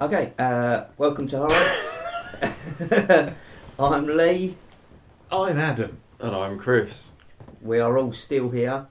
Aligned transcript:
Okay, 0.00 0.32
uh, 0.38 0.84
welcome 0.96 1.26
to 1.28 1.38
Horror. 1.38 3.34
I'm 3.78 4.06
Lee. 4.06 4.56
I'm 5.30 5.58
Adam. 5.58 5.98
And 6.20 6.34
I'm 6.36 6.58
Chris. 6.58 7.12
We 7.60 7.80
are 7.80 7.98
all 7.98 8.12
still 8.12 8.50
here. 8.50 8.86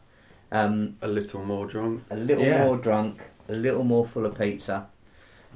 Um, 0.51 0.97
A 1.01 1.07
little 1.07 1.43
more 1.43 1.65
drunk. 1.65 2.03
a 2.09 2.15
little 2.17 2.43
Yeah. 2.43 2.65
more 2.65 2.77
drunk, 2.77 3.21
a 3.49 3.53
little 3.53 3.83
more 3.83 4.05
full 4.05 4.25
of 4.25 4.37
pizza, 4.37 4.87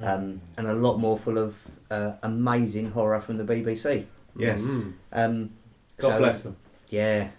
um, 0.01 0.41
and 0.57 0.67
a 0.67 0.73
lot 0.73 0.97
more 0.97 1.17
full 1.17 1.37
of 1.37 1.55
uh, 1.89 2.13
amazing 2.23 2.91
horror 2.91 3.19
from 3.21 3.37
the 3.37 3.43
BBC. 3.43 4.05
Yes. 4.37 4.61
Mm. 4.63 4.93
Um, 5.11 5.49
God 5.97 6.09
so- 6.11 6.17
bless 6.19 6.41
them. 6.43 6.55
Yeah, 6.89 7.29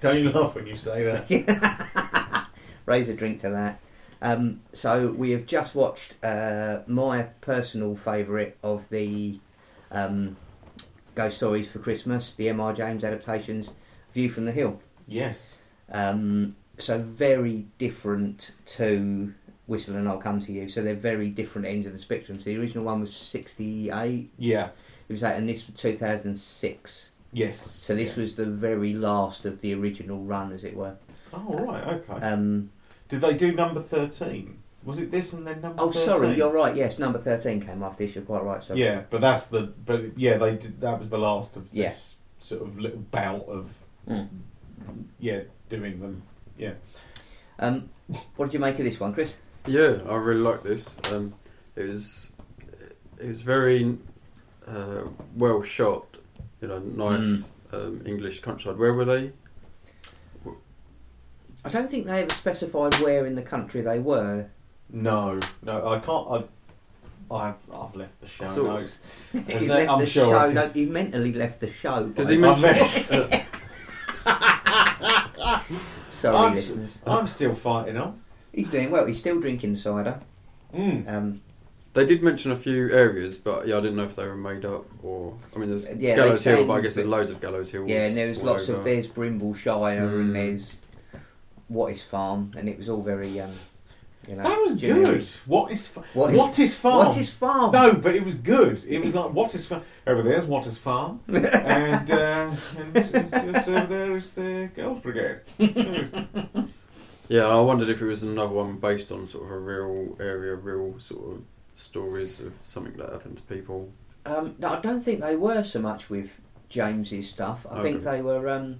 Don't 0.00 0.16
you 0.18 0.30
laugh 0.32 0.54
when 0.54 0.66
you 0.66 0.76
say 0.76 1.02
that? 1.04 2.46
raise 2.86 3.08
a 3.10 3.14
drink 3.14 3.42
to 3.42 3.50
that. 3.50 3.80
Um, 4.20 4.60
so 4.72 5.08
we 5.12 5.30
have 5.30 5.46
just 5.46 5.74
watched 5.74 6.14
uh, 6.24 6.80
my 6.86 7.22
personal 7.40 7.94
favourite 7.96 8.56
of 8.62 8.88
the 8.90 9.38
um, 9.92 10.36
Ghost 11.14 11.36
Stories 11.36 11.68
for 11.70 11.78
Christmas, 11.78 12.34
the 12.34 12.48
M.R. 12.48 12.72
James 12.72 13.04
adaptations, 13.04 13.70
View 14.14 14.28
from 14.30 14.44
the 14.44 14.52
Hill. 14.52 14.80
yes. 15.06 15.58
Um, 15.90 16.54
so 16.78 16.98
very 16.98 17.66
different 17.78 18.52
to 18.76 19.32
Whistle 19.66 19.96
and 19.96 20.06
I'll 20.08 20.18
Come 20.18 20.40
to 20.42 20.52
You. 20.52 20.68
So 20.68 20.82
they're 20.82 20.94
very 20.94 21.28
different 21.30 21.66
ends 21.66 21.86
of 21.86 21.92
the 21.92 21.98
spectrum. 21.98 22.38
So 22.38 22.44
the 22.44 22.56
original 22.58 22.84
one 22.84 23.00
was 23.00 23.14
68, 23.16 24.30
Yeah. 24.38 24.66
it 25.08 25.12
was 25.12 25.22
that, 25.22 25.36
and 25.38 25.48
this 25.48 25.66
was 25.66 25.74
2006. 25.80 27.08
Yes. 27.32 27.58
So 27.60 27.94
this 27.96 28.16
Yeah. 28.16 28.20
was 28.22 28.34
the 28.34 28.44
very 28.46 28.92
last 28.94 29.44
of 29.44 29.60
the 29.60 29.74
original 29.74 30.22
run, 30.22 30.52
as 30.52 30.62
it 30.64 30.76
were. 30.76 30.94
Oh 31.32 31.58
right. 31.66 31.84
Okay. 31.86 32.12
Um, 32.26 32.70
Did 33.08 33.20
they 33.20 33.34
do 33.34 33.52
number 33.52 33.80
thirteen? 33.82 34.58
Was 34.84 34.98
it 34.98 35.10
this 35.10 35.32
and 35.32 35.46
then 35.46 35.60
number? 35.60 35.82
oh, 35.82 35.90
13? 35.90 36.06
sorry, 36.06 36.34
you're 36.36 36.52
right. 36.52 36.74
Yes, 36.74 36.98
number 36.98 37.18
13 37.18 37.60
came 37.60 37.82
after 37.82 38.06
this. 38.06 38.14
You're 38.14 38.24
quite 38.24 38.42
right. 38.44 38.62
Sorry. 38.62 38.80
Yeah, 38.80 39.02
but 39.10 39.20
that's 39.20 39.44
the. 39.46 39.72
But 39.84 40.16
yeah, 40.18 40.38
they 40.38 40.56
did. 40.56 40.80
That 40.80 40.98
was 40.98 41.10
the 41.10 41.18
last 41.18 41.56
of 41.56 41.68
Yeah. 41.72 41.88
this 41.88 42.14
sort 42.40 42.62
of 42.62 42.78
little 42.78 43.00
bout 43.00 43.46
of 43.48 43.74
Mm. 44.08 44.28
yeah 45.18 45.40
doing 45.68 46.00
them. 46.00 46.22
Yeah. 46.56 46.74
Um, 47.58 47.90
what 48.36 48.46
did 48.46 48.54
you 48.54 48.60
make 48.60 48.78
of 48.78 48.84
this 48.86 48.98
one, 48.98 49.12
Chris? 49.12 49.34
Yeah, 49.66 49.98
I 50.08 50.14
really 50.14 50.40
like 50.40 50.62
this. 50.62 50.96
Um, 51.12 51.34
it 51.76 51.88
was 51.88 52.32
it 53.20 53.28
was 53.28 53.42
very 53.42 53.98
uh, 54.66 55.02
well 55.36 55.60
shot. 55.62 56.16
You 56.62 56.68
know, 56.68 56.78
nice 56.78 57.52
um, 57.72 58.02
English 58.06 58.40
countryside. 58.40 58.78
Where 58.78 58.94
were 58.94 59.04
they? 59.04 59.32
I 61.64 61.68
don't 61.70 61.90
think 61.90 62.06
they 62.06 62.22
ever 62.22 62.30
specified 62.32 62.94
where 62.96 63.26
in 63.26 63.34
the 63.34 63.42
country 63.42 63.80
they 63.80 63.98
were. 63.98 64.46
No, 64.90 65.38
no, 65.62 65.86
I 65.88 65.98
can't. 65.98 66.26
I, 66.30 66.44
I've 67.34 67.54
I've 67.72 67.94
left 67.94 68.20
the 68.20 68.28
show 68.28 68.44
So- 68.46 68.66
notes. 68.66 69.00
he 69.32 69.38
that- 69.40 69.62
left 69.62 69.90
I'm 69.90 70.00
the 70.00 70.06
sure 70.06 70.34
I 70.36 70.40
show. 70.40 70.46
can- 70.46 70.54
no, 70.54 70.68
he 70.70 70.86
mentally 70.86 71.32
left 71.32 71.60
the 71.60 71.70
show. 71.72 72.04
Because 72.04 72.28
by- 72.28 72.34
he 72.34 72.44
I'm 72.44 72.60
mentioned. 72.60 73.44
Sorry, 76.12 76.36
I'm, 76.36 76.54
listeners. 76.54 76.98
I'm 77.06 77.26
still 77.26 77.54
fighting 77.54 77.96
on. 77.96 78.20
He's 78.52 78.68
doing 78.68 78.90
well. 78.90 79.06
He's 79.06 79.18
still 79.18 79.40
drinking 79.40 79.76
cider. 79.76 80.18
Mm. 80.74 81.08
Um, 81.08 81.40
They 81.92 82.04
did 82.04 82.22
mention 82.22 82.50
a 82.50 82.56
few 82.56 82.90
areas, 82.90 83.36
but 83.38 83.68
yeah, 83.68 83.76
I 83.76 83.80
didn't 83.80 83.96
know 83.96 84.04
if 84.04 84.16
they 84.16 84.26
were 84.26 84.36
made 84.36 84.64
up 84.64 84.86
or. 85.02 85.34
I 85.54 85.58
mean, 85.58 85.70
there's 85.70 85.86
Yeah, 85.86 85.94
they 85.94 86.14
Gallows 86.16 86.42
Hill, 86.44 86.56
said- 86.58 86.66
but 86.66 86.74
I 86.74 86.80
guess 86.80 86.94
there's 86.96 87.06
loads 87.06 87.30
of 87.30 87.40
Gallows 87.40 87.70
Hills. 87.70 87.88
yeah, 87.88 88.04
and 88.06 88.16
there 88.16 88.28
was 88.28 88.40
all 88.40 88.46
lots 88.46 88.68
over. 88.68 88.78
of 88.78 88.84
there's 88.84 89.06
Brimble 89.06 89.54
Shire 89.54 89.98
and 90.04 90.30
Mm. 90.30 90.32
there's 90.32 90.78
What 91.68 91.92
is 91.92 92.02
Farm, 92.02 92.52
and 92.56 92.68
it 92.68 92.78
was 92.78 92.88
all 92.88 93.02
very 93.02 93.40
um, 93.40 93.50
you 94.26 94.36
know. 94.36 94.42
That 94.42 94.58
was 94.60 94.74
generic. 94.76 95.04
good. 95.04 95.26
What 95.46 95.70
is 95.72 95.86
fa- 95.88 96.02
What 96.14 96.32
what, 96.32 96.50
is- 96.52 96.58
is, 96.70 96.74
farm? 96.74 97.06
What 97.08 97.16
is 97.16 97.30
Farm? 97.32 97.72
No, 97.72 97.92
but 97.92 98.14
it 98.14 98.24
was 98.24 98.34
good. 98.34 98.82
It 98.86 99.04
was 99.04 99.14
like 99.14 99.32
what 99.32 99.54
is 99.54 99.66
farm? 99.66 99.82
Over 100.06 100.22
there's 100.22 100.44
what 100.46 100.66
is 100.66 100.78
farm, 100.78 101.20
and, 101.28 102.10
uh, 102.10 102.50
and 102.94 102.94
just 103.54 103.68
over 103.68 103.86
there 103.86 104.16
is 104.16 104.32
the 104.32 104.70
girls' 104.74 105.00
brigade. 105.00 105.40
Yeah, 107.30 107.44
I 107.46 107.60
wondered 107.60 107.90
if 107.90 108.00
it 108.00 108.06
was 108.06 108.22
another 108.22 108.54
one 108.54 108.78
based 108.78 109.12
on 109.12 109.26
sort 109.26 109.44
of 109.44 109.50
a 109.50 109.58
real 109.58 110.16
area, 110.18 110.54
real 110.54 110.98
sort 110.98 111.30
of 111.36 111.42
stories 111.74 112.40
of 112.40 112.54
something 112.62 112.94
that 112.96 113.10
happened 113.12 113.36
to 113.36 113.42
people. 113.42 113.90
Um, 114.24 114.54
no, 114.58 114.70
I 114.70 114.80
don't 114.80 115.02
think 115.02 115.20
they 115.20 115.36
were 115.36 115.62
so 115.62 115.78
much 115.78 116.08
with 116.08 116.30
James's 116.70 117.28
stuff. 117.28 117.66
I 117.70 117.82
think 117.82 118.02
they 118.02 118.22
were. 118.22 118.48
Um, 118.48 118.78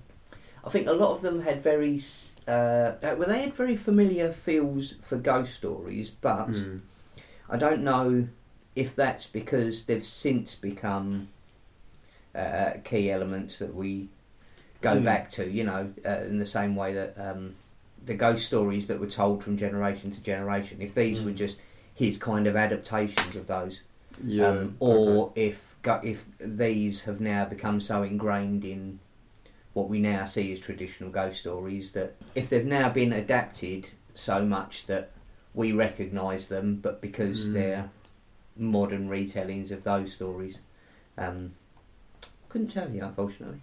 I 0.65 0.71
think 0.71 0.87
a 0.87 0.93
lot 0.93 1.11
of 1.15 1.21
them 1.21 1.43
had 1.43 1.63
very. 1.63 1.97
s- 1.97 2.37
Uh, 2.49 2.95
uh, 3.03 3.15
well, 3.19 3.29
they 3.29 3.43
had 3.43 3.53
very 3.55 3.77
familiar 3.77 4.33
feels 4.33 4.95
for 5.03 5.17
ghost 5.17 5.55
stories, 5.55 6.11
but 6.11 6.49
Mm. 6.49 6.81
I 7.51 7.57
don't 7.59 7.83
know 7.85 8.27
if 8.75 8.97
that's 8.97 9.27
because 9.27 9.85
they've 9.85 10.07
since 10.07 10.55
become 10.55 11.29
uh, 12.35 12.73
key 12.85 13.11
elements 13.11 13.59
that 13.59 13.75
we 13.75 14.09
go 14.81 14.99
Mm. 14.99 15.05
back 15.05 15.31
to. 15.33 15.47
You 15.49 15.65
know, 15.65 15.93
uh, 16.07 16.23
in 16.23 16.39
the 16.39 16.47
same 16.47 16.75
way 16.75 16.95
that 16.95 17.15
um, 17.19 17.55
the 18.07 18.15
ghost 18.15 18.47
stories 18.47 18.87
that 18.87 18.99
were 18.99 19.11
told 19.11 19.45
from 19.45 19.59
generation 19.59 20.11
to 20.13 20.21
generation. 20.21 20.81
If 20.81 20.95
these 20.95 21.21
Mm. 21.21 21.25
were 21.27 21.33
just 21.33 21.59
his 21.95 22.17
kind 22.17 22.47
of 22.47 22.57
adaptations 22.57 23.37
of 23.37 23.47
those 23.47 23.83
Yeah. 24.25 24.49
um, 24.51 24.77
or 24.81 25.33
if 25.35 25.65
if 26.03 26.25
these 26.39 27.03
have 27.03 27.21
now 27.21 27.45
become 27.45 27.81
so 27.81 28.03
ingrained 28.03 28.65
in 28.65 28.99
what 29.79 29.89
we 29.89 30.01
now 30.01 30.25
see 30.27 30.53
as 30.53 30.59
traditional 30.59 31.09
ghost 31.09 31.39
stories 31.41 31.93
that 31.93 32.17
if 32.35 32.49
they've 32.49 32.67
now 32.67 32.89
been 32.89 33.13
adapted 33.13 33.87
so 34.15 34.45
much 34.45 34.87
that 34.87 35.11
we 35.55 35.71
recognise 35.71 36.49
them, 36.49 36.81
but 36.83 37.01
because 37.01 37.47
Mm. 37.47 37.53
they're 37.53 37.91
modern 38.57 39.09
retellings 39.09 39.71
of 39.71 39.85
those 39.85 40.13
stories, 40.13 40.57
um, 41.17 41.53
couldn't 42.49 42.73
tell 42.73 42.91
you 42.91 43.05
unfortunately. 43.05 43.63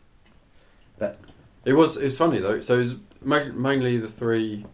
But 0.97 1.19
it 1.65 1.73
was. 1.73 1.97
It 1.97 2.05
was 2.05 2.17
funny 2.17 2.39
though. 2.39 2.61
So 2.61 2.75
it 2.75 2.79
was 2.79 2.95
ma- 3.21 3.51
mainly 3.53 3.97
the 3.97 4.07
three 4.07 4.65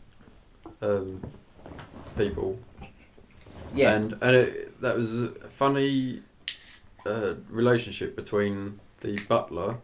um, 0.83 1.21
people, 2.15 2.59
Yeah, 3.73 3.95
and 3.95 4.13
and 4.21 4.35
it, 4.35 4.79
that 4.81 4.95
was 4.95 5.19
a 5.21 5.29
funny 5.49 6.21
uh, 7.05 7.33
relationship 7.49 8.15
between 8.15 8.79
the 8.99 9.17
butler, 9.27 9.77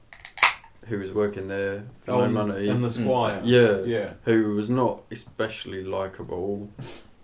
who 0.89 0.99
was 0.99 1.11
working 1.11 1.47
there 1.47 1.83
for 1.99 2.11
Oh, 2.13 2.25
no 2.27 2.45
money, 2.45 2.67
and 2.69 2.83
the 2.83 2.89
squire. 2.89 3.41
yeah, 3.43 3.81
yeah. 3.81 4.13
who 4.23 4.55
was 4.55 4.69
not 4.69 5.01
especially 5.11 5.83
likable. 5.83 6.69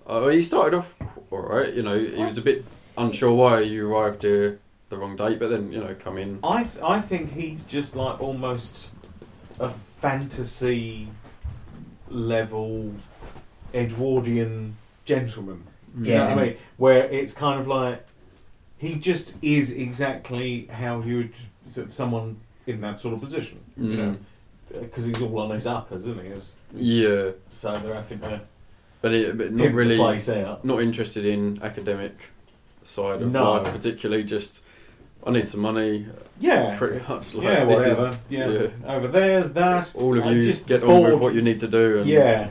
Uh, 0.06 0.28
he 0.28 0.42
started 0.42 0.78
off 0.78 0.96
all 1.32 1.40
right. 1.40 1.74
You 1.74 1.82
know, 1.84 1.98
he 1.98 2.24
was 2.24 2.38
a 2.38 2.42
bit 2.42 2.66
unsure 2.98 3.32
why 3.32 3.62
you 3.62 3.88
arrived 3.90 4.24
here 4.24 4.60
the 4.90 4.98
wrong 4.98 5.16
date, 5.16 5.40
but 5.40 5.50
then 5.50 5.72
you 5.72 5.80
know, 5.80 5.96
come 6.00 6.18
in. 6.18 6.40
I 6.44 6.64
th- 6.64 6.84
I 6.84 7.00
think 7.02 7.32
he's 7.34 7.64
just 7.64 7.96
like 7.96 8.20
almost 8.22 8.90
a 9.60 9.70
fantasy 9.70 11.08
level 12.10 12.92
Edwardian 13.74 14.76
gentleman. 15.06 15.64
Do 16.02 16.10
you 16.10 16.16
know 16.18 16.24
Yeah. 16.24 16.36
what 16.36 16.44
I 16.44 16.48
mean? 16.48 16.58
Where 16.78 17.04
it's 17.06 17.34
kind 17.34 17.60
of 17.60 17.68
like 17.68 18.06
he 18.78 18.96
just 18.96 19.36
is 19.42 19.72
exactly 19.72 20.68
how 20.72 21.02
you 21.02 21.18
would 21.18 21.34
sort 21.68 21.88
of 21.88 21.94
someone 21.94 22.38
in 22.68 22.82
that 22.82 23.02
sort 23.02 23.14
of 23.16 23.22
position. 23.22 23.60
You 23.78 23.84
Mm. 23.90 23.98
know, 23.98 24.16
because 24.82 25.06
he's 25.06 25.22
all 25.22 25.38
on 25.40 25.52
his 25.52 25.68
uppers, 25.68 26.06
isn't 26.08 26.24
he? 26.26 26.32
As- 26.32 26.52
Yeah, 26.76 27.32
So 27.52 27.78
they're 27.80 27.94
having 27.94 28.20
to 28.22 28.42
but, 29.02 29.14
it, 29.14 29.38
but 29.38 29.52
not 29.52 29.58
pimp 29.64 29.72
the 29.72 29.78
really. 29.78 29.98
place 29.98 30.30
out. 30.30 30.64
not 30.66 30.82
interested 30.82 31.26
in 31.26 31.60
academic 31.62 32.16
side 32.84 33.22
of 33.22 33.32
No. 33.32 33.52
life 33.54 33.72
particularly 33.74 34.24
just 34.24 34.64
I 35.26 35.32
need 35.32 35.48
some 35.48 35.62
money 35.62 36.06
Yeah. 36.40 36.76
pretty 36.78 37.02
much 37.08 37.34
like 37.34 37.46
yeah, 37.46 37.64
this 37.66 37.80
whatever. 37.80 38.08
is 38.08 38.20
yeah. 38.30 38.68
Over 38.86 39.08
there's 39.08 39.54
that. 39.54 39.90
all 39.96 40.18
of 40.18 40.26
I'm 40.26 40.36
you 40.36 40.42
just 40.42 40.68
get 40.68 40.84
on 40.84 40.90
bored. 40.90 41.14
with 41.14 41.22
what 41.22 41.34
you 41.34 41.42
need 41.42 41.60
to 41.60 41.68
do 41.68 42.00
and 42.00 42.10
Yeah. 42.10 42.50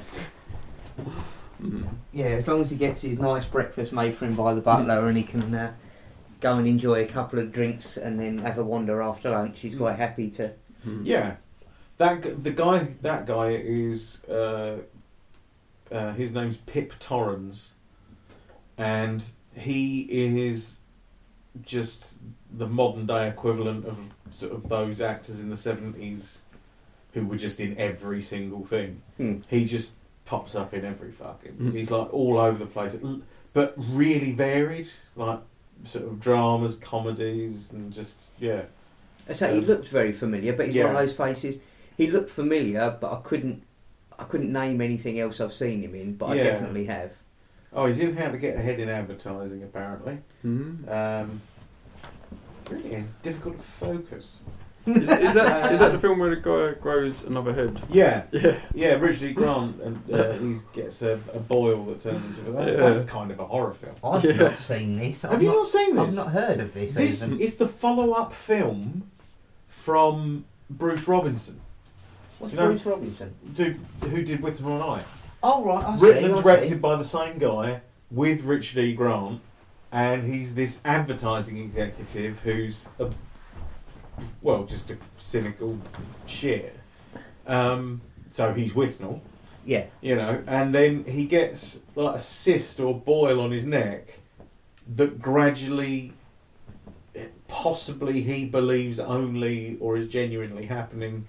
Mm. 1.62 1.84
yeah. 2.12 2.25
As 2.26 2.46
long 2.48 2.62
as 2.62 2.70
he 2.70 2.76
gets 2.76 3.02
his 3.02 3.19
nice 3.19 3.44
breakfast 3.44 3.92
made 3.92 4.16
for 4.16 4.25
him 4.26 4.34
by 4.34 4.54
the 4.54 4.60
butler 4.60 5.06
and 5.08 5.16
he 5.16 5.22
can 5.22 5.54
uh, 5.54 5.72
go 6.42 6.58
and 6.58 6.66
enjoy 6.66 7.02
a 7.02 7.06
couple 7.06 7.38
of 7.38 7.52
drinks 7.52 7.96
and 7.96 8.20
then 8.20 8.38
have 8.38 8.58
a 8.58 8.64
wander 8.64 9.00
after 9.00 9.30
lunch, 9.30 9.60
he's 9.60 9.76
quite 9.76 9.96
happy 9.96 10.28
to. 10.32 10.52
Mm. 10.86 11.06
Yeah, 11.06 11.36
that 11.96 12.22
g- 12.22 12.30
the 12.30 12.50
guy. 12.50 12.88
That 13.00 13.24
guy 13.26 13.50
is. 13.52 14.22
Uh, 14.24 14.78
uh, 15.90 16.12
his 16.14 16.32
name's 16.32 16.56
Pip 16.56 16.94
Torrens, 16.98 17.72
and 18.78 19.22
he 19.54 20.00
is 20.10 20.78
just 21.62 22.18
the 22.50 22.66
modern 22.66 23.06
day 23.06 23.28
equivalent 23.28 23.86
of 23.86 23.98
sort 24.30 24.52
of 24.52 24.68
those 24.68 25.00
actors 25.00 25.40
in 25.40 25.50
the 25.50 25.56
seventies 25.56 26.40
who 27.12 27.26
were 27.26 27.36
just 27.36 27.60
in 27.60 27.76
every 27.78 28.22
single 28.22 28.64
thing. 28.64 29.02
Hmm. 29.18 29.38
He 29.48 29.66
just 29.66 29.92
pops 30.24 30.54
up 30.54 30.72
in 30.72 30.84
every 30.84 31.12
fucking. 31.12 31.52
Mm. 31.52 31.74
He's 31.74 31.90
like 31.90 32.12
all 32.12 32.38
over 32.38 32.58
the 32.58 32.66
place, 32.66 32.96
but 33.52 33.74
really 33.76 34.32
varied, 34.32 34.88
like 35.14 35.40
sort 35.84 36.05
of 36.05 36.20
dramas, 36.20 36.75
comedies, 36.76 37.70
and 37.73 37.93
just 37.93 38.25
yeah. 38.38 38.62
So 39.34 39.52
he 39.52 39.58
Um, 39.61 39.67
looked 39.67 39.88
very 39.88 40.12
familiar, 40.12 40.52
but 40.52 40.67
he's 40.69 40.82
one 40.82 40.96
of 40.96 41.06
those 41.06 41.17
faces. 41.17 41.61
He 41.96 42.11
looked 42.11 42.31
familiar, 42.31 42.96
but 43.00 43.12
I 43.12 43.20
couldn't, 43.23 43.62
I 44.19 44.25
couldn't 44.25 44.52
name 44.52 44.81
anything 44.81 45.20
else 45.20 45.40
I've 45.40 45.52
seen 45.55 45.82
him 45.82 45.94
in. 45.94 46.17
But 46.17 46.31
I 46.31 46.37
definitely 46.44 46.87
have. 46.87 47.12
Oh, 47.73 47.87
he's 47.87 48.00
in 48.00 48.17
How 48.17 48.31
to 48.31 48.38
Get 48.38 48.56
Ahead 48.56 48.81
in 48.81 48.88
Advertising, 48.88 49.62
apparently. 49.62 50.19
Mhm. 50.44 50.88
Um, 50.88 51.40
really, 52.70 52.90
it's 52.94 53.08
difficult 53.23 53.56
to 53.58 53.62
focus. 53.62 54.37
Is, 54.87 55.08
is 55.08 55.34
that 55.34 55.73
is 55.73 55.79
that 55.81 55.93
the 55.93 55.99
film 55.99 56.19
where 56.19 56.31
the 56.31 56.37
guy 56.40 56.79
grows 56.81 57.23
another 57.25 57.52
head? 57.55 57.81
Yeah, 57.90 58.25
Yeah. 58.32 58.56
yeah. 58.75 58.94
Richard 58.94 59.31
E. 59.31 59.32
Grant 59.32 59.81
and 59.81 60.11
uh, 60.12 60.32
he 60.34 60.56
gets 60.75 61.02
a, 61.02 61.20
a 61.32 61.38
boil 61.38 61.84
that 61.87 62.00
turns 62.00 62.38
into 62.38 62.50
that, 62.52 62.67
Yeah. 62.69 62.76
That's 62.76 63.05
kind 63.08 63.31
of 63.31 63.38
a 63.40 63.46
horror 63.46 63.75
film. 63.75 63.94
I've 64.02 64.25
Yeah. 64.25 64.32
not 64.50 64.58
seen 64.58 64.96
this. 64.99 65.23
Have 65.23 65.32
I've 65.34 65.43
you 65.43 65.49
not, 65.50 65.56
not 65.58 65.67
seen 65.69 65.94
this? 65.96 66.05
I've 66.08 66.14
not 66.14 66.29
heard 66.32 66.61
of 66.61 66.75
this. 66.75 66.94
This 66.94 67.23
even. 67.23 67.40
is 67.40 67.56
the 67.56 67.69
follow-up 67.69 68.32
film 68.32 69.11
from 69.69 70.44
Bruce 70.70 71.06
Robinson, 71.08 71.61
What's 72.38 72.52
you 72.55 72.58
know- 72.61 72.67
Bruce 72.69 72.87
Robinson? 72.87 73.34
dude 73.55 73.79
who 74.02 74.23
did 74.23 74.40
Withnail 74.40 74.75
and 74.75 74.82
I. 74.82 75.05
Oh 75.44 75.64
right, 75.64 75.82
I 75.82 75.96
Written 75.96 76.23
see, 76.23 76.25
and 76.31 76.34
I 76.37 76.43
directed 76.43 76.69
see. 76.69 76.75
by 76.76 76.96
the 76.96 77.05
same 77.05 77.38
guy 77.38 77.81
with 78.11 78.43
Richard 78.43 78.79
E. 78.81 78.93
Grant, 78.94 79.43
and 79.90 80.32
he's 80.32 80.55
this 80.55 80.81
advertising 80.84 81.58
executive 81.58 82.38
who's 82.40 82.87
a 83.00 83.11
well, 84.42 84.64
just 84.64 84.90
a 84.90 84.98
cynical 85.16 85.78
shit. 86.26 86.78
Um, 87.46 88.00
so 88.30 88.52
he's 88.54 88.72
Withnail, 88.72 89.20
Yeah, 89.64 89.86
you 90.00 90.14
know, 90.16 90.42
and 90.46 90.74
then 90.74 91.04
he 91.04 91.26
gets 91.26 91.80
like 91.94 92.16
a 92.16 92.20
cyst 92.20 92.78
or 92.80 92.94
boil 92.98 93.40
on 93.40 93.50
his 93.50 93.64
neck 93.64 94.18
that 94.96 95.20
gradually, 95.20 96.12
possibly 97.48 98.22
he 98.22 98.44
believes 98.46 98.98
only 98.98 99.76
or 99.80 99.96
is 99.96 100.08
genuinely 100.08 100.66
happening, 100.66 101.26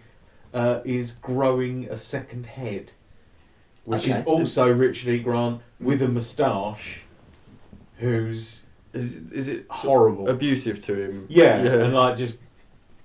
uh, 0.53 0.79
is 0.85 1.13
growing 1.13 1.85
a 1.89 1.97
second 1.97 2.45
head, 2.45 2.91
which 3.85 4.07
is 4.07 4.17
Okay. 4.17 4.23
also 4.25 4.71
Richard 4.71 5.09
E. 5.09 5.19
Grant 5.19 5.61
with 5.79 6.01
a 6.01 6.07
moustache, 6.07 7.01
who's 7.97 8.65
Is 8.93 9.15
is 9.31 9.47
it 9.47 9.65
sort 9.69 9.79
horrible. 9.79 10.27
of 10.29 10.35
abusive 10.35 10.79
to 10.85 10.93
him? 10.95 11.25
yeah, 11.27 11.63
Yeah. 11.63 11.83
and 11.85 11.93
like 11.93 12.15
just 12.17 12.37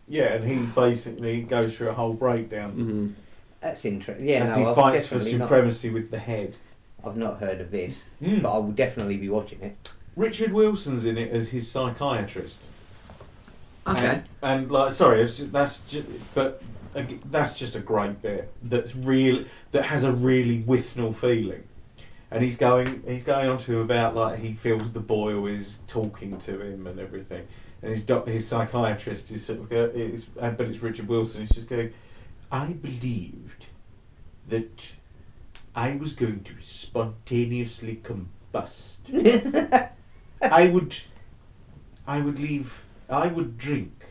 yeah, 0.08 0.34
and 0.34 0.44
he 0.44 0.56
basically 0.74 1.42
goes 1.42 1.76
through 1.76 1.88
a 1.90 1.92
whole 1.94 2.14
breakdown 2.14 2.74
Mhm. 2.76 3.60
that's 3.60 3.84
interesting. 3.84 4.26
Yeah, 4.28 4.44
as 4.44 4.50
no, 4.50 4.56
he 4.56 4.64
I've 4.66 4.74
fights 4.76 5.06
for 5.06 5.14
definitely 5.16 5.38
not- 5.38 5.48
supremacy 5.48 5.90
with 5.90 6.10
the 6.10 6.18
head. 6.18 6.54
I've 7.04 7.16
not 7.16 7.38
heard 7.40 7.60
of 7.60 7.70
this, 7.70 8.02
Mm. 8.22 8.42
but 8.42 8.52
I 8.52 8.58
will 8.58 8.72
definitely 8.72 9.16
be 9.18 9.28
watching 9.28 9.60
it. 9.62 9.92
Richard 10.16 10.52
Wilson's 10.52 11.04
in 11.04 11.16
it 11.16 11.30
as 11.30 11.50
his 11.50 11.70
psychiatrist. 11.70 12.60
Okay. 13.86 14.06
And, 14.06 14.22
and 14.42 14.70
like, 14.70 14.92
sorry, 14.92 15.22
it's 15.22 15.36
just, 15.38 15.52
that's 15.52 15.80
just, 15.88 16.06
but 16.34 16.60
ag- 16.94 17.20
that's 17.30 17.56
just 17.56 17.76
a 17.76 17.80
great 17.80 18.20
bit. 18.20 18.52
That's 18.62 18.94
real. 18.96 19.44
That 19.72 19.84
has 19.86 20.04
a 20.04 20.12
really 20.12 20.62
Withnail 20.62 21.14
feeling. 21.14 21.62
And 22.30 22.42
he's 22.42 22.58
going, 22.58 23.02
he's 23.06 23.24
going 23.24 23.48
on 23.48 23.56
to 23.58 23.72
him 23.76 23.80
about 23.80 24.14
like 24.14 24.40
he 24.40 24.52
feels 24.52 24.92
the 24.92 25.00
boil 25.00 25.46
is 25.46 25.80
talking 25.86 26.36
to 26.40 26.60
him 26.60 26.86
and 26.86 26.98
everything. 27.00 27.46
And 27.82 27.92
his 27.92 28.02
doc, 28.04 28.26
his 28.26 28.46
psychiatrist 28.46 29.30
is 29.30 29.46
sort 29.46 29.60
of 29.60 29.68
go, 29.68 29.84
is, 29.94 30.26
uh, 30.40 30.50
but 30.50 30.66
it's 30.66 30.82
Richard 30.82 31.08
Wilson. 31.08 31.42
He's 31.42 31.50
just 31.50 31.68
going, 31.68 31.92
I 32.50 32.66
believed 32.68 33.66
that 34.48 34.82
I 35.74 35.94
was 35.96 36.12
going 36.12 36.42
to 36.44 36.54
spontaneously 36.62 38.02
combust. 38.02 38.96
I 40.42 40.66
would, 40.66 40.96
I 42.06 42.20
would 42.20 42.38
leave. 42.38 42.82
I 43.08 43.28
would 43.28 43.56
drink 43.58 44.04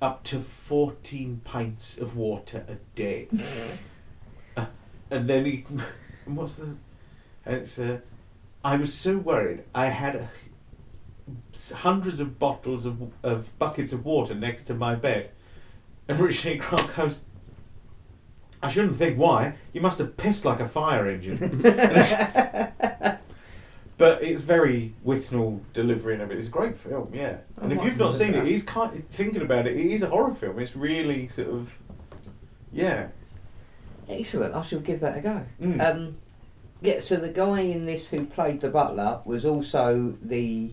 up 0.00 0.22
to 0.24 0.40
fourteen 0.40 1.40
pints 1.44 1.98
of 1.98 2.16
water 2.16 2.64
a 2.68 2.76
day, 2.96 3.28
Uh, 4.56 4.66
and 5.10 5.28
then 5.28 5.44
he. 5.44 5.66
What's 6.26 6.54
the? 6.54 6.76
And 7.44 7.56
it's. 7.56 7.78
Uh, 7.78 7.98
I 8.64 8.76
was 8.76 8.94
so 8.94 9.18
worried. 9.18 9.64
I 9.74 9.86
had 9.86 10.16
a, 10.16 10.30
hundreds 11.74 12.20
of 12.20 12.38
bottles 12.38 12.86
of 12.86 13.12
of 13.22 13.58
buckets 13.58 13.92
of 13.92 14.04
water 14.04 14.34
next 14.34 14.64
to 14.64 14.74
my 14.74 14.94
bed, 14.94 15.30
and 16.08 16.18
Richard. 16.18 16.60
Grant 16.60 16.94
goes. 16.96 17.20
I 18.62 18.70
shouldn't 18.70 18.96
think 18.96 19.18
why. 19.18 19.56
You 19.74 19.82
must 19.82 19.98
have 19.98 20.16
pissed 20.16 20.46
like 20.46 20.58
a 20.58 20.68
fire 20.68 21.06
engine. 21.06 21.60
But 23.96 24.22
it's 24.22 24.42
very 24.42 24.92
Withnail 25.06 25.60
delivery 25.72 26.14
and 26.14 26.22
everything. 26.22 26.40
It's 26.40 26.48
a 26.48 26.50
great 26.50 26.76
film, 26.76 27.10
yeah. 27.14 27.38
And 27.60 27.72
I 27.72 27.76
if 27.76 27.84
you've 27.84 27.96
not 27.96 28.12
seen 28.12 28.30
at 28.30 28.36
it, 28.36 28.44
that. 28.44 28.50
he's 28.50 28.64
kind 28.64 29.08
thinking 29.08 29.42
about 29.42 29.66
it. 29.66 29.76
It 29.76 29.86
is 29.86 30.02
a 30.02 30.08
horror 30.08 30.34
film. 30.34 30.58
It's 30.58 30.74
really 30.74 31.28
sort 31.28 31.48
of, 31.48 31.78
yeah. 32.72 33.08
Excellent. 34.08 34.54
I 34.54 34.62
shall 34.62 34.80
give 34.80 35.00
that 35.00 35.18
a 35.18 35.20
go. 35.20 35.46
Mm. 35.60 35.80
Um, 35.80 36.16
yeah. 36.80 37.00
So 37.00 37.16
the 37.16 37.28
guy 37.28 37.60
in 37.60 37.86
this 37.86 38.08
who 38.08 38.26
played 38.26 38.60
the 38.60 38.68
butler 38.68 39.20
was 39.24 39.44
also 39.44 40.16
the 40.20 40.72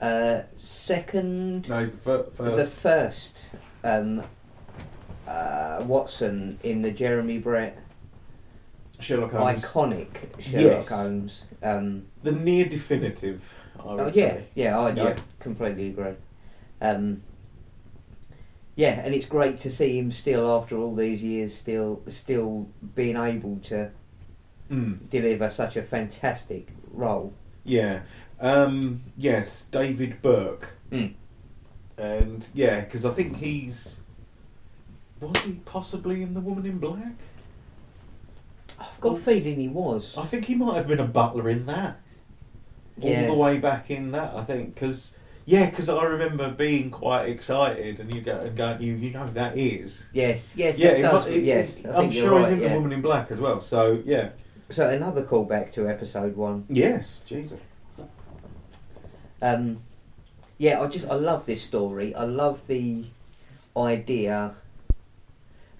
uh, 0.00 0.42
second, 0.56 1.68
no, 1.68 1.80
he's 1.80 1.92
the 1.92 1.98
fir- 1.98 2.22
the 2.44 2.64
first. 2.64 2.72
first 2.78 3.38
um, 3.84 4.22
uh, 5.26 5.82
Watson 5.86 6.58
in 6.62 6.82
the 6.82 6.90
Jeremy 6.90 7.38
Brett 7.38 7.78
Sherlock 9.00 9.32
Holmes, 9.32 9.62
iconic 9.62 10.08
Sherlock 10.40 10.62
Yes. 10.84 10.88
Holmes. 10.88 11.42
Um, 11.62 12.06
the 12.22 12.32
near 12.32 12.66
definitive. 12.68 13.54
I 13.78 13.84
would 13.94 14.00
oh, 14.00 14.06
yeah, 14.06 14.12
say. 14.12 14.44
yeah, 14.54 14.78
I, 14.78 14.88
I 14.88 14.92
Yeah. 14.92 15.16
completely 15.38 15.88
agree. 15.88 16.14
Um, 16.80 17.22
yeah, 18.76 19.00
and 19.04 19.14
it's 19.14 19.26
great 19.26 19.56
to 19.58 19.70
see 19.70 19.98
him 19.98 20.10
still 20.12 20.48
after 20.50 20.76
all 20.76 20.94
these 20.94 21.22
years, 21.22 21.54
still 21.56 22.02
still 22.08 22.68
being 22.94 23.16
able 23.16 23.58
to 23.64 23.90
Mm. 24.70 25.08
deliver 25.08 25.48
such 25.48 25.76
a 25.76 25.82
fantastic 25.82 26.68
role. 26.92 27.32
Yeah. 27.64 28.00
Um, 28.40 29.00
yes, 29.16 29.66
David 29.70 30.22
Burke. 30.22 30.68
Mm. 30.92 31.14
And 31.96 32.46
yeah, 32.54 32.80
because 32.80 33.04
I 33.04 33.12
think 33.12 33.38
he's 33.38 34.00
was 35.20 35.36
he 35.44 35.54
possibly 35.64 36.22
in 36.22 36.34
The 36.34 36.40
Woman 36.40 36.64
in 36.66 36.78
Black? 36.78 37.14
I've 38.78 39.00
got 39.00 39.16
a 39.16 39.20
feeling 39.20 39.58
he 39.58 39.68
was. 39.68 40.14
I 40.16 40.24
think 40.24 40.44
he 40.44 40.54
might 40.54 40.76
have 40.76 40.86
been 40.86 41.00
a 41.00 41.04
butler 41.06 41.48
in 41.48 41.66
that. 41.66 42.00
Yeah. 42.96 43.22
All 43.22 43.26
the 43.34 43.34
way 43.34 43.58
back 43.58 43.90
in 43.90 44.12
that, 44.12 44.34
I 44.34 44.44
think, 44.44 44.74
because 44.74 45.14
yeah, 45.46 45.68
because 45.70 45.88
I 45.88 46.02
remember 46.04 46.50
being 46.52 46.90
quite 46.90 47.26
excited, 47.28 47.98
and 48.00 48.12
you 48.14 48.20
go 48.20 48.38
and 48.40 48.56
going, 48.56 48.80
you 48.82 48.94
you 48.94 49.10
know 49.10 49.24
who 49.26 49.32
that 49.34 49.56
is. 49.58 50.06
Yes, 50.12 50.52
yes, 50.56 50.78
yeah, 50.78 50.90
it 50.90 50.98
it 51.00 51.02
does. 51.02 51.26
mu- 51.26 51.32
it- 51.32 51.42
yes, 51.44 51.78
it- 51.80 51.86
I 51.86 51.90
I'm 51.94 52.00
think 52.02 52.14
you're 52.14 52.24
sure 52.24 52.38
he's 52.40 52.48
in 52.50 52.60
yeah. 52.60 52.68
The 52.68 52.74
Woman 52.76 52.92
in 52.92 53.02
Black 53.02 53.30
as 53.32 53.38
well. 53.40 53.60
So 53.60 54.00
yeah, 54.04 54.30
So 54.70 54.88
another 54.88 55.24
callback 55.24 55.72
to 55.72 55.88
episode 55.88 56.36
one. 56.36 56.64
yes, 56.68 57.20
Jesus. 57.26 57.58
Um, 59.42 59.82
yeah, 60.58 60.80
I 60.80 60.86
just 60.88 61.06
I 61.06 61.14
love 61.14 61.46
this 61.46 61.62
story. 61.62 62.14
I 62.14 62.24
love 62.24 62.60
the 62.66 63.04
idea 63.76 64.54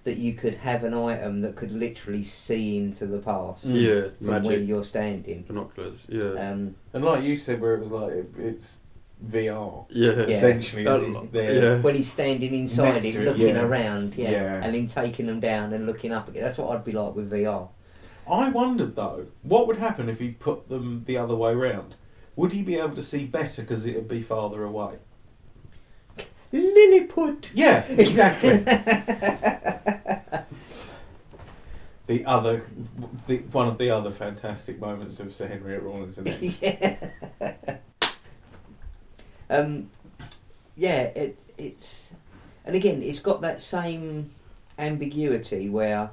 that 0.05 0.17
you 0.17 0.33
could 0.33 0.55
have 0.55 0.83
an 0.85 0.93
item 0.93 1.41
that 1.41 1.55
could 1.55 1.71
literally 1.71 2.23
see 2.23 2.77
into 2.77 3.05
the 3.05 3.17
past 3.19 3.67
Mm. 3.67 3.81
Yeah, 4.21 4.25
from 4.25 4.43
where 4.45 4.57
you're 4.57 4.85
standing. 4.85 5.43
binoculars. 5.47 6.07
Yeah, 6.09 6.31
Um, 6.51 6.75
And 6.93 7.03
like 7.03 7.23
you 7.23 7.35
said, 7.35 7.59
where 7.59 7.75
it 7.75 7.81
was 7.81 7.91
like 7.91 8.13
it, 8.13 8.29
it's 8.39 8.77
VR 9.23 9.85
yeah, 9.89 10.11
Yeah. 10.11 10.19
essentially, 10.27 10.87
as 10.87 11.01
he's 11.01 11.17
there. 11.33 11.53
yeah. 11.75 11.81
when 11.81 11.95
he's 11.95 12.09
standing 12.09 12.55
inside 12.55 12.93
Next 13.03 13.05
it, 13.07 13.15
it, 13.17 13.25
looking 13.25 13.55
yeah. 13.55 13.61
around, 13.61 14.15
yeah, 14.15 14.31
Yeah. 14.31 14.61
and 14.63 14.73
then 14.73 14.87
taking 14.87 15.25
them 15.27 15.41
down 15.41 15.73
and 15.73 15.85
looking 15.85 16.13
up 16.13 16.29
again. 16.29 16.43
That's 16.43 16.57
what 16.57 16.71
I'd 16.71 16.85
be 16.85 16.93
like 16.93 17.13
with 17.15 17.29
VR. 17.29 17.67
I 18.31 18.49
wondered 18.49 18.95
though, 18.95 19.25
what 19.43 19.67
would 19.67 19.77
happen 19.77 20.07
if 20.07 20.19
he 20.19 20.29
put 20.29 20.69
them 20.69 21.03
the 21.05 21.17
other 21.17 21.35
way 21.35 21.53
round? 21.53 21.95
Would 22.39 22.53
he 22.53 22.61
be 22.61 22.77
able 22.77 22.95
to 22.95 23.01
see 23.01 23.25
better 23.25 23.63
because 23.63 23.85
it 23.85 23.95
would 23.95 24.07
be 24.07 24.21
farther 24.21 24.63
away? 24.63 24.93
Lilliput. 26.53 27.49
Yeah, 27.53 27.83
exactly. 27.89 28.59
the 32.07 32.25
other, 32.25 32.63
the, 33.27 33.39
one 33.51 33.67
of 33.67 33.77
the 33.77 33.89
other 33.89 34.11
fantastic 34.11 34.79
moments 34.79 35.19
of 35.19 35.35
Sir 35.35 35.47
Henry 35.47 35.75
at 35.75 35.83
Rawlinson. 35.83 36.27
yeah. 36.61 36.95
um, 39.49 39.89
yeah, 40.77 41.01
it, 41.01 41.37
it's, 41.57 42.11
and 42.63 42.73
again, 42.73 43.03
it's 43.03 43.19
got 43.19 43.41
that 43.41 43.61
same 43.61 44.31
ambiguity 44.77 45.67
where 45.67 46.11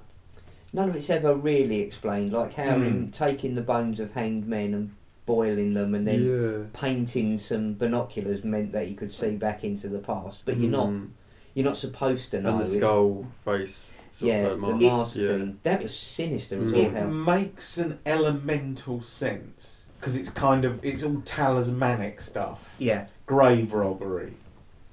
none 0.72 0.88
of 0.88 0.96
it's 0.96 1.08
ever 1.08 1.36
really 1.36 1.82
explained, 1.82 2.32
like 2.32 2.54
how 2.54 2.78
Mm. 2.78 3.14
taking 3.14 3.54
the 3.54 3.62
bones 3.62 4.00
of 4.00 4.14
hanged 4.14 4.48
men 4.48 4.74
and 4.74 4.95
boiling 5.26 5.74
them 5.74 5.94
and 5.94 6.06
then 6.06 6.24
yeah. 6.24 6.80
painting 6.80 7.36
some 7.38 7.74
binoculars 7.74 8.44
meant 8.44 8.72
that 8.72 8.88
you 8.88 8.94
could 8.94 9.12
see 9.12 9.36
back 9.36 9.64
into 9.64 9.88
the 9.88 9.98
past, 9.98 10.42
but 10.44 10.56
you're 10.56 10.70
not, 10.70 10.86
Mm. 10.88 11.08
you're 11.54 11.64
not 11.64 11.76
supposed 11.78 12.30
to 12.30 12.40
know. 12.40 12.50
And 12.50 12.58
the 12.58 12.62
It's- 12.62 12.76
skull 12.76 13.26
face. 13.44 13.94
Sort 14.12 14.28
yeah, 14.30 14.46
of 14.46 14.60
the 14.62 14.66
like 14.68 14.80
mask 14.80 15.16
yeah. 15.16 15.28
thing. 15.28 15.58
That 15.62 15.82
was 15.82 15.94
sinister 15.94 16.56
as 16.56 16.62
Mm. 16.62 16.74
all 16.74 16.80
It 16.80 16.92
hell. 16.92 17.10
makes 17.10 17.76
an 17.76 17.98
elemental 18.06 19.02
sense 19.02 19.84
because 20.00 20.16
it's 20.16 20.30
kind 20.30 20.64
of 20.64 20.82
it's 20.82 21.02
all 21.02 21.20
talismanic 21.24 22.20
stuff, 22.22 22.74
Yeah, 22.78 23.06
grave 23.26 23.74
robbery, 23.74 24.34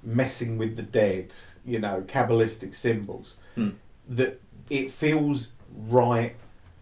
messing 0.04 0.58
with 0.58 0.76
the 0.76 0.82
dead, 0.82 1.34
you 1.66 1.80
know, 1.80 2.04
kabbalistic 2.08 2.76
symbols. 2.76 3.36
Hmm. 3.56 3.70
That 4.10 4.42
it 4.70 4.92
feels 4.92 5.50
right. 5.88 6.36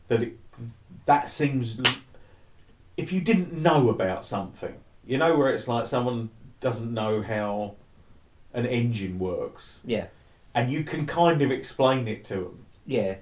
That 0.08 0.24
it 0.24 0.38
that 1.06 1.30
seems 1.30 1.78
l- 1.78 1.86
if 2.98 3.12
you 3.12 3.22
didn't 3.22 3.54
know 3.54 3.90
about 3.90 4.24
something, 4.24 4.76
you 5.06 5.18
know, 5.18 5.36
where 5.38 5.50
it's 5.54 5.68
like 5.68 5.86
someone 5.86 6.30
doesn't 6.60 6.94
know 6.94 7.22
how 7.22 7.76
an 8.54 8.66
engine 8.66 9.18
works, 9.20 9.80
Yeah, 9.86 10.08
and 10.54 10.72
you 10.72 10.84
can 10.84 11.06
kind 11.06 11.42
of 11.42 11.52
explain 11.52 12.08
it 12.08 12.24
to 12.26 12.36
them. 12.36 12.66
yeah, 12.86 13.16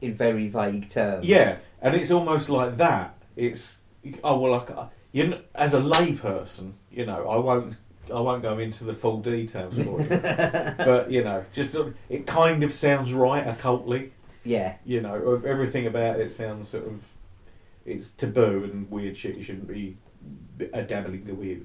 in 0.00 0.14
very 0.14 0.48
vague 0.48 0.90
terms. 0.90 1.26
Yeah, 1.26 1.56
and 1.82 1.94
it's 1.96 2.10
almost 2.10 2.48
like 2.48 2.76
that. 2.76 3.14
It's 3.36 3.78
oh 4.22 4.38
well, 4.38 4.54
I, 4.54 4.86
you 5.12 5.28
know, 5.28 5.40
as 5.54 5.74
a 5.74 5.80
layperson, 5.80 6.72
you 6.90 7.06
know, 7.06 7.28
I 7.28 7.36
won't. 7.36 7.74
I 8.14 8.20
won't 8.20 8.40
go 8.40 8.58
into 8.58 8.84
the 8.84 8.94
full 8.94 9.20
details 9.20 9.74
for 9.74 10.00
you, 10.00 10.08
but 10.08 11.10
you 11.10 11.22
know, 11.22 11.44
just 11.52 11.76
uh, 11.76 11.90
it 12.08 12.26
kind 12.26 12.62
of 12.62 12.72
sounds 12.72 13.12
right 13.12 13.46
occultly. 13.46 14.12
yeah, 14.44 14.76
You 14.86 15.02
know, 15.02 15.42
everything 15.46 15.86
about 15.86 16.18
it 16.18 16.32
sounds 16.32 16.68
sort 16.70 16.86
of 16.86 17.02
it's 17.88 18.10
taboo 18.10 18.64
and 18.64 18.90
weird 18.90 19.16
shit 19.16 19.36
you 19.36 19.42
shouldn't 19.42 19.68
be 19.68 19.96
uh, 20.72 20.82
dabbling 20.82 21.24
with. 21.38 21.62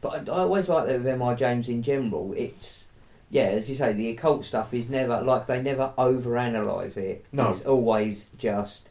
But 0.00 0.28
I, 0.28 0.32
I 0.32 0.38
always 0.40 0.68
like 0.68 0.86
that 0.86 0.98
with 0.98 1.06
M.R. 1.06 1.34
James 1.34 1.68
in 1.68 1.82
general. 1.82 2.34
It's 2.36 2.86
yeah, 3.30 3.44
as 3.44 3.68
you 3.68 3.74
say, 3.74 3.92
the 3.92 4.10
occult 4.10 4.44
stuff 4.44 4.72
is 4.72 4.88
never 4.88 5.20
like 5.22 5.46
they 5.46 5.60
never 5.60 5.92
overanalyze 5.98 6.96
it. 6.96 7.24
No. 7.32 7.50
it's 7.50 7.62
always 7.62 8.28
just 8.38 8.88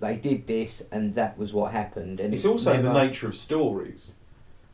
they 0.00 0.16
did 0.16 0.46
this 0.46 0.82
and 0.90 1.14
that 1.14 1.36
was 1.38 1.52
what 1.52 1.72
happened. 1.72 2.20
And 2.20 2.34
It's 2.34 2.44
also 2.44 2.80
the 2.80 2.92
nature 2.92 3.28
of 3.28 3.36
stories. 3.36 4.12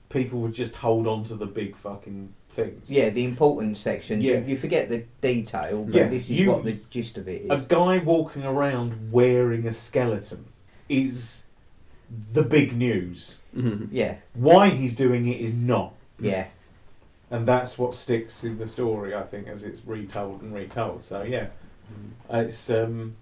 People 0.08 0.40
would 0.40 0.54
just 0.54 0.76
hold 0.76 1.06
on 1.06 1.24
to 1.24 1.34
the 1.34 1.46
big 1.46 1.76
fucking 1.76 2.32
things. 2.50 2.90
Yeah, 2.90 3.10
the 3.10 3.24
important 3.24 3.76
sections. 3.78 4.24
Yeah. 4.24 4.38
You, 4.38 4.44
you 4.46 4.56
forget 4.58 4.88
the 4.88 5.04
detail, 5.20 5.84
but 5.84 5.94
Yeah, 5.94 6.08
this 6.08 6.24
is 6.24 6.30
you- 6.40 6.50
what 6.52 6.64
the 6.64 6.78
gist 6.90 7.16
of 7.18 7.28
it 7.28 7.42
is. 7.42 7.50
A 7.50 7.58
guy 7.58 7.98
walking 7.98 8.44
around 8.44 9.12
wearing 9.12 9.66
a 9.66 9.72
skeleton 9.72 10.46
is 10.90 11.44
the 12.32 12.42
big 12.42 12.76
news. 12.76 13.38
Mhm. 13.56 13.88
yeah, 13.92 14.16
Why 14.34 14.68
he's 14.70 14.94
doing 14.94 15.26
it 15.28 15.40
is 15.40 15.54
not. 15.54 15.94
yeah, 16.18 16.48
And 17.30 17.46
that's 17.46 17.78
what 17.78 17.94
sticks 17.94 18.44
in 18.44 18.58
the 18.58 18.66
story, 18.66 19.14
I 19.14 19.22
think, 19.22 19.46
as 19.48 19.62
it's 19.64 19.80
retold 19.86 20.42
and 20.42 20.52
retold. 20.52 21.04
So, 21.04 21.22
yeah. 21.22 21.46
It's 22.28 22.70
um, 22.70 23.16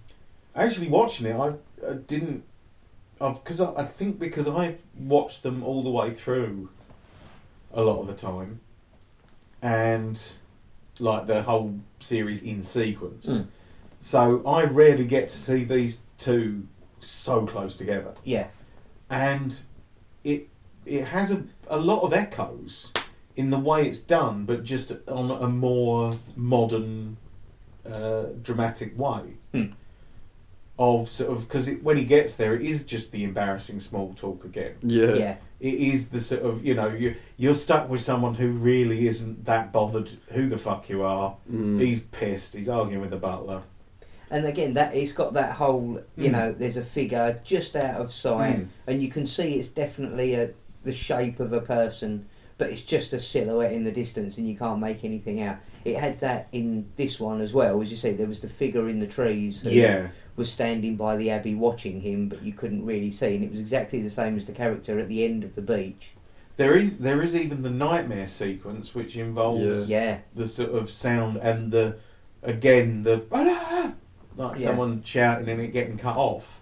actually 0.54 0.88
watching 0.88 1.26
it. 1.26 1.34
I, 1.34 1.54
I 1.88 1.94
didn't, 1.94 2.44
I 3.20 3.30
because 3.32 3.60
I, 3.60 3.72
I 3.75 3.84
think 3.84 4.18
because 4.18 4.46
I've 4.46 4.78
watched 4.98 5.42
them 5.42 5.62
all 5.62 5.82
the 5.82 5.90
way 5.90 6.12
through, 6.12 6.68
a 7.72 7.82
lot 7.82 8.00
of 8.00 8.06
the 8.08 8.14
time, 8.14 8.60
and 9.62 10.20
like 11.00 11.26
the 11.26 11.42
whole 11.42 11.78
series 12.00 12.42
in 12.42 12.62
sequence. 12.62 13.26
Mm. 13.26 13.46
So 14.00 14.42
I 14.46 14.64
rarely 14.64 15.06
get 15.06 15.28
to 15.30 15.37
see 15.37 15.64
these 15.64 16.00
two 16.18 16.66
so 17.00 17.47
close 17.47 17.76
together, 17.76 18.14
yeah, 18.25 18.49
and 19.11 19.61
it 20.25 20.49
it 20.85 21.05
has 21.05 21.31
a, 21.31 21.45
a 21.69 21.78
lot 21.78 22.00
of 22.02 22.12
echoes 22.12 22.93
in 23.37 23.50
the 23.50 23.59
way 23.59 23.87
it's 23.87 24.00
done, 24.00 24.45
but 24.45 24.64
just 24.64 24.93
on 25.07 25.31
a 25.31 25.47
more 25.47 26.12
modern, 26.35 27.17
uh, 27.88 28.25
dramatic 28.43 28.99
way. 28.99 29.23
Hmm. 29.52 29.67
Of 30.81 31.09
sort 31.09 31.33
of 31.33 31.49
because 31.49 31.69
when 31.83 31.97
he 31.97 32.05
gets 32.05 32.37
there, 32.37 32.55
it 32.55 32.62
is 32.62 32.85
just 32.85 33.11
the 33.11 33.25
embarrassing 33.25 33.81
small 33.81 34.14
talk 34.14 34.45
again. 34.45 34.75
Yeah. 34.81 35.14
yeah, 35.14 35.37
It 35.59 35.75
is 35.75 36.09
the 36.11 36.21
sort 36.21 36.43
of 36.43 36.64
you 36.64 36.75
know 36.75 36.88
you 36.88 37.17
you're 37.37 37.55
stuck 37.55 37.88
with 37.88 38.00
someone 38.00 38.35
who 38.35 38.50
really 38.50 39.09
isn't 39.09 39.45
that 39.47 39.73
bothered 39.73 40.09
who 40.28 40.49
the 40.49 40.57
fuck 40.57 40.88
you 40.88 41.02
are. 41.02 41.37
Mm. 41.52 41.81
He's 41.81 41.99
pissed. 41.99 42.55
He's 42.55 42.69
arguing 42.69 43.00
with 43.00 43.11
the 43.11 43.17
butler. 43.17 43.62
And 44.30 44.47
again, 44.47 44.75
that 44.75 44.94
it's 44.94 45.12
got 45.12 45.32
that 45.35 45.52
whole, 45.52 46.00
you 46.16 46.28
Mm. 46.28 46.32
know, 46.32 46.52
there's 46.52 46.76
a 46.76 46.82
figure 46.82 47.40
just 47.44 47.75
out 47.76 48.00
of 48.00 48.12
sight, 48.12 48.58
Mm. 48.61 48.66
and 48.87 49.02
you 49.02 49.08
can 49.08 49.26
see 49.26 49.54
it's 49.54 49.68
definitely 49.68 50.35
a 50.35 50.50
the 50.85 50.92
shape 50.92 51.40
of 51.40 51.52
a 51.52 51.61
person, 51.61 52.25
but 52.56 52.70
it's 52.70 52.82
just 52.82 53.12
a 53.12 53.20
silhouette 53.20 53.73
in 53.73 53.85
the 53.85 53.90
distance, 53.92 54.38
and 54.38 54.49
you 54.49 54.56
can't 54.56 54.80
make 54.80 55.04
anything 55.04 55.42
out. 55.42 55.56
It 55.85 55.97
had 55.97 56.20
that 56.20 56.47
in 56.52 56.87
this 56.97 57.18
one 57.20 57.40
as 57.40 57.52
well, 57.52 57.82
as 57.82 57.90
you 57.90 57.97
say. 57.97 58.12
There 58.12 58.28
was 58.28 58.40
the 58.40 58.49
figure 58.49 58.88
in 58.88 59.00
the 59.00 59.06
trees 59.06 59.61
who 59.61 59.70
Yeah, 59.70 60.08
was 60.37 60.50
standing 60.50 60.97
by 60.97 61.16
the 61.16 61.30
abbey 61.30 61.54
watching 61.54 62.00
him, 62.00 62.28
but 62.28 62.42
you 62.42 62.52
couldn't 62.52 62.87
really 62.87 63.11
see, 63.11 63.35
and 63.35 63.44
it 63.44 63.50
was 63.50 63.61
exactly 63.61 64.00
the 64.00 64.11
same 64.11 64.37
as 64.37 64.44
the 64.47 64.52
character 64.52 64.99
at 64.99 65.08
the 65.08 65.25
end 65.25 65.42
of 65.44 65.54
the 65.56 65.62
beach. 65.62 66.11
there 66.56 66.75
is 66.76 66.99
there 66.99 67.23
is 67.23 67.37
even 67.37 67.62
the 67.62 67.70
nightmare 67.70 68.26
sequence 68.26 68.92
which 68.94 69.16
involves 69.16 69.88
Yeah, 69.90 70.18
the 70.35 70.47
sort 70.49 70.70
of 70.70 70.90
sound 70.90 71.37
and 71.37 71.70
the 71.70 71.97
again 72.42 73.02
the 73.04 73.18
like 74.38 74.59
Yeah. 74.59 74.66
someone 74.68 75.02
shouting 75.04 75.49
and 75.50 75.61
it 75.61 75.68
getting 75.73 75.99
cut 75.99 76.16
off 76.16 76.61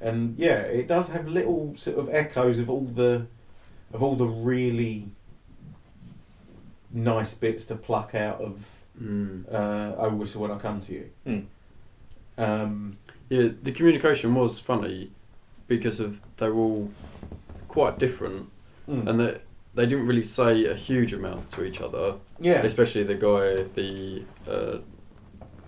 and 0.00 0.38
yeah 0.38 0.58
it 0.60 0.86
does 0.88 1.08
have 1.08 1.26
little 1.26 1.74
sort 1.78 1.96
of 1.98 2.08
echoes 2.12 2.58
of 2.58 2.68
all 2.68 2.84
the 2.84 3.26
of 3.94 4.02
all 4.02 4.16
the 4.16 4.26
really 4.26 5.06
nice 6.92 7.34
bits 7.34 7.64
to 7.66 7.74
pluck 7.76 8.14
out 8.14 8.40
of 8.40 8.70
Mm. 9.02 9.52
uh, 9.52 9.96
oh 9.98 10.10
whistle 10.10 10.42
when 10.42 10.52
I 10.52 10.58
come 10.58 10.80
to 10.82 10.92
you 10.92 11.10
Hmm. 11.24 11.40
um, 12.40 12.96
Yeah, 13.28 13.48
the 13.60 13.72
communication 13.72 14.32
was 14.36 14.60
funny 14.60 15.10
because 15.66 15.98
of 15.98 16.20
they 16.36 16.48
were 16.48 16.62
all 16.62 16.90
quite 17.66 17.98
different, 17.98 18.50
mm. 18.88 19.08
and 19.08 19.18
that 19.18 19.40
they 19.74 19.86
didn't 19.86 20.06
really 20.06 20.22
say 20.22 20.64
a 20.66 20.74
huge 20.74 21.12
amount 21.12 21.48
to 21.50 21.64
each 21.64 21.80
other. 21.80 22.14
yeah 22.38 22.62
Especially 22.62 23.02
the 23.02 23.16
guy, 23.16 23.64
the 23.74 24.22
uh, 24.48 24.78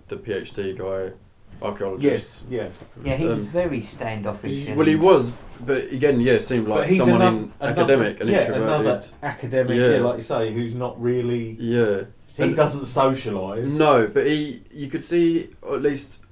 the 0.07 0.17
PhD 0.17 0.79
guy, 0.79 1.12
yes 1.61 1.69
archaeologist. 1.69 2.47
yeah 2.51 2.69
yeah, 3.05 3.17
he 3.17 3.27
was 3.27 3.45
Um, 3.45 3.51
very 3.51 3.83
standoffish. 3.83 4.51
He- 4.67 4.73
well, 4.73 4.87
he 4.87 4.97
was, 4.97 5.33
but 5.65 5.91
again, 5.93 6.21
yeah, 6.21 6.39
seemed 6.39 6.69
like 6.69 6.89
he's 6.89 6.99
someone 6.99 7.21
another- 7.23 7.37
in 7.37 7.53
another- 7.61 7.81
academic 7.83 8.21
and 8.21 8.31
yeah, 8.31 8.41
introverted. 8.41 8.69
another 8.69 9.01
academic 9.23 9.77
Yeah. 9.79 9.91
yeah. 9.91 9.97
like 10.05 10.17
you 10.19 10.23
say 10.23 10.53
who's 10.53 10.75
not 10.75 11.01
really 11.01 11.57
Yeah, 11.59 12.03
he 12.37 12.43
And- 12.45 12.57
doesn't 12.57 12.83
socialise 12.85 13.67
no, 13.67 14.07
but 14.07 14.27
he, 14.27 14.63
you 14.73 14.89
could 14.89 15.05
see, 15.05 15.49
or 15.63 15.77
at 15.77 15.83
least 15.83 16.23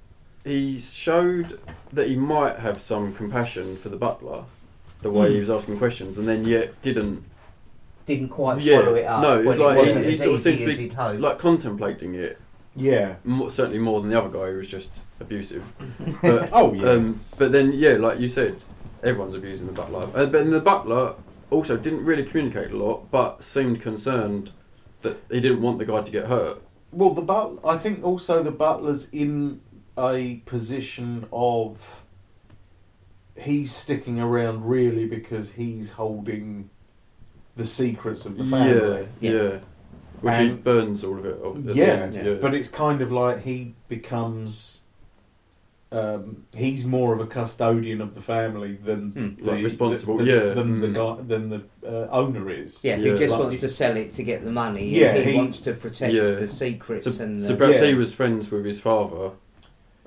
he 0.45 0.79
showed 0.81 1.59
that 1.93 2.09
he 2.09 2.17
might 2.17 2.57
have 2.57 2.81
some 2.81 3.15
compassion 3.15 3.77
for 3.77 3.89
the 3.89 3.97
butler, 3.97 4.45
the 5.03 5.11
way 5.11 5.29
Hmm. 5.29 5.33
he 5.35 5.39
was 5.41 5.51
asking 5.51 5.79
questions, 5.79 6.19
and 6.19 6.29
then 6.29 6.45
yet 6.45 6.81
didn't 6.83 7.23
didn't 8.07 8.29
quite 8.29 8.61
Yeah, 8.61 8.81
follow 8.83 8.95
it 8.97 9.05
up. 9.07 9.23
no, 9.23 9.41
it 9.41 9.47
was 9.47 9.59
like 9.59 9.79
wasn't 9.79 10.05
he- 10.05 10.11
he 10.11 10.17
sort 10.19 10.29
of 10.29 10.35
easy 10.35 10.59
seemed 10.59 10.93
to 10.93 11.13
be 11.15 11.19
like 11.19 11.39
contemplating 11.39 12.15
it. 12.15 12.39
Yeah 12.77 13.17
More, 13.25 13.51
certainly 13.51 13.79
more 13.79 14.01
than 14.01 14.11
the 14.11 14.19
other 14.21 14.31
guy 14.31 14.51
who 14.51 14.57
was 14.57 14.69
just 14.69 15.03
abusive. 15.21 15.65
But 16.23 16.51
oh 16.53 16.73
yeah 16.73 16.91
um, 16.91 17.21
but 17.39 17.53
then 17.53 17.73
yeah, 17.73 17.97
like 17.97 18.19
you 18.19 18.29
said, 18.29 18.65
everyone's 19.03 19.35
abusing 19.35 19.67
the 19.67 19.73
butler. 19.73 20.05
Uh, 20.15 20.27
but 20.27 20.33
then 20.33 20.51
the 20.51 20.61
butler 20.61 21.15
also 21.51 21.77
didn't 21.77 22.05
really 22.05 22.25
communicate 22.25 22.71
a 22.73 22.77
lot, 22.77 23.11
but 23.11 23.43
seemed 23.45 23.81
concerned 23.81 24.51
that 25.03 25.19
he 25.31 25.41
didn't 25.41 25.61
want 25.63 25.79
the 25.79 25.85
guy 25.85 26.03
to 26.03 26.11
get 26.11 26.27
hurt. 26.27 26.63
Well, 26.93 27.11
the 27.11 27.23
but 27.23 27.59
I 27.65 27.77
think 27.77 28.03
also 28.05 28.43
the 28.43 28.53
butler's 28.53 29.09
in 29.11 29.61
a 29.99 30.37
position 30.47 31.27
of 31.33 32.03
he's 33.37 33.75
sticking 33.75 34.21
around 34.21 34.65
really 34.65 35.07
because 35.07 35.51
he's 35.51 35.91
holding 35.91 36.71
the 37.57 37.67
secrets 37.67 38.27
of 38.27 38.37
the 38.37 38.45
family. 38.45 39.09
Yeah, 39.21 39.31
Yeah. 39.33 39.43
yeah. 39.43 39.59
Which 40.21 40.37
he 40.39 40.49
burns 40.51 41.05
all 41.05 41.19
of 41.19 41.27
it. 41.27 41.41
off 41.43 41.57
at 41.57 41.67
the 41.67 41.75
Yeah, 41.75 41.85
end, 41.85 42.15
yeah. 42.15 42.35
But 42.35 42.55
it's 42.55 42.69
kind 42.69 43.01
of 43.03 43.13
like 43.13 43.43
he 43.43 43.75
becomes. 43.89 44.81
Um, 45.93 46.45
he's 46.53 46.85
more 46.85 47.13
of 47.15 47.21
a 47.21 47.27
custodian 47.27 48.01
of 48.01 48.17
the 48.17 48.21
family 48.21 48.75
than 48.85 49.11
Hmm. 49.13 49.45
the, 49.45 49.53
Like 49.53 49.63
responsible, 49.63 50.17
the- 50.17 50.25
yeah, 50.25 50.55
than 50.55 50.81
the 50.81 50.89
mm. 50.89 50.95
guy 50.95 51.23
than 51.23 51.51
the 51.51 51.63
uh, 51.87 52.09
owner 52.11 52.51
is. 52.51 52.83
Yeah, 52.83 52.97
Yeah. 52.97 53.13
he 53.13 53.19
just 53.19 53.31
Like- 53.31 53.41
wants 53.41 53.61
to 53.61 53.69
sell 53.69 53.97
it 53.97 54.11
to 54.13 54.25
get 54.25 54.45
the 54.45 54.51
money. 54.51 54.89
Yeah, 54.89 55.15
he, 55.19 55.33
he- 55.33 55.37
wants 55.39 55.61
to 55.61 55.73
protect 55.75 56.13
Yeah. 56.13 56.23
the 56.33 56.49
secrets 56.49 57.05
So, 57.05 57.23
and 57.23 57.41
so 57.41 57.53
the, 57.53 57.59
perhaps 57.59 57.81
Yeah. 57.81 57.89
he 57.89 57.95
was 57.95 58.13
friends 58.13 58.51
with 58.51 58.65
his 58.65 58.81
father. 58.81 59.33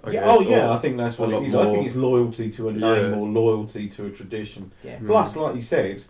I 0.04 0.12
yeah, 0.12 0.26
guess, 0.26 0.30
oh 0.30 0.42
yeah, 0.50 0.72
I 0.74 0.78
think 0.80 0.98
that's 0.98 1.18
what 1.18 1.30
a 1.30 1.32
it 1.32 1.36
lot 1.36 1.44
is. 1.46 1.56
I 1.56 1.72
think 1.72 1.86
it's 1.86 1.96
loyalty 1.96 2.50
to 2.50 2.68
a 2.70 2.72
name 2.74 2.82
Yeah. 2.82 3.18
or 3.18 3.26
loyalty 3.28 3.88
to 3.88 4.06
a 4.08 4.10
tradition. 4.10 4.72
yeah. 4.84 4.98
Mm. 5.00 5.08
Plus, 5.08 5.36
like 5.38 5.56
you 5.56 5.62
said, 5.62 6.04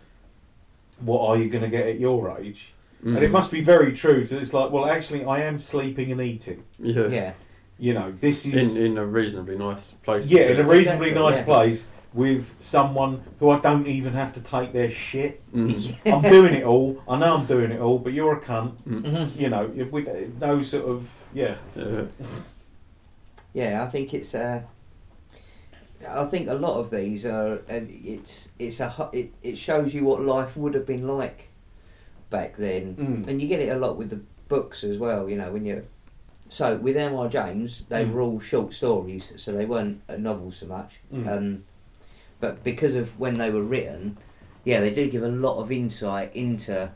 what 1.00 1.20
are 1.28 1.36
you 1.36 1.48
going 1.48 1.62
to 1.62 1.70
get 1.70 1.86
at 1.86 2.00
your 2.00 2.36
age? 2.40 2.72
Mm. 3.04 3.14
And 3.16 3.24
it 3.24 3.30
must 3.30 3.50
be 3.50 3.60
very 3.60 3.92
true. 3.92 4.26
So 4.26 4.36
it's 4.38 4.52
like, 4.52 4.70
well, 4.72 4.86
actually, 4.86 5.24
I 5.24 5.42
am 5.44 5.60
sleeping 5.60 6.10
and 6.12 6.20
eating. 6.20 6.64
yeah. 6.78 7.06
yeah, 7.08 7.32
You 7.78 7.94
know, 7.94 8.12
this 8.20 8.44
is 8.44 8.76
In 8.76 8.86
in 8.86 8.98
a 8.98 9.06
reasonably 9.06 9.56
nice 9.56 9.92
place. 10.02 10.28
yeah, 10.30 10.42
in 10.48 10.58
a 10.60 10.64
reasonably 10.64 11.10
Exactly, 11.10 11.30
nice 11.30 11.36
yeah. 11.38 11.44
place 11.44 11.86
with 12.14 12.54
someone 12.60 13.22
who 13.38 13.50
I 13.50 13.60
don't 13.60 13.86
even 13.86 14.14
have 14.14 14.32
to 14.32 14.40
take 14.42 14.72
their 14.72 14.90
shit. 14.90 15.40
Mm. 15.54 15.94
I'm 16.12 16.22
doing 16.22 16.54
it 16.54 16.64
all. 16.64 17.00
I 17.08 17.18
know 17.18 17.36
I'm 17.36 17.46
doing 17.46 17.70
it 17.70 17.80
all, 17.80 17.98
but 17.98 18.12
you're 18.12 18.36
a 18.36 18.40
cunt. 18.40 18.72
Mm. 18.88 19.02
Mhm. 19.02 19.36
You 19.40 19.48
know, 19.50 19.66
with 19.92 20.08
no 20.40 20.62
sort 20.62 20.86
of 20.86 21.08
yeah. 21.32 21.56
Yeah. 21.76 22.04
yeah. 23.54 23.82
I 23.84 23.86
think 23.88 24.14
it's. 24.14 24.34
Uh, 24.34 24.62
I 26.08 26.24
think 26.26 26.48
a 26.48 26.54
lot 26.54 26.78
of 26.78 26.90
these 26.90 27.26
are. 27.26 27.58
Uh, 27.70 27.80
it's 27.88 28.48
it's 28.58 28.80
a 28.80 28.88
hu- 28.90 29.16
it, 29.16 29.32
it 29.42 29.58
shows 29.58 29.94
you 29.94 30.04
what 30.04 30.22
life 30.22 30.56
would 30.56 30.74
have 30.74 30.86
been 30.86 31.06
like 31.06 31.48
back 32.30 32.56
then, 32.56 32.94
Mm. 32.96 33.26
and 33.28 33.40
you 33.42 33.48
get 33.48 33.60
it 33.60 33.68
a 33.68 33.78
lot 33.78 33.96
with 33.96 34.10
the 34.10 34.20
books 34.48 34.84
as 34.84 34.98
well. 34.98 35.28
You 35.28 35.36
know 35.36 35.52
when 35.52 35.64
you. 35.64 35.84
So 36.50 36.76
with 36.76 36.96
M.R. 36.96 37.28
James, 37.28 37.82
they 37.88 38.04
Mm. 38.04 38.12
were 38.12 38.20
all 38.22 38.40
short 38.40 38.72
stories, 38.72 39.32
so 39.36 39.52
they 39.52 39.66
weren't 39.66 40.00
a 40.08 40.16
novel 40.16 40.50
so 40.50 40.66
much. 40.66 40.94
Mm. 41.12 41.28
Um, 41.28 41.64
but 42.40 42.64
because 42.64 42.94
of 42.94 43.18
when 43.18 43.34
they 43.38 43.50
were 43.50 43.62
written, 43.62 44.16
yeah, 44.64 44.80
they 44.80 44.90
do 44.94 45.10
give 45.10 45.22
a 45.22 45.28
lot 45.28 45.58
of 45.58 45.70
insight 45.70 46.34
into 46.34 46.90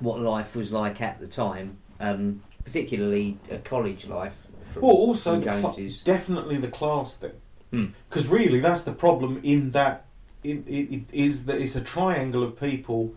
what 0.00 0.20
life 0.20 0.54
was 0.54 0.70
like 0.70 1.00
at 1.00 1.18
the 1.18 1.26
time, 1.26 1.78
um, 2.00 2.42
particularly 2.64 3.38
a 3.50 3.58
college 3.58 4.06
life. 4.06 4.34
from- 4.72 4.82
Well, 4.82 4.92
also 4.92 5.40
cla- 5.40 5.74
definitely 6.04 6.58
the 6.58 6.68
class 6.68 7.16
thing, 7.16 7.32
Hmm. 7.70 7.86
because 8.10 8.28
really 8.28 8.60
that's 8.60 8.82
the 8.82 8.92
problem 8.92 9.40
in 9.42 9.70
that 9.72 10.04
it, 10.44 10.58
it, 10.68 10.92
it 10.94 11.02
is 11.10 11.46
that 11.46 11.58
it's 11.60 11.74
a 11.74 11.80
triangle 11.80 12.42
of 12.44 12.60
people 12.60 13.12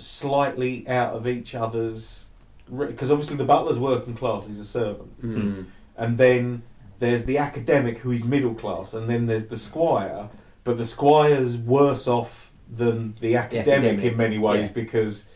slightly 0.00 0.86
out 0.88 1.14
of 1.14 1.26
each 1.26 1.54
other's. 1.54 2.26
Because 2.76 3.10
obviously 3.10 3.36
the 3.36 3.44
butler's 3.44 3.78
working 3.78 4.14
class, 4.14 4.46
he's 4.46 4.60
a 4.60 4.64
servant, 4.64 5.20
Mm. 5.22 5.66
and 5.96 6.18
then 6.18 6.62
there's 7.00 7.24
the 7.24 7.38
academic 7.38 7.98
who 7.98 8.12
is 8.12 8.24
middle 8.24 8.54
class, 8.54 8.94
and 8.94 9.10
then 9.10 9.26
there's 9.26 9.48
the 9.48 9.56
squire, 9.56 10.28
but 10.62 10.78
the 10.78 10.86
squire's 10.86 11.56
worse 11.56 12.06
off 12.06 12.52
than 12.72 13.14
the 13.20 13.34
academic, 13.34 13.68
academic, 13.68 14.04
in 14.12 14.16
many 14.16 14.38
ways 14.38 14.66
yeah. 14.66 14.72
because 14.72 15.28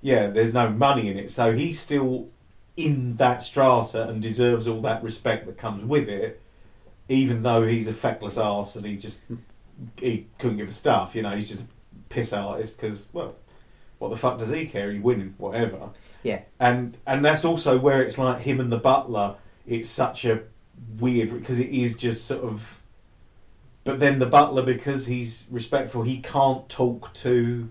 yeah, 0.00 0.26
there's 0.26 0.52
no 0.52 0.70
money 0.70 1.08
in 1.08 1.16
it, 1.16 1.30
so 1.30 1.52
he's 1.52 1.78
still 1.78 2.28
in 2.76 3.16
that 3.16 3.42
strata 3.42 4.08
and 4.08 4.20
deserves 4.20 4.66
all 4.66 4.80
that 4.80 5.02
respect 5.04 5.46
that 5.46 5.56
comes 5.56 5.84
with 5.84 6.08
it, 6.08 6.40
even 7.08 7.42
though 7.44 7.64
he's 7.66 7.86
a 7.86 7.92
feckless 7.92 8.36
arse 8.38 8.74
and 8.74 8.84
he 8.86 8.96
just 8.96 9.20
he 9.98 10.26
couldn't 10.38 10.56
give 10.56 10.68
a 10.68 10.72
stuff. 10.72 11.14
You 11.14 11.22
know, 11.22 11.30
he's 11.36 11.50
just 11.50 11.60
a 11.62 11.66
piss 12.08 12.32
artist 12.32 12.76
because 12.76 13.06
well, 13.12 13.36
what 14.02 14.10
the 14.10 14.16
fuck 14.16 14.36
does 14.40 14.48
he 14.48 14.66
care? 14.66 14.90
He's 14.90 15.00
winning, 15.00 15.34
whatever. 15.38 15.90
Yeah. 16.24 16.42
and 16.58 16.96
and 17.06 17.24
that's 17.24 17.44
also 17.44 17.78
where 17.78 18.02
it's 18.02 18.18
like 18.18 18.40
him 18.40 18.58
and 18.58 18.70
the 18.70 18.78
butler. 18.78 19.36
It's 19.64 19.88
such 19.88 20.24
a 20.24 20.42
weird 20.98 21.30
because 21.30 21.60
it 21.60 21.68
is 21.68 21.96
just 21.96 22.26
sort 22.26 22.42
of. 22.42 22.80
But 23.84 24.00
then 24.00 24.18
the 24.18 24.26
butler, 24.26 24.62
because 24.62 25.06
he's 25.06 25.46
respectful, 25.50 26.02
he 26.02 26.20
can't 26.20 26.68
talk 26.68 27.14
to 27.14 27.68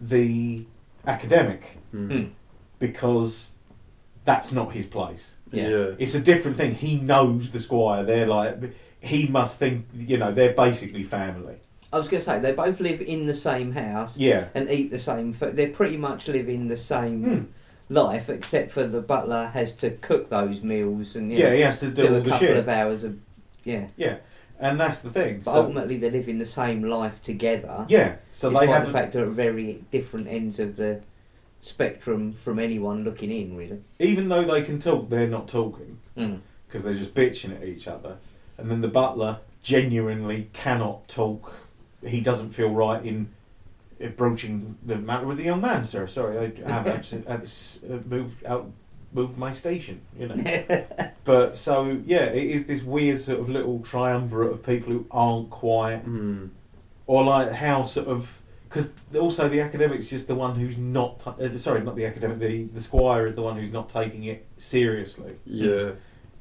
the 0.00 0.66
academic 1.06 1.78
Mm. 1.94 2.32
Because 2.80 3.52
that's 4.24 4.50
not 4.50 4.72
his 4.72 4.86
place. 4.86 5.36
Yeah. 5.52 5.68
Yeah. 5.68 5.90
It's 5.98 6.16
a 6.16 6.20
different 6.20 6.56
thing. 6.56 6.74
He 6.74 6.96
knows 6.96 7.52
the 7.52 7.60
squire. 7.60 8.02
They're 8.02 8.26
like 8.26 8.74
he 9.00 9.28
must 9.28 9.56
think 9.58 9.86
you 9.94 10.18
know 10.18 10.32
they're 10.32 10.52
basically 10.54 11.04
family. 11.04 11.58
I 11.94 11.98
was 11.98 12.08
going 12.08 12.20
to 12.20 12.24
say 12.28 12.40
they 12.40 12.50
both 12.52 12.80
live 12.80 13.00
in 13.00 13.26
the 13.26 13.36
same 13.36 13.70
house 13.70 14.16
Yeah. 14.18 14.48
and 14.52 14.68
eat 14.68 14.90
the 14.90 14.98
same 14.98 15.32
food. 15.32 15.54
They're 15.54 15.68
pretty 15.70 15.96
much 15.96 16.26
living 16.26 16.66
the 16.66 16.76
same 16.76 17.22
Hmm. 17.22 17.44
life, 17.88 18.28
except 18.28 18.72
for 18.72 18.84
the 18.84 19.00
butler 19.00 19.46
has 19.54 19.74
to 19.76 19.90
cook 19.90 20.28
those 20.28 20.60
meals 20.64 21.14
and 21.14 21.30
you 21.30 21.38
Yeah, 21.38 21.50
know, 21.50 21.54
he 21.54 21.60
has 21.62 21.78
to 21.80 21.90
do, 21.90 22.08
do 22.08 22.16
a 22.16 22.20
the 22.20 22.30
couple 22.30 22.48
shit. 22.48 22.56
of 22.56 22.68
hours 22.68 23.04
of 23.04 23.16
yeah. 23.62 23.86
Yeah, 23.96 24.16
and 24.58 24.80
that's 24.80 24.98
the 25.02 25.10
thing. 25.10 25.42
But 25.44 25.52
So, 25.52 25.60
ultimately, 25.62 25.96
they're 25.98 26.10
living 26.10 26.38
the 26.38 26.46
same 26.46 26.82
life 26.82 27.22
together. 27.22 27.84
yeah, 27.88 28.16
so 28.28 28.50
they 28.50 28.66
have 28.66 28.86
the 28.86 28.92
fact 28.92 29.12
they're 29.12 29.26
at 29.26 29.30
very 29.30 29.84
different 29.92 30.26
ends 30.26 30.58
of 30.58 30.74
the 30.74 31.00
spectrum 31.62 32.32
from 32.32 32.58
anyone 32.58 33.04
looking 33.04 33.30
in, 33.30 33.56
really. 33.56 33.78
even 34.00 34.28
though 34.28 34.42
they 34.44 34.62
can 34.62 34.80
talk, 34.80 35.08
they're 35.10 35.28
not 35.28 35.46
talking 35.46 35.98
Mm. 36.16 36.40
because 36.66 36.82
they're 36.82 36.94
just 36.94 37.14
bitching 37.14 37.54
at 37.56 37.62
each 37.66 37.86
other. 37.86 38.16
And 38.58 38.68
then 38.70 38.80
the 38.80 38.88
butler 38.88 39.38
genuinely 39.62 40.48
cannot 40.52 41.06
talk. 41.08 41.52
He 42.06 42.20
doesn't 42.20 42.50
feel 42.50 42.70
right 42.70 43.04
in 43.04 43.28
broaching 44.16 44.76
the 44.84 44.96
matter 44.96 45.26
with 45.26 45.38
the 45.38 45.44
young 45.44 45.60
man, 45.60 45.84
sir. 45.84 46.06
Sorry, 46.06 46.38
I 46.38 46.68
have 46.70 46.86
abs- 46.96 47.14
abs- 47.26 47.78
uh, 47.88 47.98
moved 48.08 48.44
out, 48.44 48.70
moved 49.12 49.38
my 49.38 49.54
station. 49.54 50.00
You 50.18 50.28
know. 50.28 50.84
But 51.24 51.56
so 51.56 52.02
yeah, 52.04 52.24
it 52.26 52.50
is 52.50 52.66
this 52.66 52.82
weird 52.82 53.18
sort 53.18 53.40
of 53.40 53.48
little 53.48 53.78
triumvirate 53.80 54.52
of 54.52 54.62
people 54.62 54.92
who 54.92 55.06
aren't 55.10 55.48
quite, 55.48 56.04
Mm. 56.06 56.50
or 57.06 57.24
like 57.24 57.50
how 57.52 57.84
sort 57.84 58.08
of 58.08 58.40
because 58.68 58.90
also 59.18 59.48
the 59.48 59.60
academic's 59.62 60.08
just 60.10 60.26
the 60.26 60.34
one 60.34 60.56
who's 60.56 60.76
not. 60.76 61.20
ta- 61.20 61.36
Uh, 61.40 61.56
sorry, 61.56 61.80
not 61.82 61.96
the 61.96 62.04
academic. 62.04 62.40
The 62.40 62.64
the 62.64 62.82
squire 62.82 63.26
is 63.28 63.36
the 63.36 63.40
one 63.42 63.56
who's 63.56 63.72
not 63.72 63.88
taking 63.88 64.24
it 64.24 64.44
seriously. 64.58 65.32
Yeah. 65.46 65.92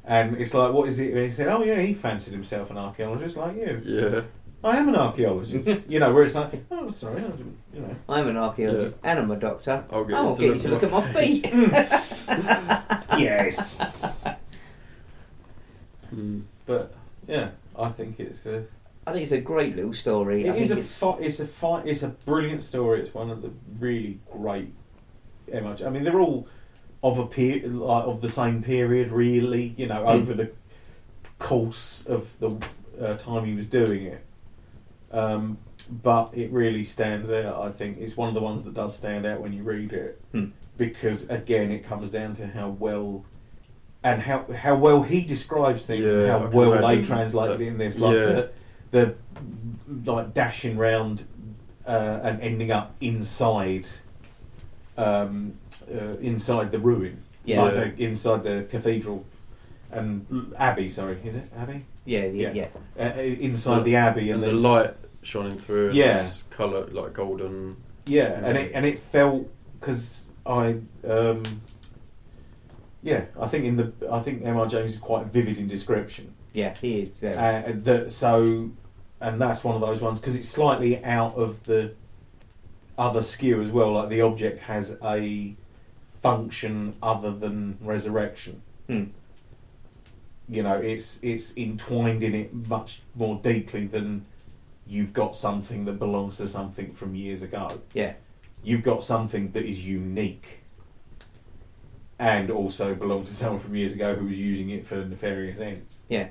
And 0.03 0.35
it's 0.35 0.53
like, 0.53 0.73
what 0.73 0.89
is 0.89 0.99
it? 0.99 1.13
And 1.13 1.23
he 1.23 1.31
said, 1.31 1.47
oh 1.47 1.63
yeah, 1.63 1.79
he 1.79 1.93
fancied 1.93 2.33
himself 2.33 2.69
an 2.69 2.77
archaeologist 2.77 3.37
like 3.37 3.55
you. 3.55 3.81
Yeah. 3.85 4.21
I 4.63 4.77
am 4.77 4.87
an 4.89 4.95
archaeologist. 4.95 5.85
you 5.89 5.99
know, 5.99 6.13
where 6.13 6.23
it's 6.23 6.35
like, 6.35 6.63
oh 6.71 6.89
sorry, 6.91 7.17
I 7.23 7.27
didn't, 7.27 7.57
you 7.73 7.81
know. 7.81 7.95
I'm 8.07 8.27
an 8.27 8.37
archaeologist 8.37 8.97
and 9.03 9.19
I'm 9.19 9.31
a 9.31 9.35
doctor. 9.35 9.83
I'll 9.91 10.05
get 10.05 10.15
I'll 10.15 10.29
you 10.29 10.53
to 10.53 10.59
get 10.59 10.63
you 10.63 10.69
look 10.69 10.79
to 10.81 10.85
at 10.87 10.91
look 10.91 10.91
at 10.91 10.91
my 10.91 10.99
my 11.01 11.13
feet. 11.13 11.45
yes. 13.19 13.77
Mm. 16.15 16.43
But 16.65 16.93
yeah, 17.27 17.49
I 17.77 17.89
think 17.89 18.19
it's 18.19 18.45
a. 18.45 18.65
I 19.05 19.11
think 19.11 19.23
it's 19.23 19.31
a 19.33 19.41
great 19.41 19.75
little 19.75 19.93
story. 19.93 20.49
I 20.49 20.53
It 20.53 20.61
is 20.61 20.71
a 20.71 20.73
it's- 20.77 20.89
fi- 20.91 21.17
it's 21.19 21.39
a 21.41 21.47
fi- 21.47 21.81
it's 21.83 22.03
a 22.03 22.07
brilliant 22.09 22.63
story. 22.63 23.01
It's 23.01 23.13
one 23.13 23.29
of 23.29 23.41
the 23.41 23.51
really 23.79 24.19
great 24.31 24.73
MI. 25.51 25.75
I 25.85 25.89
mean, 25.89 26.03
they're 26.05 26.21
all 26.21 26.47
of 27.03 27.19
a 27.19 27.25
per- 27.25 27.67
like, 27.67 28.05
of 28.05 28.21
the 28.21 28.29
same 28.29 28.63
period, 28.63 29.11
really. 29.11 29.73
You 29.77 29.87
know, 29.87 30.01
Mm. 30.03 30.21
over 30.21 30.33
the 30.33 30.51
course 31.37 32.05
of 32.05 32.31
the 32.39 32.57
uh, 33.01 33.17
time 33.17 33.43
he 33.45 33.53
was 33.55 33.65
doing 33.65 34.03
it. 34.05 34.23
Um, 35.13 35.57
but 36.01 36.31
it 36.33 36.51
really 36.51 36.83
stands 36.85 37.29
out. 37.29 37.61
I 37.61 37.69
think 37.69 37.99
it's 37.99 38.17
one 38.17 38.27
of 38.29 38.33
the 38.33 38.41
ones 38.41 38.63
that 38.63 38.73
does 38.73 38.95
stand 38.97 39.25
out 39.25 39.39
when 39.41 39.53
you 39.53 39.63
read 39.63 39.93
it 39.93 40.19
Hmm. 40.31 40.45
because 40.77 41.29
again, 41.29 41.71
it 41.71 41.83
comes 41.85 42.09
down 42.09 42.35
to 42.37 42.47
how 42.47 42.69
well. 42.69 43.23
And 44.05 44.21
how 44.21 44.45
how 44.51 44.75
well 44.75 45.03
he 45.03 45.21
describes 45.21 45.85
things, 45.85 46.03
and 46.05 46.27
how 46.27 46.47
well 46.49 46.71
they 46.71 46.77
imagine 46.79 47.05
translated 47.05 47.59
that- 47.59 47.63
it 47.63 47.67
in 47.67 47.77
this, 47.77 47.97
like 47.97 48.13
yeah. 48.15 48.41
the, 48.91 49.15
the 49.87 50.11
like 50.11 50.33
dashing 50.33 50.77
round 50.77 51.23
uh, 51.87 52.19
and 52.23 52.41
ending 52.41 52.71
up 52.71 52.95
inside 52.99 53.87
um, 54.97 55.53
uh, 55.93 56.17
inside 56.19 56.71
the 56.71 56.79
ruin, 56.79 57.23
Yeah. 57.45 57.61
like 57.63 57.73
Yeah. 57.73 57.79
the, 57.95 58.03
inside 58.03 58.43
the 58.43 58.65
cathedral 58.69 59.25
and 59.91 60.53
abbey. 60.57 60.89
Sorry, 60.89 61.17
is 61.23 61.35
it 61.35 61.49
abbey? 61.57 61.85
yeah, 62.05 62.25
yeah, 62.25 62.51
Yeah. 62.51 62.67
yeah. 62.97 63.05
Uh, 63.17 63.19
inside 63.21 63.83
the 63.85 63.95
abbey, 63.95 64.31
and, 64.31 64.43
And 64.43 64.57
the 64.57 64.61
light 64.61 64.93
shining 65.25 65.57
through. 65.57 65.87
And 65.87 65.95
Yeah. 65.95 66.17
This 66.17 66.43
colour 66.49 66.85
like 66.87 67.13
golden. 67.13 67.77
yeah, 68.05 68.39
and 68.43 68.57
it 68.57 68.71
and 68.73 68.85
it 68.85 68.99
felt 68.99 69.47
because 69.79 70.27
I. 70.45 70.77
Um, 71.07 71.43
yeah, 73.01 73.25
I 73.37 73.47
think 73.47 73.65
in 73.65 73.75
the 73.75 73.91
I 74.09 74.19
think 74.21 74.43
M.R. 74.45 74.65
James 74.65 74.93
is 74.93 74.97
quite 74.97 75.25
vivid 75.27 75.57
in 75.57 75.67
description. 75.67 76.33
Yeah, 76.53 76.73
he 76.79 76.99
is. 77.01 77.09
Very. 77.19 77.35
Uh, 77.35 77.73
that 77.75 78.11
so, 78.11 78.71
and 79.19 79.41
that's 79.41 79.63
one 79.63 79.75
of 79.75 79.81
those 79.81 79.99
ones 80.01 80.19
because 80.19 80.35
it's 80.35 80.47
slightly 80.47 81.03
out 81.03 81.35
of 81.35 81.63
the 81.63 81.95
other 82.97 83.21
skew 83.21 83.61
as 83.61 83.71
well. 83.71 83.91
Like 83.93 84.09
the 84.09 84.21
object 84.21 84.61
has 84.61 84.95
a 85.03 85.55
function 86.21 86.95
other 87.03 87.31
than 87.31 87.77
resurrection. 87.81 88.61
Hmm. 88.87 89.05
You 90.47 90.63
know, 90.63 90.75
it's 90.75 91.19
it's 91.21 91.55
entwined 91.57 92.23
in 92.23 92.33
it 92.35 92.53
much 92.69 93.01
more 93.15 93.39
deeply 93.41 93.85
than 93.87 94.25
you've 94.87 95.13
got 95.13 95.35
something 95.35 95.85
that 95.85 95.99
belongs 95.99 96.37
to 96.37 96.47
something 96.47 96.91
from 96.91 97.15
years 97.15 97.41
ago. 97.41 97.67
Yeah. 97.93 98.13
You've 98.63 98.83
got 98.83 99.03
something 99.03 99.51
that 99.51 99.65
is 99.65 99.85
unique. 99.85 100.59
And 102.19 102.49
also 102.49 102.95
belonged 102.95 103.27
to 103.27 103.35
someone 103.35 103.59
from 103.59 103.75
years 103.75 103.93
ago 103.93 104.15
who 104.15 104.25
was 104.25 104.39
using 104.39 104.69
it 104.69 104.85
for 104.85 105.03
nefarious 105.03 105.59
ends. 105.59 105.97
Yeah. 106.07 106.27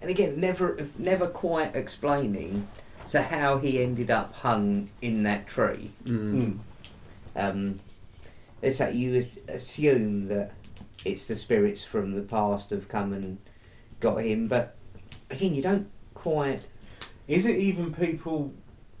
And 0.00 0.10
again, 0.10 0.40
never, 0.40 0.88
never 0.98 1.26
quite 1.28 1.76
explaining 1.76 2.68
to 3.10 3.22
how 3.22 3.58
he 3.58 3.82
ended 3.82 4.10
up 4.10 4.32
hung 4.32 4.90
in 5.00 5.22
that 5.24 5.46
tree. 5.46 5.92
Mm. 6.04 6.58
Um, 7.36 7.80
it's 8.62 8.78
that 8.78 8.94
you 8.94 9.26
assume 9.46 10.28
that 10.28 10.52
it's 11.04 11.26
the 11.26 11.36
spirits 11.36 11.84
from 11.84 12.12
the 12.14 12.22
past 12.22 12.70
have 12.70 12.88
come 12.88 13.12
and 13.12 13.38
got 14.00 14.24
him, 14.24 14.48
but 14.48 14.76
again, 15.30 15.54
you 15.54 15.62
don't 15.62 15.88
quite. 16.14 16.66
Is 17.28 17.46
it 17.46 17.56
even 17.56 17.94
people 17.94 18.52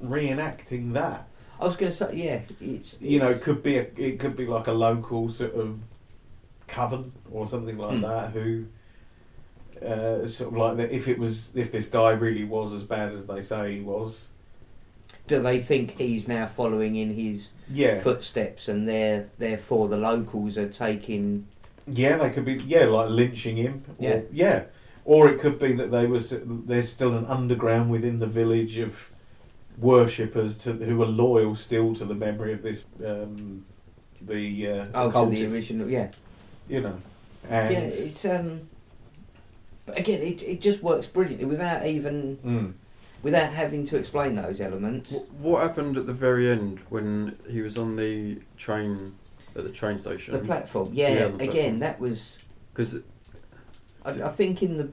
reenacting 0.02 0.92
that? 0.94 1.28
I 1.60 1.64
was 1.66 1.76
going 1.76 1.92
to 1.92 1.96
say, 1.96 2.14
yeah, 2.14 2.40
it's 2.60 3.00
You 3.00 3.20
know, 3.20 3.28
it 3.30 3.42
could 3.42 3.62
be 3.62 3.76
a, 3.78 3.86
it 3.96 4.18
could 4.18 4.36
be 4.36 4.46
like 4.46 4.66
a 4.66 4.72
local 4.72 5.28
sort 5.30 5.54
of 5.54 5.78
coven 6.66 7.12
or 7.30 7.46
something 7.46 7.78
like 7.78 7.96
Hmm. 7.96 8.02
that. 8.02 8.30
Who 8.30 8.66
uh, 9.84 10.26
sort 10.26 10.52
of 10.52 10.56
like 10.58 10.76
that. 10.78 10.92
If 10.92 11.08
it 11.08 11.18
was, 11.18 11.54
if 11.54 11.70
this 11.72 11.86
guy 11.86 12.10
really 12.12 12.44
was 12.44 12.72
as 12.72 12.82
bad 12.82 13.12
as 13.12 13.26
they 13.26 13.40
say 13.42 13.74
he 13.76 13.80
was, 13.80 14.28
do 15.26 15.40
they 15.40 15.60
think 15.60 15.98
he's 15.98 16.28
now 16.28 16.46
following 16.46 16.96
in 16.96 17.14
his 17.14 17.50
yeah, 17.70 18.00
footsteps, 18.02 18.68
and 18.68 18.88
they're, 18.88 19.28
therefore 19.38 19.88
the 19.88 19.96
locals 19.96 20.58
are 20.58 20.68
taking? 20.68 21.46
yeah, 21.86 22.16
they 22.16 22.30
could 22.30 22.44
be, 22.44 22.54
yeah, 22.66 22.84
like 22.86 23.10
lynching 23.10 23.56
him. 23.56 23.84
Or, 23.98 24.04
Yeah. 24.04 24.20
yeah, 24.32 24.62
or 25.04 25.28
it 25.28 25.38
could 25.40 25.58
be 25.58 25.72
that 25.74 25.90
they 25.90 26.06
was 26.06 26.34
there's 26.44 26.88
still 26.90 27.16
an 27.16 27.26
underground 27.26 27.90
within 27.90 28.18
the 28.18 28.26
village 28.26 28.78
of 28.78 29.10
worshippers 29.78 30.56
to 30.56 30.72
who 30.72 31.02
are 31.02 31.06
loyal 31.06 31.54
still 31.56 31.94
to 31.94 32.04
the 32.04 32.14
memory 32.14 32.52
of 32.52 32.62
this 32.62 32.84
um, 33.04 33.64
the 34.22 34.68
uh, 34.68 34.86
Oh, 34.94 35.10
to 35.30 35.34
the 35.34 35.46
original, 35.46 35.88
yeah. 35.88 36.10
you 36.68 36.80
know. 36.80 36.96
And 37.48 37.72
yeah, 37.74 37.80
it's 37.80 38.24
um. 38.24 38.68
But 39.86 39.98
again, 39.98 40.22
it 40.22 40.42
it 40.42 40.60
just 40.62 40.82
works 40.82 41.06
brilliantly 41.06 41.44
without 41.44 41.86
even 41.86 42.38
mm, 42.38 42.72
without 43.22 43.52
having 43.52 43.86
to 43.88 43.96
explain 43.98 44.34
those 44.36 44.60
elements. 44.60 45.10
Wh- 45.12 45.40
What 45.42 45.62
happened 45.62 45.98
at 45.98 46.06
the 46.06 46.14
very 46.14 46.50
end 46.50 46.80
when 46.88 47.36
he 47.50 47.60
was 47.60 47.76
on 47.76 47.96
the 47.96 48.38
train 48.56 49.14
at 49.54 49.64
the 49.64 49.70
train 49.70 49.98
station? 49.98 50.32
The 50.32 50.38
platform, 50.40 50.88
yeah. 50.92 51.08
Yeah, 51.12 51.28
the 51.28 51.44
again, 51.50 51.80
that 51.80 52.00
was. 52.00 52.38
Because 52.72 53.00
I, 54.04 54.10
I 54.10 54.28
think 54.30 54.62
in 54.62 54.76
the 54.78 54.90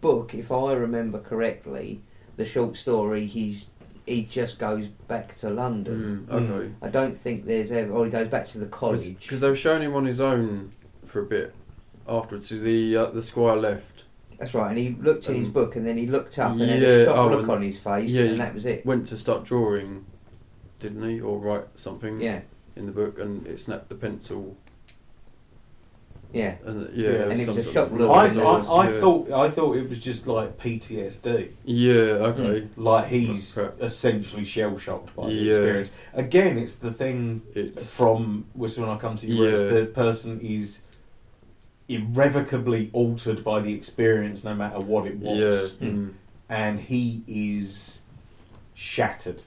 book, 0.00 0.34
if 0.34 0.50
I 0.52 0.72
remember 0.72 1.18
correctly, 1.18 2.00
the 2.36 2.44
short 2.46 2.76
story, 2.76 3.26
he's 3.26 3.66
he 4.06 4.24
just 4.24 4.58
goes 4.58 4.88
back 5.06 5.36
to 5.38 5.48
London. 5.50 6.26
mm, 6.28 6.32
okay, 6.32 6.72
I 6.82 6.88
don't 6.88 7.16
think 7.16 7.46
there's 7.46 7.70
ever, 7.70 7.92
or 7.92 8.04
he 8.04 8.10
goes 8.10 8.26
back 8.28 8.48
to 8.48 8.58
the 8.58 8.66
college. 8.66 9.16
because 9.20 9.40
they 9.40 9.48
were 9.48 9.54
showing 9.56 9.82
him 9.82 9.94
on 9.94 10.04
his 10.06 10.20
own 10.20 10.70
for 11.04 11.20
a 11.22 11.26
bit 11.26 11.54
afterwards. 12.08 12.48
So 12.48 12.56
the 12.56 12.96
uh, 12.96 13.06
the 13.10 13.22
squire 13.22 13.56
left, 13.56 14.04
That's 14.38 14.54
right, 14.54 14.70
and 14.70 14.78
he 14.78 14.90
looked 14.98 15.28
in 15.28 15.36
his 15.36 15.46
Um, 15.48 15.52
book, 15.52 15.76
and 15.76 15.86
then 15.86 15.96
he 15.98 16.06
looked 16.06 16.36
up, 16.38 16.52
and 16.52 16.60
had 16.62 16.82
yeah, 16.82 16.88
a 16.88 17.04
shocked 17.04 17.18
oh, 17.18 17.28
look 17.28 17.42
and- 17.42 17.50
on 17.52 17.62
his 17.62 17.78
face, 17.78 18.10
yeah, 18.10 18.22
and 18.24 18.38
that 18.38 18.54
was 18.54 18.66
it. 18.66 18.84
went 18.84 19.06
to 19.08 19.16
start 19.16 19.44
drawing, 19.44 20.04
didn't 20.80 21.08
he, 21.08 21.20
or 21.20 21.38
write 21.38 21.66
something 21.76 22.20
Yeah, 22.20 22.40
in 22.74 22.86
the 22.86 22.92
book, 22.92 23.20
and 23.20 23.46
it 23.46 23.60
snapped 23.60 23.88
the 23.88 23.94
pencil. 23.94 24.56
Yeah. 26.32 26.56
And 26.64 26.96
yeah, 26.96 27.10
Yeah. 27.10 27.16
And 27.30 27.32
it 27.40 27.44
some 27.44 27.56
was 27.56 27.66
a 27.66 27.72
sort 27.72 27.88
shock 27.90 27.98
look. 27.98 28.10
I, 28.10 28.26
as 28.26 28.38
I. 28.38 28.42
I 28.42 28.90
yeah. 28.90 29.00
thought 29.00 29.30
I 29.32 29.50
thought 29.50 29.76
it 29.76 29.88
was 29.88 29.98
just 30.00 30.26
like 30.26 30.58
PTSD, 30.58 31.50
Yeah, 31.64 31.92
okay. 32.30 32.68
like 32.76 33.08
he's 33.08 33.54
Perhaps. 33.54 33.80
essentially 33.80 34.44
shell 34.44 34.76
shocked 34.78 35.14
by 35.14 35.26
the 35.28 35.32
Yeah. 35.34 35.52
experience. 35.54 35.90
Again, 36.14 36.58
it's 36.58 36.76
the 36.76 36.92
thing 36.92 37.42
It's 37.54 37.96
from 37.96 38.46
which 38.54 38.76
when 38.78 38.88
I 38.88 38.96
come 38.96 39.16
to 39.18 39.26
you, 39.26 39.40
where 39.40 39.50
it's 39.50 39.60
Yeah. 39.62 39.80
the 39.80 39.86
person 39.86 40.40
is 40.40 40.80
irrevocably 41.88 42.90
altered 42.92 43.44
by 43.44 43.60
the 43.60 43.74
experience, 43.74 44.44
no 44.44 44.54
matter 44.54 44.78
what 44.80 45.06
it 45.06 45.18
was, 45.18 45.74
yeah, 45.80 45.88
mm, 45.88 46.12
and 46.48 46.80
he 46.80 47.22
is 47.26 48.00
shattered. 48.74 49.42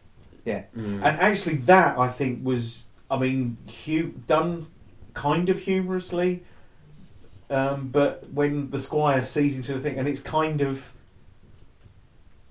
mm. 0.46 0.64
And 0.76 1.04
actually, 1.04 1.56
that 1.56 1.98
I 1.98 2.08
think 2.10 2.46
was, 2.46 2.84
I 3.10 3.18
mean, 3.18 3.58
hu- 3.86 4.14
done 4.28 4.68
kind 5.14 5.50
of 5.50 5.60
humorously, 5.60 6.44
um, 7.50 7.90
but 7.92 8.30
when 8.32 8.70
the 8.72 8.80
squire 8.80 9.24
sees 9.24 9.56
him 9.56 9.62
into 9.62 9.74
the 9.74 9.80
thing, 9.80 9.98
and 9.98 10.08
it's 10.08 10.20
kind 10.22 10.62
of, 10.62 10.92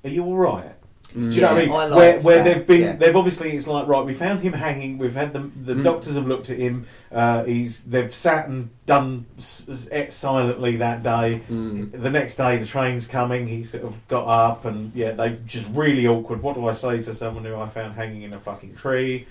are 0.04 0.10
you 0.10 0.24
all 0.24 0.36
right? 0.36 0.72
Do 1.14 1.20
you 1.28 1.42
know 1.42 1.52
what 1.54 1.58
I 1.58 1.60
Yeah, 1.60 1.66
mean? 1.66 1.70
I 1.72 1.84
liked 1.84 1.94
where 1.94 2.20
where 2.22 2.42
that, 2.42 2.44
they've 2.56 2.66
been, 2.66 2.80
yeah. 2.80 2.96
they've 2.96 3.14
obviously 3.14 3.56
it's 3.56 3.68
like 3.68 3.86
right. 3.86 4.04
We 4.04 4.14
found 4.14 4.40
him 4.40 4.52
hanging. 4.52 4.98
We've 4.98 5.14
had 5.14 5.32
the 5.32 5.48
the 5.62 5.74
Mm. 5.74 5.84
doctors 5.84 6.16
have 6.16 6.26
looked 6.26 6.50
at 6.50 6.58
him. 6.58 6.86
Uh, 7.12 7.44
he's 7.44 7.82
they've 7.82 8.12
sat 8.12 8.48
and 8.48 8.70
done 8.84 9.26
s- 9.38 9.68
s- 9.92 10.16
silently 10.16 10.76
that 10.78 11.04
day. 11.04 11.42
Mm. 11.48 12.02
The 12.02 12.10
next 12.10 12.34
day, 12.34 12.56
the 12.56 12.66
train's 12.66 13.06
coming. 13.06 13.46
He 13.46 13.62
sort 13.62 13.84
of 13.84 13.94
got 14.08 14.26
up, 14.26 14.64
and 14.64 14.92
yeah, 14.92 15.12
they 15.12 15.38
just 15.46 15.68
really 15.72 16.04
awkward. 16.08 16.42
What 16.42 16.56
do 16.56 16.66
I 16.66 16.72
say 16.72 17.00
to 17.04 17.14
someone 17.14 17.44
who 17.44 17.54
I 17.54 17.68
found 17.68 17.94
hanging 17.94 18.22
in 18.22 18.32
a 18.34 18.40
fucking 18.40 18.74
tree? 18.74 19.28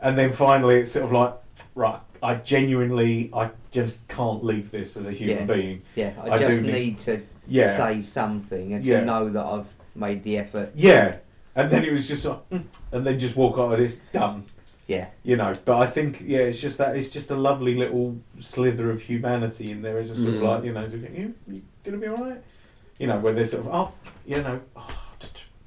And 0.00 0.16
then 0.16 0.32
finally, 0.32 0.76
it's 0.76 0.92
sort 0.92 1.04
of 1.04 1.12
like, 1.12 1.34
right, 1.74 2.00
I 2.22 2.34
genuinely, 2.36 3.30
I 3.32 3.50
just 3.70 4.06
can't 4.08 4.44
leave 4.44 4.70
this 4.70 4.96
as 4.96 5.06
a 5.06 5.12
human 5.12 5.38
Yeah. 5.48 5.54
being. 5.54 5.82
Yeah, 5.94 6.12
I, 6.22 6.30
I 6.30 6.38
just 6.38 6.62
need- 6.62 6.72
need, 6.72 6.98
to 7.00 7.20
Yeah, 7.46 7.76
say 7.76 8.02
something 8.02 8.74
and 8.74 8.84
Yeah. 8.84 9.00
to 9.00 9.06
know 9.06 9.28
that 9.30 9.46
I've 9.46 9.66
made 9.94 10.22
the 10.24 10.38
effort. 10.38 10.72
yeah. 10.74 11.16
And 11.56 11.70
then 11.72 11.84
it 11.84 11.92
was 11.92 12.06
just 12.06 12.24
like, 12.24 12.48
mm, 12.50 12.62
and 12.92 13.04
then 13.04 13.18
just 13.18 13.34
walk 13.34 13.58
out 13.58 13.72
of 13.72 13.78
this, 13.80 13.98
done. 14.12 14.44
Yeah, 14.86 15.08
You 15.24 15.36
know, 15.36 15.52
but 15.64 15.78
I 15.78 15.86
think, 15.86 16.22
yeah, 16.24 16.38
it's 16.38 16.60
just 16.60 16.78
that, 16.78 16.96
it's 16.96 17.08
just 17.10 17.30
a 17.30 17.36
lovely 17.36 17.74
little 17.74 18.16
slither 18.40 18.90
of 18.90 19.02
humanity 19.02 19.70
in 19.72 19.82
there. 19.82 19.98
It's 19.98 20.08
just 20.10 20.22
sort 20.22 20.34
of 20.36 20.40
Mm. 20.40 20.44
like, 20.46 20.64
you 20.64 20.72
know, 20.72 20.84
you, 20.86 21.34
you 21.48 21.62
gonna 21.84 21.96
be 21.98 22.06
alright? 22.08 22.40
You 22.98 23.08
know, 23.08 23.18
where 23.18 23.32
they're 23.34 23.44
sort 23.44 23.66
of, 23.66 23.74
oh, 23.74 23.92
you 24.24 24.36
know, 24.40 24.60
oh, 24.76 24.88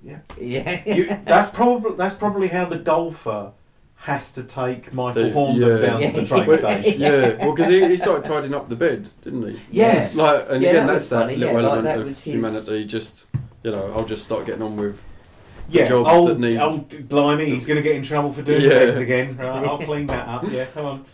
yeah. 0.04 0.20
yeah. 0.42 0.82
You, 0.86 1.06
that's 1.24 1.52
probably 1.52 1.96
that's 1.98 2.16
probably 2.16 2.48
how 2.48 2.66
the 2.66 2.80
golfer 2.80 3.52
has 4.02 4.32
to 4.32 4.44
take 4.44 4.92
Michael 4.94 5.24
The- 5.26 5.30
Hordern 5.30 5.82
yeah. 5.82 5.86
down 5.88 6.02
to 6.02 6.22
the 6.22 6.26
train 6.28 6.46
Well, 6.48 6.58
station. 6.58 7.00
yeah, 7.02 7.36
well, 7.38 7.52
because 7.54 7.68
he, 7.70 7.88
he 7.88 7.96
started 7.96 8.24
tidying 8.24 8.56
up 8.56 8.68
the 8.68 8.76
bed, 8.76 9.08
didn't 9.22 9.48
he? 9.48 9.60
Yes. 9.70 10.16
Like, 10.16 10.48
and 10.50 10.64
Yeah, 10.64 10.70
again, 10.72 10.88
that 10.88 10.94
that's 10.94 11.04
was 11.04 11.10
that 11.10 11.20
funny, 11.22 11.36
little 11.36 11.54
yeah, 11.56 11.62
like, 11.62 11.66
element 11.72 11.84
that 11.86 12.00
of 12.00 12.08
was 12.08 12.22
his- 12.24 12.34
humanity. 12.34 12.86
Just 12.86 13.28
you 13.64 13.70
know, 13.72 13.94
I'll 13.96 14.06
just 14.06 14.24
start 14.24 14.46
getting 14.48 14.64
on 14.64 14.76
with. 14.76 15.00
Yeah, 15.70 15.88
jobs 15.88 16.10
old, 16.12 16.30
that 16.30 16.40
need- 16.40 16.58
old 16.58 17.08
blimey, 17.08 17.46
he's 17.46 17.66
going 17.68 17.78
to 17.78 17.84
get 17.84 17.96
in 17.96 18.02
trouble 18.04 18.34
for 18.34 18.42
doing 18.42 18.64
Yeah. 18.64 18.70
beds 18.70 18.98
again. 18.98 19.38
Right, 19.38 19.64
I'll 19.66 19.78
clean 19.90 20.08
that 20.08 20.28
up. 20.28 20.44
Yeah, 20.52 20.66
come 20.66 20.86
on. 20.86 21.06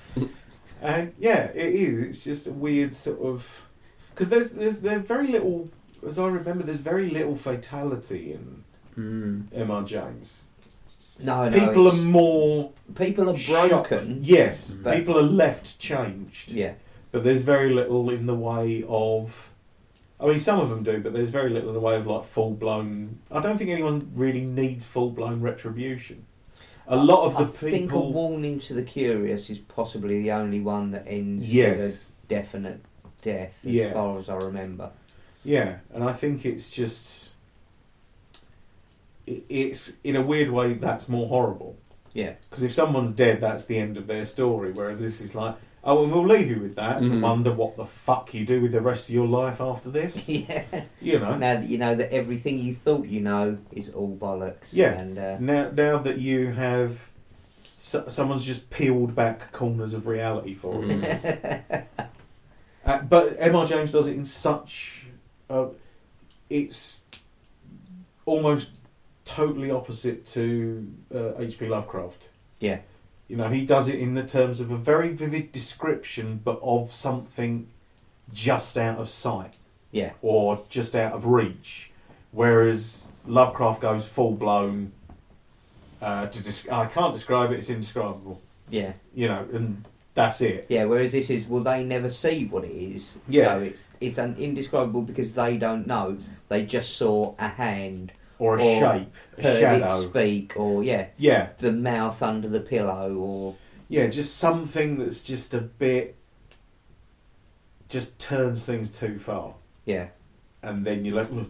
And 0.81 1.13
yeah, 1.19 1.45
it 1.53 1.73
is. 1.75 1.99
It's 1.99 2.23
just 2.23 2.47
a 2.47 2.51
weird 2.51 2.95
sort 2.95 3.19
of 3.19 3.67
because 4.11 4.29
there's 4.29 4.51
there's 4.51 4.79
there's 4.79 5.01
very 5.05 5.27
little, 5.27 5.69
as 6.05 6.17
I 6.17 6.27
remember, 6.27 6.63
there's 6.63 6.79
very 6.79 7.09
little 7.09 7.35
fatality 7.35 8.31
in 8.31 8.63
Mm. 8.97 9.47
M.R. 9.53 9.83
James. 9.83 10.41
No, 11.19 11.49
no. 11.49 11.59
people 11.59 11.85
are 11.87 11.93
it's- 11.93 12.03
more 12.03 12.71
people 12.95 13.29
are 13.29 13.37
broken. 13.69 14.21
Yes. 14.23 14.71
But- 14.71 14.95
people 14.97 15.17
are 15.17 15.23
left 15.23 15.79
changed. 15.79 16.51
Yeah, 16.51 16.73
but 17.11 17.23
there's 17.23 17.41
very 17.41 17.73
little 17.73 18.09
in 18.09 18.25
the 18.25 18.35
way 18.35 18.83
of. 18.87 19.49
I 20.19 20.25
mean, 20.25 20.39
some 20.39 20.59
of 20.59 20.69
them 20.69 20.81
do, 20.83 20.99
but 20.99 21.13
there's 21.13 21.29
very 21.29 21.51
little 21.51 21.69
in 21.69 21.75
the 21.75 21.79
way 21.79 21.95
of 21.95 22.07
like 22.07 22.25
full 22.25 22.51
blown. 22.51 23.19
I 23.29 23.39
don't 23.39 23.57
think 23.57 23.69
anyone 23.69 24.09
really 24.15 24.41
needs 24.41 24.83
full 24.85 25.11
blown 25.11 25.41
retribution. 25.41 26.25
A 26.87 26.95
lot 26.95 27.25
of 27.25 27.33
the 27.37 27.43
I 27.43 27.69
think 27.69 27.91
a 27.91 27.93
people, 27.93 28.13
warning 28.13 28.59
to 28.61 28.73
the 28.73 28.81
curious 28.81 29.49
is 29.49 29.59
possibly 29.59 30.21
the 30.23 30.31
only 30.31 30.59
one 30.61 30.91
that 30.91 31.03
ends 31.05 31.41
with 31.41 31.49
yes, 31.53 32.05
a 32.05 32.27
definite 32.29 32.81
death, 33.21 33.53
as 33.65 33.69
Yeah. 33.71 33.93
far 33.93 34.17
as 34.17 34.29
I 34.29 34.35
remember. 34.37 34.89
yeah, 35.43 35.79
and 35.93 36.03
I 36.03 36.13
think 36.13 36.45
it's 36.45 36.69
just, 36.69 37.26
it's 39.27 39.93
in 40.03 40.15
a 40.15 40.21
weird 40.21 40.49
way 40.51 40.73
that's 40.73 41.07
more 41.09 41.27
horrible 41.27 41.77
Yeah, 42.13 42.33
because 42.49 42.63
if 42.63 42.73
someone's 42.73 43.11
dead, 43.11 43.41
that's 43.41 43.65
the 43.65 43.77
end 43.77 43.97
of 43.97 44.07
their 44.07 44.25
story. 44.25 44.71
Whereas 44.71 44.99
this 44.99 45.21
is 45.21 45.35
like, 45.35 45.55
oh, 45.83 46.03
and 46.03 46.11
we'll 46.11 46.25
leave 46.25 46.49
you 46.49 46.59
with 46.59 46.75
that 46.75 46.99
to 47.03 47.09
Mhm. 47.09 47.21
wonder 47.21 47.51
what 47.53 47.75
the 47.77 47.85
fuck 47.85 48.33
you 48.33 48.45
do 48.45 48.61
with 48.61 48.71
the 48.71 48.81
rest 48.81 49.09
of 49.09 49.13
your 49.15 49.27
life 49.27 49.59
after 49.61 49.89
this. 49.91 50.27
yeah. 50.29 50.63
You 51.01 51.19
know, 51.19 51.31
Now 51.37 51.55
that 51.59 51.65
you 51.65 51.77
know 51.77 51.93
that 51.95 52.11
everything 52.11 52.57
you 52.59 52.73
thought 52.73 53.05
you 53.07 53.21
know 53.21 53.57
is 53.71 53.89
all 53.89 54.15
bollocks. 54.17 54.69
Yeah. 54.71 54.99
and 54.99 55.17
uh, 55.19 55.37
Now, 55.39 55.69
now 55.71 55.97
that 55.99 56.17
you 56.19 56.47
have, 56.51 56.99
so, 57.77 58.05
someone's 58.07 58.43
just 58.45 58.69
peeled 58.71 59.13
back 59.13 59.51
corners 59.51 59.93
of 59.93 60.07
reality 60.07 60.53
for 60.55 60.83
you. 60.83 60.97
Mm. 60.99 61.83
Uh, 62.85 63.01
but 63.01 63.35
M.R. 63.37 63.67
James 63.67 63.91
does 63.91 64.07
it 64.07 64.15
in 64.15 64.23
such, 64.23 65.07
uh, 65.49 65.65
it's 66.49 67.03
almost 68.25 68.79
totally 69.27 69.69
opposite 69.71 70.25
to 70.27 70.87
uh, 71.13 71.33
H.P. 71.37 71.67
Lovecraft. 71.67 72.29
yeah, 72.59 72.79
You 73.27 73.35
know, 73.37 73.49
he 73.49 73.65
does 73.65 73.87
it 73.87 73.99
in 73.99 74.15
the 74.15 74.23
terms 74.23 74.59
of 74.61 74.71
a 74.71 74.77
very 74.77 75.09
vivid 75.13 75.51
description, 75.51 76.39
but 76.43 76.59
of 76.63 76.91
something 76.93 77.67
just 78.33 78.77
out 78.77 78.97
of 78.97 79.09
sight 79.09 79.57
yeah, 79.91 80.11
or 80.21 80.61
just 80.69 80.95
out 80.95 81.13
of 81.13 81.25
reach, 81.25 81.91
whereas 82.31 83.05
Lovecraft 83.25 83.81
goes 83.81 84.05
full 84.07 84.31
blown. 84.31 84.91
Uh, 86.01 86.27
to 86.27 86.39
desc- 86.43 86.71
I 86.71 86.85
can't 86.87 87.13
describe 87.13 87.51
it; 87.51 87.57
it's 87.57 87.69
indescribable. 87.69 88.39
yeah, 88.69 88.93
You 89.15 89.29
know, 89.29 89.47
and 89.53 89.83
that's 90.13 90.41
it. 90.41 90.65
yeah. 90.69 90.83
Whereas 90.85 91.11
this 91.13 91.29
is, 91.29 91.45
well, 91.47 91.63
they 91.63 91.83
never 91.83 92.09
see 92.09 92.45
what 92.45 92.63
it 92.65 92.71
is. 92.71 93.17
Yeah. 93.27 93.55
So 93.55 93.61
it's 93.63 93.83
it's 94.01 94.17
un- 94.19 94.35
indescribable 94.37 95.01
because 95.03 95.33
they 95.33 95.57
don't 95.57 95.87
know. 95.87 96.17
They 96.49 96.65
just 96.65 96.97
saw 96.97 97.33
a 97.39 97.47
hand, 97.47 98.11
Or 98.39 98.57
a 98.57 98.63
Or 98.63 98.79
shape, 98.79 99.09
a 99.37 99.41
heard 99.41 99.59
shadow. 99.59 100.09
speak, 100.09 100.53
or 100.55 100.83
yeah, 100.83 101.07
Yeah, 101.17 101.49
the 101.57 101.71
mouth 101.71 102.21
under 102.21 102.47
the 102.47 102.59
pillow, 102.59 103.15
or 103.15 103.55
yeah, 103.89 104.07
just 104.07 104.37
something 104.37 104.97
that's 104.99 105.21
just 105.21 105.53
a 105.53 105.61
bit, 105.61 106.15
just 107.89 108.19
turns 108.19 108.63
things 108.63 108.97
too 108.97 109.17
far, 109.17 109.55
yeah, 109.85 110.09
and 110.61 110.85
then 110.85 111.05
you're 111.05 111.15
like, 111.15 111.31
"Ugh." 111.31 111.47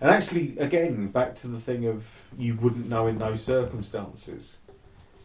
and 0.00 0.10
actually, 0.10 0.58
again, 0.58 1.08
back 1.08 1.34
to 1.36 1.48
the 1.48 1.60
thing 1.60 1.86
of 1.86 2.20
you 2.36 2.54
wouldn't 2.56 2.88
know 2.88 3.06
in 3.06 3.18
those 3.18 3.42
circumstances. 3.42 4.58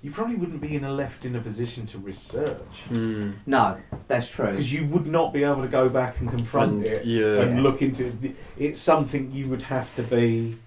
You 0.02 0.12
probably 0.12 0.36
wouldn't 0.36 0.60
be 0.60 0.76
in 0.76 0.84
a 0.84 0.92
left 0.92 1.24
in 1.24 1.34
a 1.36 1.40
position 1.40 1.86
to 1.88 1.98
research 1.98 2.84
Mm. 2.92 3.36
no, 3.46 3.78
that's 4.10 4.28
true. 4.28 4.48
because 4.48 4.72
you 4.74 4.86
would 4.88 5.08
not 5.08 5.32
be 5.34 5.44
able 5.46 5.62
to 5.62 5.68
go 5.70 5.88
back 5.88 6.20
and 6.20 6.30
confront 6.30 6.74
And, 6.74 6.86
it 6.86 7.06
yeah. 7.06 7.40
and 7.42 7.58
Yeah. 7.58 7.64
look 7.64 7.82
into 7.82 8.08
it. 8.08 8.36
It's 8.58 8.82
something 8.82 9.32
you 9.32 9.48
would 9.50 9.62
have 9.64 9.94
to 9.96 10.04
be. 10.04 10.58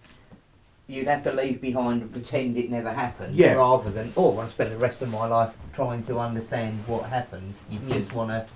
You'd 0.89 1.09
have 1.09 1.23
to 1.25 1.33
leave 1.33 1.61
behind 1.61 2.03
and 2.03 2.13
pretend 2.13 2.57
it 2.57 2.71
never 2.71 2.93
happened, 2.93 3.35
Yeah. 3.35 3.55
rather 3.55 3.91
than 3.91 4.13
oh, 4.17 4.39
I 4.39 4.49
spend 4.49 4.71
the 4.71 4.77
rest 4.77 5.03
of 5.03 5.11
my 5.11 5.27
life 5.27 5.53
trying 5.73 6.05
to 6.05 6.19
understand 6.21 6.85
what 6.87 7.07
happened. 7.07 7.55
You 7.69 7.81
Mm. 7.81 7.93
just 7.93 8.13
want 8.13 8.31
to 8.31 8.47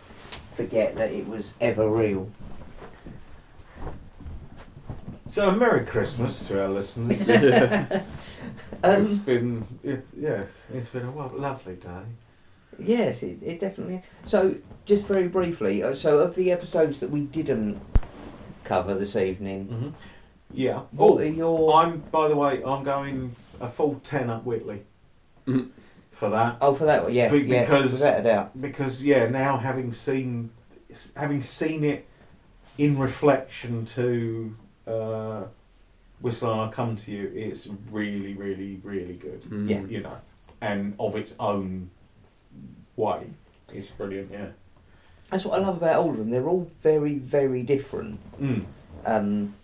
forget 0.55 0.95
that 0.97 1.11
it 1.11 1.27
was 1.27 1.55
ever 1.61 1.89
real. 1.91 2.29
So, 5.29 5.49
a 5.49 5.57
Merry 5.57 5.85
Christmas 5.87 6.47
to 6.49 6.61
our 6.63 6.69
listeners. 6.69 7.27
yeah. 7.29 8.03
Um, 8.83 9.07
it's 9.07 9.17
been, 9.19 9.67
it, 9.85 10.05
yes, 10.19 10.59
it's 10.73 10.89
been 10.89 11.05
a 11.07 11.15
lovely 11.37 11.77
day. 11.77 12.03
Yes, 12.79 13.23
it, 13.23 13.39
it 13.43 13.61
definitely. 13.61 14.03
So, 14.25 14.57
just 14.87 15.05
very 15.05 15.29
briefly, 15.29 15.83
uh, 15.83 15.95
so 15.95 16.19
of 16.19 16.35
the 16.35 16.51
episodes 16.51 16.99
that 17.01 17.11
we 17.11 17.21
didn't 17.23 17.81
cover 18.65 18.95
this 18.95 19.17
evening, 19.17 19.67
Mm-hmm. 19.67 19.89
Yeah. 20.53 20.81
What 20.93 21.11
Oh, 21.13 21.19
are 21.19 21.25
your? 21.25 21.73
I'm. 21.75 21.99
By 22.11 22.29
the 22.29 22.37
way, 22.37 22.63
I'm 22.65 22.83
going 22.85 23.37
a 23.61 23.69
full 23.69 24.01
ten 24.03 24.31
up 24.31 24.45
Whitley 24.45 24.83
Mhm. 25.47 25.69
for 26.11 26.31
that 26.31 26.57
Oh, 26.61 26.75
for 26.75 26.87
that 26.87 27.05
one, 27.05 27.13
yeah, 27.13 27.31
Be- 27.31 27.39
yeah, 27.43 27.61
because- 27.63 27.93
without 27.93 28.21
a 28.21 28.23
doubt. 28.23 28.61
because 28.61 29.05
yeah, 29.05 29.29
now 29.29 29.59
having 29.59 29.93
seen 29.93 30.51
having 31.15 31.43
seen 31.43 31.85
it 31.85 32.07
in 32.79 32.99
reflection 32.99 33.85
to 33.85 34.57
uh, 34.87 35.45
Whistle 36.21 36.53
and 36.53 36.61
I 36.63 36.69
Come 36.73 36.97
to 36.97 37.13
You, 37.13 37.31
it's 37.35 37.69
really, 37.91 38.35
really, 38.35 38.81
really 38.83 39.15
good. 39.15 39.43
Mm. 39.45 39.69
Yeah. 39.71 39.83
You 39.85 40.01
know, 40.03 40.17
and 40.61 40.95
of 40.99 41.15
its 41.17 41.35
own 41.39 41.91
way, 42.97 43.31
it's 43.73 43.89
brilliant. 43.91 44.31
Yeah. 44.33 44.49
That's 45.31 45.45
what 45.45 45.61
I 45.61 45.63
love 45.65 45.77
about 45.77 46.01
all 46.01 46.11
of 46.11 46.17
them. 46.19 46.31
They're 46.31 46.49
all 46.49 46.69
very, 46.83 47.15
very 47.19 47.63
different. 47.63 48.19
Mm. 48.43 48.65
Um, 49.07 49.55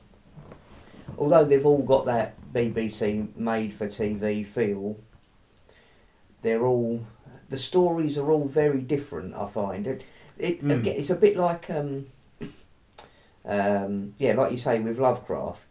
although 1.19 1.45
they've 1.45 1.67
all 1.67 1.83
got 1.83 2.07
that 2.07 2.35
BBC 2.53 3.35
made-for-TV 3.37 4.47
feel, 4.47 4.97
they're 6.43 6.65
all 6.67 7.07
the 7.49 7.59
stories 7.59 8.19
are 8.19 8.31
all 8.31 8.47
very 8.49 8.81
different. 8.81 9.35
I 9.35 9.47
find 9.49 9.87
it. 9.87 10.03
It 10.39 10.65
Mm. 10.65 10.81
again, 10.81 10.97
it's 10.99 11.11
a 11.11 11.15
bit 11.15 11.37
like 11.37 11.71
um, 11.71 12.07
um, 13.45 14.15
yeah, 14.19 14.35
like 14.35 14.53
you 14.53 14.59
say 14.59 14.81
with 14.81 14.99
Lovecraft. 14.99 15.63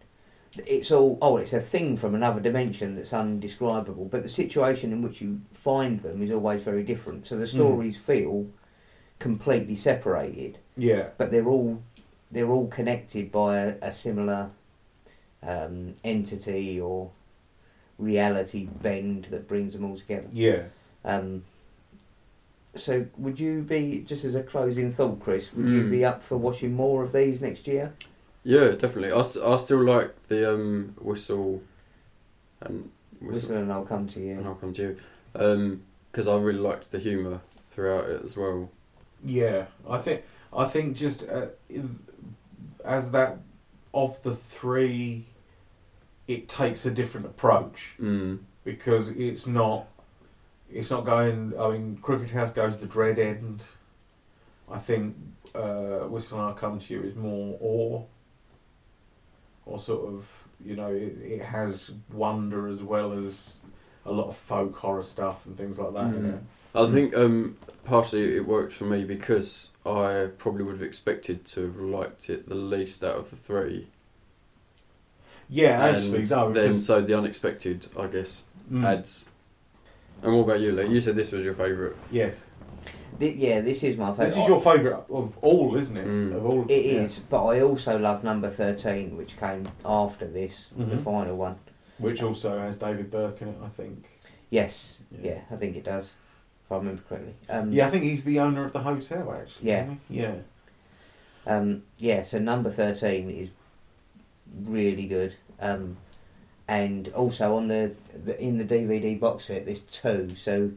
It's 0.65 0.89
all 0.89 1.17
oh, 1.21 1.35
it's 1.37 1.51
a 1.51 1.59
thing 1.59 1.97
from 1.97 2.15
another 2.15 2.39
dimension 2.39 2.95
that's 2.95 3.11
undescribable. 3.13 4.05
But 4.05 4.23
the 4.23 4.29
situation 4.29 4.93
in 4.93 5.01
which 5.01 5.19
you 5.21 5.41
find 5.53 5.99
them 6.01 6.21
is 6.23 6.31
always 6.31 6.61
very 6.61 6.83
different. 6.83 7.27
So 7.27 7.37
the 7.37 7.47
stories 7.47 7.97
feel 7.97 8.47
completely 9.19 9.75
separated 9.77 10.57
Yeah. 10.75 11.07
but 11.17 11.31
they're 11.31 11.47
all 11.47 11.81
they're 12.31 12.49
all 12.49 12.67
connected 12.67 13.31
by 13.31 13.59
a, 13.59 13.75
a 13.81 13.93
similar 13.93 14.49
um, 15.45 15.95
entity 16.03 16.79
or 16.79 17.11
reality 17.97 18.65
bend 18.81 19.27
that 19.31 19.47
brings 19.47 19.73
them 19.73 19.85
all 19.85 19.97
together. 19.97 20.27
Yeah. 20.33 20.63
Um, 21.03 21.43
so, 22.75 23.05
would 23.17 23.39
you 23.39 23.61
be 23.61 24.03
just 24.05 24.25
as 24.25 24.35
a 24.35 24.43
closing 24.43 24.91
thought, 24.91 25.21
Chris? 25.21 25.53
Would 25.53 25.69
you 25.69 25.83
Mm. 25.83 25.91
be 25.91 26.03
up 26.03 26.21
for 26.23 26.35
watching 26.37 26.73
more 26.73 27.03
of 27.03 27.13
these 27.13 27.39
next 27.39 27.67
year? 27.67 27.93
Yeah, 28.43 28.71
definitely. 28.71 29.11
I, 29.13 29.21
st- 29.21 29.45
I 29.45 29.55
still 29.55 29.83
like 29.83 30.27
the 30.27 30.53
um, 30.53 30.93
whistle 30.99 31.61
and 32.61 32.89
whistle, 33.21 33.49
Whistle 33.49 33.57
and 33.57 33.71
I'll 33.71 33.85
come 33.85 34.07
to 34.09 34.19
you. 34.19 34.31
and 34.33 34.41
you. 34.41 34.47
I'll 34.49 34.55
come 34.55 34.73
to 34.73 34.81
you 34.81 35.79
because 36.11 36.27
I 36.27 36.35
really 36.37 36.59
liked 36.59 36.91
the 36.91 36.99
humour 36.99 37.39
throughout 37.69 38.09
it 38.09 38.21
as 38.23 38.35
well. 38.37 38.69
Yeah, 39.23 39.65
I 39.89 39.97
think 39.99 40.23
I 40.55 40.65
think 40.65 40.95
just 40.97 41.27
uh, 41.29 41.47
as 42.83 43.11
that 43.11 43.37
of 43.93 44.21
the 44.23 44.35
three, 44.35 45.25
it 46.27 46.47
takes 46.49 46.85
a 46.85 46.91
different 46.91 47.25
approach 47.27 47.93
Mm. 48.01 48.39
because 48.63 49.09
it's 49.09 49.45
not 49.47 49.87
it's 50.71 50.89
not 50.89 51.05
going. 51.05 51.53
I 51.59 51.69
mean, 51.73 51.97
Crooked 52.01 52.31
House 52.31 52.51
goes 52.51 52.75
to 52.77 52.81
the 52.81 52.87
dread 52.87 53.19
end. 53.19 53.61
I 54.69 54.79
think 54.79 55.15
uh, 55.53 55.99
Whistle 56.09 56.39
and 56.41 56.49
I 56.55 56.59
Come 56.59 56.79
to 56.79 56.93
You 56.93 57.03
is 57.03 57.15
more 57.15 57.55
awe, 57.61 58.03
or 59.65 59.79
sort 59.79 60.13
of 60.13 60.25
you 60.63 60.75
know 60.75 60.87
it, 60.87 61.17
it 61.21 61.41
has 61.43 61.91
wonder 62.11 62.67
as 62.67 62.81
well 62.81 63.13
as 63.13 63.59
a 64.05 64.11
lot 64.11 64.27
of 64.27 64.35
folk 64.35 64.75
horror 64.77 65.03
stuff 65.03 65.45
and 65.45 65.57
things 65.57 65.77
like 65.79 65.93
that. 65.93 66.13
in 66.15 66.23
Mm. 66.23 66.33
it. 66.35 66.39
I 66.73 66.91
think 66.91 67.15
um, 67.15 67.57
partially 67.85 68.35
it 68.35 68.45
worked 68.45 68.73
for 68.73 68.83
me 68.83 69.05
because 69.05 69.71
I 69.85 70.27
probably 70.37 70.63
would 70.63 70.73
have 70.73 70.81
expected 70.83 71.45
to 71.45 71.61
have 71.67 71.77
liked 71.77 72.29
it 72.29 72.49
the 72.49 72.55
least 72.55 73.03
out 73.03 73.15
of 73.15 73.29
the 73.29 73.37
three. 73.37 73.87
Yeah, 75.49 75.85
And 75.85 75.97
actually, 75.97 76.25
so 76.25 76.51
then 76.51 76.73
so 76.73 77.01
the 77.01 77.17
unexpected, 77.17 77.87
I 77.99 78.07
guess, 78.07 78.45
mm, 78.71 78.83
adds. 78.85 79.25
And 80.23 80.33
what 80.33 80.43
about 80.45 80.59
you, 80.59 80.71
Lee? 80.71 80.87
You 80.87 80.99
said 80.99 81.15
this 81.15 81.31
was 81.31 81.45
your 81.45 81.53
favourite. 81.53 81.95
yes. 82.11 82.45
Th- 83.19 83.35
yeah, 83.37 83.61
this 83.61 83.81
is 83.83 83.95
my 83.97 84.09
favourite. 84.11 84.29
This 84.29 84.37
is 84.39 84.47
your 84.47 84.59
favourite 84.59 85.05
of 85.09 85.37
all, 85.41 85.77
isn't 85.77 85.95
it? 85.95 86.05
Mm. 86.05 86.35
Of 86.35 86.45
all, 86.45 86.65
It 86.67 86.85
yeah. 86.85 87.01
is, 87.03 87.19
but 87.19 87.45
I 87.45 87.61
also 87.61 87.97
love 87.97 88.25
number 88.25 88.49
thirteen, 88.49 89.15
which 89.15 89.37
came 89.37 89.69
after 89.85 90.27
this, 90.27 90.71
the 90.71 90.83
Mhm. 90.83 91.03
final 91.03 91.37
one. 91.37 91.55
Which 91.97 92.21
also 92.21 92.59
has 92.59 92.75
David 92.75 93.09
Burke 93.09 93.41
in 93.41 93.47
it, 93.49 93.55
I 93.63 93.69
think. 93.69 94.03
Yes, 94.49 94.99
Yeah. 95.11 95.19
yeah, 95.35 95.41
I 95.49 95.55
think 95.55 95.77
it 95.77 95.85
does, 95.85 96.05
if 96.65 96.71
I 96.71 96.75
remember 96.75 97.03
correctly. 97.07 97.35
Um, 97.47 97.71
Yeah, 97.71 97.87
I 97.87 97.89
think 97.89 98.03
he's 98.03 98.25
the 98.25 98.39
owner 98.39 98.65
of 98.65 98.73
the 98.73 98.79
hotel, 98.81 99.31
actually. 99.31 99.69
Yeah. 99.69 99.93
Yeah. 100.09 100.35
Um, 101.47 101.83
yeah, 101.97 102.23
so 102.23 102.37
number 102.39 102.69
13 102.69 103.29
is 103.29 103.49
really 104.63 105.05
good. 105.05 105.35
Um, 105.59 105.97
and 106.67 107.09
also 107.09 107.55
on 107.55 107.67
the, 107.67 107.93
the 108.23 108.39
in 108.41 108.57
the 108.57 108.63
DVD 108.65 109.19
box 109.19 109.45
set, 109.45 109.65
there's 109.65 109.81
two. 109.81 110.29
So 110.35 110.71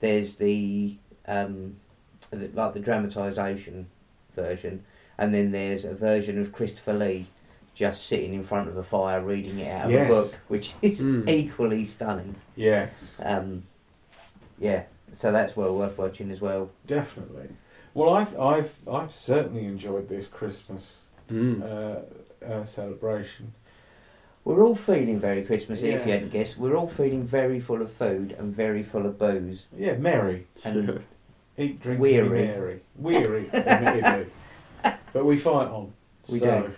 there's 0.00 0.36
the, 0.36 0.96
um, 1.26 1.76
the 2.30 2.48
like 2.54 2.72
the 2.74 2.80
dramatisation 2.80 3.86
version, 4.34 4.84
and 5.18 5.34
then 5.34 5.52
there's 5.52 5.84
a 5.84 5.94
version 5.94 6.40
of 6.40 6.52
Christopher 6.52 6.94
Lee 6.94 7.26
just 7.74 8.06
sitting 8.06 8.32
in 8.34 8.44
front 8.44 8.68
of 8.68 8.76
a 8.76 8.82
fire 8.82 9.20
reading 9.20 9.58
it 9.58 9.68
out 9.70 9.86
of 9.86 9.90
Yes. 9.90 10.08
a 10.08 10.12
book, 10.12 10.38
which 10.48 10.74
is 10.80 11.00
Mm. 11.00 11.28
equally 11.28 11.84
stunning. 11.84 12.36
Yes. 12.56 13.20
Um, 13.22 13.64
yeah, 14.58 14.84
so 15.16 15.32
that's 15.32 15.56
well 15.56 15.76
worth 15.76 15.98
watching 15.98 16.30
as 16.30 16.40
well. 16.40 16.70
Definitely. 16.86 17.48
Well, 17.92 18.10
I've, 18.14 18.38
I've, 18.38 18.74
I've 18.90 19.12
certainly 19.12 19.64
enjoyed 19.66 20.08
this 20.08 20.26
Christmas 20.26 21.00
Mm. 21.30 21.62
uh, 21.62 22.02
uh, 22.46 22.64
celebration. 22.64 23.52
We're 24.44 24.62
all 24.62 24.76
feeling 24.76 25.18
very 25.18 25.42
Christmassy, 25.42 25.88
if 25.88 26.02
you 26.02 26.08
Yeah. 26.08 26.14
hadn't 26.14 26.32
guessed. 26.32 26.58
We're 26.58 26.76
all 26.76 26.88
feeling 26.88 27.26
very 27.26 27.60
full 27.60 27.80
of 27.80 27.90
food 27.92 28.34
and 28.38 28.54
very 28.54 28.82
full 28.82 29.06
of 29.06 29.18
booze. 29.18 29.66
Yeah, 29.76 29.96
merry. 29.96 30.46
And 30.64 31.02
Eat, 31.56 31.80
drink, 31.80 32.00
Weary. 32.00 32.28
be 32.42 32.46
merry. 32.48 32.80
Weary, 32.96 33.48
admittedly. 33.54 34.26
But 35.12 35.24
we 35.24 35.38
fight 35.38 35.68
on. 35.68 35.92
We 36.30 36.40
so, 36.40 36.62
do. 36.62 36.74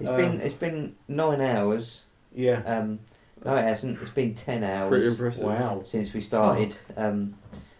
it's 0.00 0.08
Um, 0.08 0.16
been 0.16 0.40
it's 0.40 0.54
been 0.54 0.96
nine 1.06 1.40
hours. 1.40 2.02
Yeah. 2.34 2.62
Um, 2.64 3.00
no, 3.44 3.52
it 3.52 3.62
hasn't. 3.64 4.00
It's 4.00 4.10
been 4.10 4.34
ten 4.34 4.64
hours 4.64 4.88
Pretty 4.88 5.06
impressive. 5.06 5.46
Wow. 5.46 5.82
since 5.84 6.12
we 6.14 6.20
started. 6.22 6.74
Um, 6.96 7.34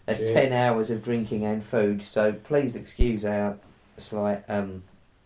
that's 0.05 0.21
Yeah. 0.21 0.33
ten 0.33 0.53
hours 0.53 0.89
of 0.89 1.03
drinking 1.03 1.43
and 1.43 1.63
food. 1.65 2.01
So 2.03 2.31
please 2.33 2.75
excuse 2.75 3.25
our 3.25 3.57
slight 3.97 4.43
um, 4.47 4.83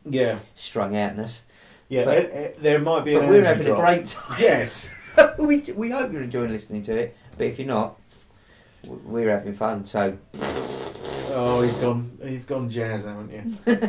Yeah. 0.09 0.39
strung 0.55 0.95
outness. 0.95 1.43
Yeah. 1.89 2.05
But- 2.05 2.17
eh, 2.17 2.27
eh, 2.31 2.51
there 2.59 2.79
might 2.79 3.05
be 3.05 3.13
But 3.13 3.23
an 3.23 3.29
we're 3.29 3.43
having 3.43 3.65
drop. 3.67 3.79
a 3.79 3.81
great 3.81 4.07
time. 4.07 4.37
Yes. 4.41 4.89
we 5.37 5.59
we 5.75 5.89
hope 5.91 6.11
you're 6.11 6.23
enjoying 6.23 6.51
listening 6.51 6.83
to 6.85 6.95
it. 6.97 7.17
But 7.37 7.47
if 7.47 7.59
you're 7.59 7.67
not, 7.67 7.99
we're 8.87 9.29
having 9.29 9.53
fun. 9.53 9.85
So 9.85 10.17
Oh, 11.35 11.63
you've 11.63 11.81
gone, 11.81 12.17
you've 12.23 12.45
gone 12.45 12.69
jazz, 12.69 13.05
haven't 13.05 13.31
you? 13.31 13.57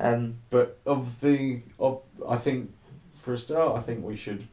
um, 0.00 0.36
But 0.50 0.78
of 0.84 1.20
the, 1.20 1.62
of 1.78 2.02
I 2.28 2.36
think, 2.36 2.72
for 3.20 3.32
a 3.34 3.38
start, 3.38 3.76
I 3.78 3.80
think 3.80 4.04
we 4.04 4.16
should, 4.16 4.46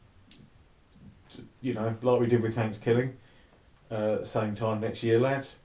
you 1.62 1.74
know, 1.74 1.96
like 2.02 2.20
we 2.20 2.28
did 2.28 2.42
with 2.42 2.56
Thanksgiving, 2.56 3.18
uh, 3.92 4.24
same 4.24 4.56
time 4.56 4.80
next 4.82 5.04
year, 5.04 5.20
lads. 5.20 5.58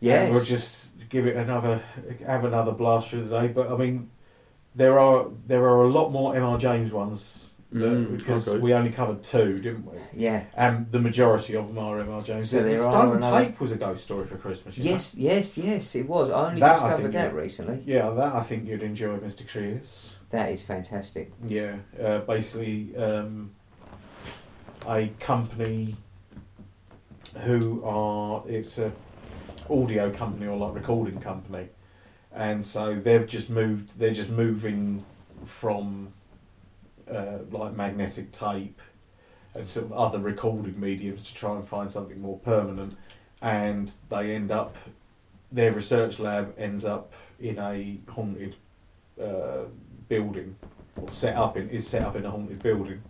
Yes. 0.00 0.24
And 0.26 0.34
we'll 0.34 0.44
just 0.44 1.08
give 1.08 1.26
it 1.26 1.36
another, 1.36 1.82
have 2.26 2.44
another 2.44 2.72
blast 2.72 3.08
through 3.08 3.24
the 3.24 3.40
day. 3.40 3.48
But 3.48 3.70
I 3.72 3.76
mean, 3.76 4.10
there 4.74 4.98
are 4.98 5.26
there 5.46 5.64
are 5.64 5.84
a 5.84 5.88
lot 5.88 6.10
more 6.10 6.34
MR 6.34 6.58
James 6.58 6.92
ones 6.92 7.44
that, 7.72 7.78
Mm, 7.84 8.16
because 8.16 8.48
okay. 8.48 8.58
we 8.58 8.72
only 8.72 8.90
covered 8.90 9.22
two, 9.22 9.58
didn't 9.58 9.84
we? 9.84 9.98
yeah. 10.14 10.44
And 10.56 10.90
the 10.90 11.00
majority 11.00 11.54
of 11.54 11.66
them 11.68 11.78
are 11.78 11.98
MR 12.02 12.24
James. 12.24 12.50
So 12.50 12.58
the 12.58 12.62
there 12.70 12.82
are 12.82 12.92
Stone 12.92 13.16
another- 13.18 13.44
Tape 13.44 13.60
was 13.60 13.72
a 13.72 13.76
ghost 13.76 14.04
story 14.04 14.26
for 14.26 14.36
Christmas. 14.38 14.78
You 14.78 14.84
know? 14.84 14.90
Yes, 14.92 15.14
yes, 15.14 15.58
yes, 15.58 15.94
it 15.94 16.08
was. 16.08 16.30
I 16.30 16.46
only 16.48 16.60
That 16.60 16.70
I 16.70 16.74
discovered 16.74 17.02
think 17.02 17.12
that 17.12 17.34
recently. 17.34 17.82
Yeah, 17.84 18.08
that 18.10 18.34
I 18.34 18.42
think 18.42 18.66
you'd 18.66 18.82
enjoy, 18.82 19.18
Mr. 19.18 19.46
Creus. 19.46 20.14
That 20.30 20.50
is 20.52 20.62
fantastic. 20.62 21.30
Yeah, 21.46 21.76
uh, 22.02 22.18
basically 22.20 22.94
um, 22.96 23.50
a 24.86 25.08
company 25.20 25.96
who 27.44 27.82
are 27.84 28.42
it's 28.48 28.78
a 28.78 28.90
audio 29.70 30.10
company 30.10 30.46
or 30.46 30.56
like 30.56 30.74
recording 30.74 31.20
company, 31.20 31.68
and 32.32 32.64
so 32.64 32.94
they've 32.94 33.26
just 33.26 33.50
moved. 33.50 33.98
They're 33.98 34.14
just 34.14 34.30
moving 34.30 35.04
from 35.44 36.12
uh, 37.10 37.38
like 37.50 37.74
magnetic 37.74 38.32
tape 38.32 38.80
and 39.54 39.68
sort 39.68 39.86
of 39.86 39.92
other 39.92 40.18
recorded 40.18 40.78
mediums 40.78 41.22
to 41.28 41.34
try 41.34 41.56
and 41.56 41.66
find 41.66 41.90
something 41.90 42.20
more 42.20 42.38
permanent, 42.38 42.96
and 43.40 43.92
they 44.10 44.34
end 44.34 44.50
up. 44.50 44.76
Their 45.50 45.72
research 45.72 46.18
lab 46.18 46.54
ends 46.58 46.84
up 46.84 47.12
in 47.40 47.58
a 47.58 47.98
haunted 48.10 48.56
uh, 49.20 49.64
building 50.08 50.56
or 51.00 51.10
set 51.12 51.36
up 51.36 51.56
in 51.56 51.70
is 51.70 51.86
set 51.86 52.02
up 52.02 52.16
in 52.16 52.24
a 52.24 52.30
haunted 52.30 52.62
building. 52.62 53.02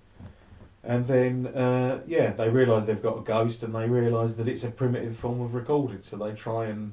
And 0.85 1.07
then, 1.07 1.47
uh, 1.49 2.01
yeah, 2.07 2.33
they 2.33 2.49
realise 2.49 2.85
they've 2.85 3.03
got 3.03 3.19
a 3.19 3.23
ghost, 3.23 3.63
and 3.63 3.75
they 3.75 3.89
realise 3.89 4.35
that 4.35 4.49
it's 4.49 4.65
a 4.65 4.71
primitive 4.71 5.17
form 5.17 5.41
of 5.41 5.55
recording. 5.55 6.03
So 6.03 6.17
they 6.17 6.33
try 6.33 6.67
and 6.67 6.93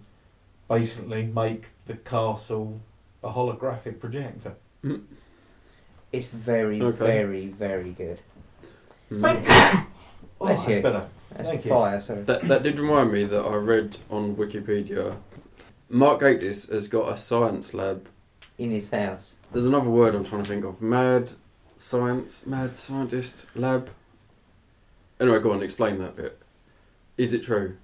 basically 0.67 1.23
make 1.25 1.67
the 1.85 1.95
castle 1.95 2.81
a 3.23 3.29
holographic 3.31 3.99
projector. 3.99 4.55
Mm. 4.83 5.03
It's 6.11 6.27
very, 6.27 6.81
Okay. 6.81 6.97
very, 6.97 7.47
very 7.47 7.91
good. 7.91 8.19
Mm. 9.11 9.85
Oh, 10.41 10.47
Bless 10.47 10.57
that's 10.65 10.69
you. 10.75 10.81
better. 10.81 11.07
That's 11.33 11.49
Thank 11.49 11.61
a 11.61 11.63
you. 11.63 11.73
fire, 11.73 12.01
sorry. 12.01 12.21
That 12.23 12.45
that 12.49 12.61
did 12.61 12.77
remind 12.77 13.09
me 13.13 13.23
that 13.23 13.39
I 13.41 13.55
read 13.55 13.97
on 14.11 14.35
Wikipedia. 14.35 15.15
Mark 15.89 16.19
Gatiss 16.19 16.69
has 16.73 16.89
got 16.89 17.09
a 17.11 17.15
science 17.15 17.73
lab. 17.73 18.09
In 18.57 18.71
his 18.71 18.89
house. 18.89 19.31
There's 19.53 19.65
another 19.65 19.89
word 19.89 20.13
I'm 20.13 20.25
trying 20.25 20.43
to 20.43 20.49
think 20.49 20.65
of. 20.65 20.81
Mad 20.81 21.31
science, 21.77 22.45
mad 22.45 22.75
scientist 22.75 23.47
lab. 23.55 23.89
Anyway, 25.19 25.39
go 25.39 25.53
on, 25.53 25.63
explain 25.63 25.97
that 25.99 26.15
bit. 26.15 26.39
Is 27.17 27.33
it 27.33 27.43
true? 27.43 27.77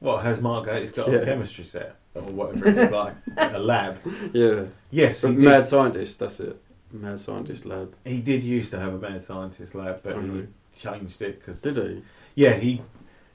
What 0.00 0.24
has 0.24 0.40
Mark 0.40 0.66
Gatiss 0.66 0.94
got 0.94 1.08
Yeah. 1.10 1.18
a 1.18 1.24
chemistry 1.24 1.64
set 1.64 1.96
or 2.14 2.22
whatever 2.22 2.66
it's 2.68 2.92
like 3.02 3.14
a 3.36 3.58
lab? 3.58 3.98
Yeah. 4.32 4.64
Yes, 4.90 5.22
he 5.22 5.28
But 5.28 5.34
did. 5.36 5.44
mad 5.44 5.66
scientist, 5.66 6.18
that's 6.18 6.40
it. 6.40 6.60
Mad 6.92 7.20
scientist 7.20 7.64
lab. 7.64 7.94
He 8.04 8.20
did 8.20 8.42
used 8.44 8.70
to 8.72 8.78
have 8.80 8.94
a 8.94 8.98
mad 8.98 9.22
scientist 9.24 9.74
lab, 9.74 10.00
but 10.02 10.14
he 10.16 10.20
really? 10.28 10.48
changed 10.76 11.22
it 11.22 11.38
because 11.40 11.60
Did 11.60 11.76
he? 11.76 12.02
Yeah, 12.34 12.54
he. 12.54 12.82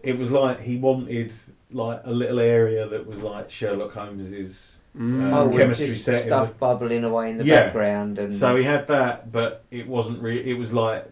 It 0.03 0.17
was 0.17 0.31
like 0.31 0.62
he 0.62 0.77
wanted 0.77 1.33
like 1.71 2.01
a 2.05 2.12
little 2.12 2.39
area 2.39 2.88
that 2.88 3.05
was 3.05 3.21
like 3.21 3.49
Sherlock 3.49 3.93
Holmes's. 3.93 4.78
Mm. 4.97 5.34
Oh, 5.34 5.56
chemistry 5.56 5.88
just 5.88 6.04
set 6.06 6.15
in 6.15 6.21
stuff 6.28 6.58
bubbling 6.58 7.04
away 7.04 7.30
in 7.30 7.38
the 7.38 7.45
Yeah. 7.45 7.65
background 7.65 8.17
and 8.19 8.34
So 8.34 8.56
he 8.56 8.63
had 8.63 8.88
that, 8.88 9.32
but 9.32 9.63
it 9.71 9.88
wasn't 9.88 10.21
really. 10.21 10.49
It 10.49 10.58
was 10.58 10.73
like 10.73 11.06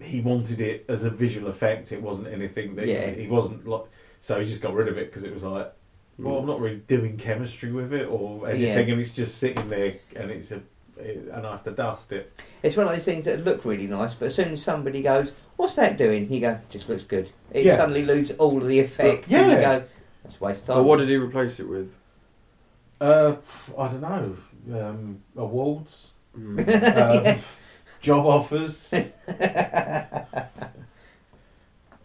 he 0.00 0.20
wanted 0.20 0.60
it 0.60 0.84
as 0.88 1.04
a 1.04 1.10
visual 1.10 1.48
effect. 1.48 1.92
It 1.92 2.02
wasn't 2.02 2.28
anything 2.28 2.74
that 2.76 2.86
Yeah. 2.86 3.10
he, 3.10 3.22
he 3.22 3.28
wasn't 3.28 3.66
like. 3.66 3.82
So 4.20 4.38
he 4.38 4.44
just 4.46 4.60
got 4.60 4.74
rid 4.74 4.88
of 4.88 4.98
it 4.98 5.06
because 5.06 5.24
it 5.24 5.32
was 5.32 5.42
like, 5.42 5.72
well, 6.18 6.36
I'm 6.38 6.46
not 6.46 6.60
really 6.60 6.82
doing 6.86 7.16
chemistry 7.16 7.72
with 7.72 7.92
it 7.92 8.06
or 8.08 8.48
anything, 8.48 8.86
Yeah. 8.86 8.92
and 8.92 9.00
it's 9.00 9.10
just 9.10 9.38
sitting 9.38 9.68
there, 9.70 9.94
and 10.14 10.30
it's 10.30 10.52
a, 10.52 10.60
it, 10.98 11.28
and 11.32 11.46
I 11.46 11.50
have 11.52 11.64
to 11.64 11.70
dust 11.72 12.12
it. 12.12 12.32
It's 12.62 12.76
one 12.76 12.86
of 12.86 12.94
those 12.94 13.04
things 13.04 13.24
that 13.24 13.44
look 13.44 13.64
really 13.64 13.86
nice, 13.86 14.14
but 14.14 14.26
as 14.26 14.34
soon 14.34 14.52
as 14.52 14.62
somebody 14.62 15.02
goes, 15.02 15.32
"What's 15.56 15.74
that 15.76 15.96
doing?" 15.96 16.30
you 16.30 16.40
go, 16.40 16.58
"Just 16.68 16.88
looks 16.88 17.02
good." 17.04 17.30
It 17.50 17.64
Yeah. 17.64 17.76
suddenly 17.76 18.04
loses 18.04 18.36
all 18.36 18.58
of 18.58 18.68
the 18.68 18.78
effect. 18.78 19.24
Yeah. 19.28 19.40
and 19.40 19.50
you 19.52 19.56
go, 19.56 19.82
"That's 20.22 20.36
a 20.40 20.44
waste 20.44 20.60
of 20.60 20.66
time." 20.66 20.76
But 20.76 20.82
what 20.84 20.98
did 20.98 21.08
he 21.08 21.16
replace 21.16 21.58
it 21.58 21.68
with? 21.68 21.96
Uh, 23.02 23.36
I 23.76 23.88
don't 23.88 24.00
know. 24.00 24.36
Um, 24.80 25.22
awards, 25.36 26.12
Mm. 26.38 26.60
um, 26.60 27.24
Yeah. 27.24 27.38
job 28.00 28.24
offers. 28.26 28.92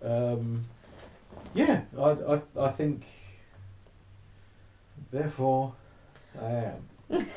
um, 0.03 0.63
yeah, 1.53 1.81
I, 1.97 2.09
I, 2.09 2.41
I 2.59 2.69
think. 2.71 3.03
Therefore, 5.11 5.73
I 6.41 6.45
am. 6.51 6.81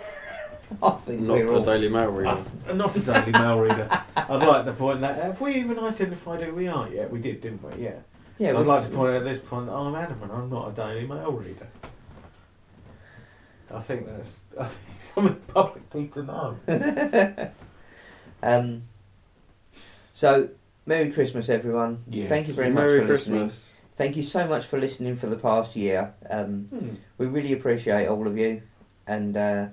I 0.82 0.90
think 1.04 1.20
Not 1.22 1.34
we're 1.34 1.46
a 1.46 1.52
all. 1.58 1.62
Daily 1.64 1.88
Mail 1.88 2.10
reader. 2.10 2.38
I, 2.68 2.72
not 2.72 2.96
a 2.96 3.00
Daily 3.00 3.32
Mail 3.32 3.58
reader. 3.58 3.88
I'd 4.16 4.36
like 4.46 4.64
to 4.64 4.72
point 4.72 5.00
that. 5.02 5.22
Have 5.22 5.40
we 5.40 5.54
even 5.56 5.78
identified 5.78 6.42
who 6.42 6.54
we 6.54 6.66
are 6.66 6.88
yet? 6.88 7.10
We 7.10 7.20
did, 7.20 7.40
didn't 7.42 7.62
we? 7.62 7.84
Yeah. 7.84 7.98
yeah, 8.38 8.50
I'd 8.50 8.56
we- 8.58 8.64
like 8.64 8.84
to 8.84 8.90
point 8.90 9.10
out 9.10 9.16
at 9.16 9.24
this 9.24 9.38
point 9.38 9.66
that 9.66 9.72
I'm 9.72 9.94
Adam 9.94 10.22
and 10.22 10.32
I'm 10.32 10.48
not 10.50 10.68
a 10.70 10.72
Daily 10.72 11.06
Mail 11.06 11.32
reader. 11.32 11.68
I 13.72 13.80
think 13.80 14.06
that's 14.06 14.40
I 14.58 14.64
think 14.64 15.00
something 15.14 15.40
the 15.46 15.52
public 15.52 15.94
need 15.94 16.12
to 16.14 16.22
know. 16.22 17.50
um. 18.42 18.82
So, 20.14 20.50
Merry 20.86 21.10
Christmas, 21.12 21.48
everyone. 21.48 22.02
Yes. 22.08 22.28
Thank 22.28 22.48
you 22.48 22.54
very 22.54 22.70
much 22.70 22.82
Merry 22.84 23.00
for 23.06 23.12
listening. 23.12 23.40
Christmas. 23.40 23.80
Thank 23.96 24.16
you 24.16 24.22
so 24.22 24.46
much 24.46 24.66
for 24.66 24.78
listening 24.78 25.16
for 25.16 25.26
the 25.28 25.36
past 25.36 25.76
year. 25.76 26.14
Um, 26.28 26.66
Hmm. 26.70 26.94
we 27.18 27.26
really 27.26 27.52
appreciate 27.52 28.06
all 28.08 28.26
of 28.26 28.36
you, 28.36 28.62
and 29.06 29.36
uh, 29.36 29.66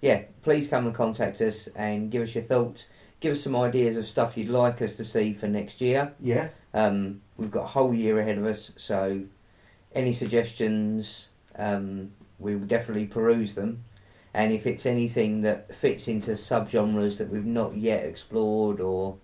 yeah, 0.00 0.22
please 0.42 0.68
come 0.68 0.86
and 0.86 0.94
contact 0.94 1.40
us 1.40 1.68
and 1.76 2.10
give 2.10 2.22
us 2.22 2.34
your 2.34 2.44
thoughts. 2.44 2.86
Give 3.20 3.32
us 3.36 3.42
some 3.42 3.54
ideas 3.54 3.96
of 3.96 4.06
stuff 4.06 4.36
you'd 4.36 4.48
like 4.48 4.82
us 4.82 4.94
to 4.96 5.04
see 5.04 5.32
for 5.32 5.46
next 5.46 5.80
year. 5.80 6.12
Yeah. 6.20 6.48
Um, 6.74 7.20
we've 7.36 7.50
got 7.50 7.64
a 7.64 7.68
whole 7.68 7.94
year 7.94 8.18
ahead 8.18 8.38
of 8.38 8.46
us, 8.46 8.72
so 8.76 9.22
any 9.94 10.12
suggestions, 10.12 11.28
um, 11.56 12.12
we 12.42 12.56
will 12.56 12.66
definitely 12.66 13.06
peruse 13.06 13.54
them. 13.54 13.82
And 14.34 14.52
if 14.52 14.66
it's 14.66 14.86
anything 14.86 15.42
that 15.42 15.74
fits 15.74 16.08
into 16.08 16.32
subgenres 16.32 17.18
that 17.18 17.28
we've 17.30 17.44
not 17.44 17.76
yet 17.76 18.04
explored 18.04 18.80
or 18.80 19.16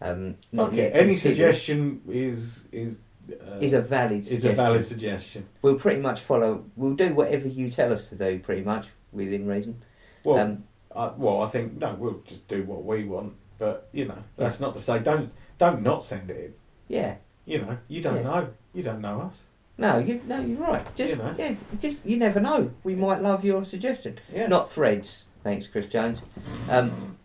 um, 0.00 0.36
not 0.52 0.68
Okay. 0.68 0.76
yet 0.78 0.96
Any 0.96 1.16
suggestion 1.16 2.00
is 2.08 2.64
is 2.72 2.98
uh, 3.30 3.58
is 3.60 3.72
a 3.74 3.80
valid 3.80 4.20
is 4.22 4.26
suggestion. 4.28 4.50
a 4.52 4.54
valid 4.54 4.84
suggestion. 4.84 5.46
We'll 5.62 5.78
pretty 5.78 6.00
much 6.00 6.20
follow. 6.22 6.64
We'll 6.76 6.94
do 6.94 7.14
whatever 7.14 7.46
you 7.46 7.70
tell 7.70 7.92
us 7.92 8.08
to 8.08 8.16
do, 8.16 8.38
pretty 8.40 8.62
much 8.62 8.88
within 9.12 9.46
reason. 9.46 9.82
Well, 10.24 10.38
um, 10.38 10.64
I, 10.94 11.12
well, 11.16 11.42
I 11.42 11.48
think 11.48 11.78
no, 11.78 11.94
we'll 11.94 12.22
just 12.26 12.46
do 12.48 12.64
what 12.64 12.84
we 12.84 13.04
want. 13.04 13.34
But 13.58 13.88
you 13.92 14.06
know, 14.06 14.18
that's 14.36 14.58
not 14.58 14.74
to 14.74 14.80
say 14.80 14.98
don't 14.98 15.30
don't 15.58 15.82
not 15.82 16.02
send 16.02 16.30
it 16.30 16.36
in. 16.44 16.54
yeah. 16.88 17.16
You 17.46 17.58
know, 17.62 17.78
you 17.88 18.00
don't 18.02 18.16
Yeah. 18.16 18.22
know. 18.22 18.48
You 18.74 18.82
don't 18.82 19.00
know 19.00 19.20
us. 19.22 19.42
No, 19.80 19.98
you 19.98 20.20
no, 20.26 20.40
you're 20.40 20.58
right. 20.58 20.84
Just 20.94 21.16
You 21.16 21.34
yeah, 21.38 21.54
just 21.80 22.04
you 22.04 22.16
never 22.18 22.38
know. 22.38 22.70
We 22.84 22.94
might 22.94 23.22
love 23.22 23.44
your 23.44 23.64
suggestion. 23.64 24.18
Yeah. 24.32 24.46
Not 24.46 24.70
threads. 24.70 25.24
Thanks, 25.42 25.66
Chris 25.66 25.86
Jones. 25.86 26.20
Um, 26.68 27.16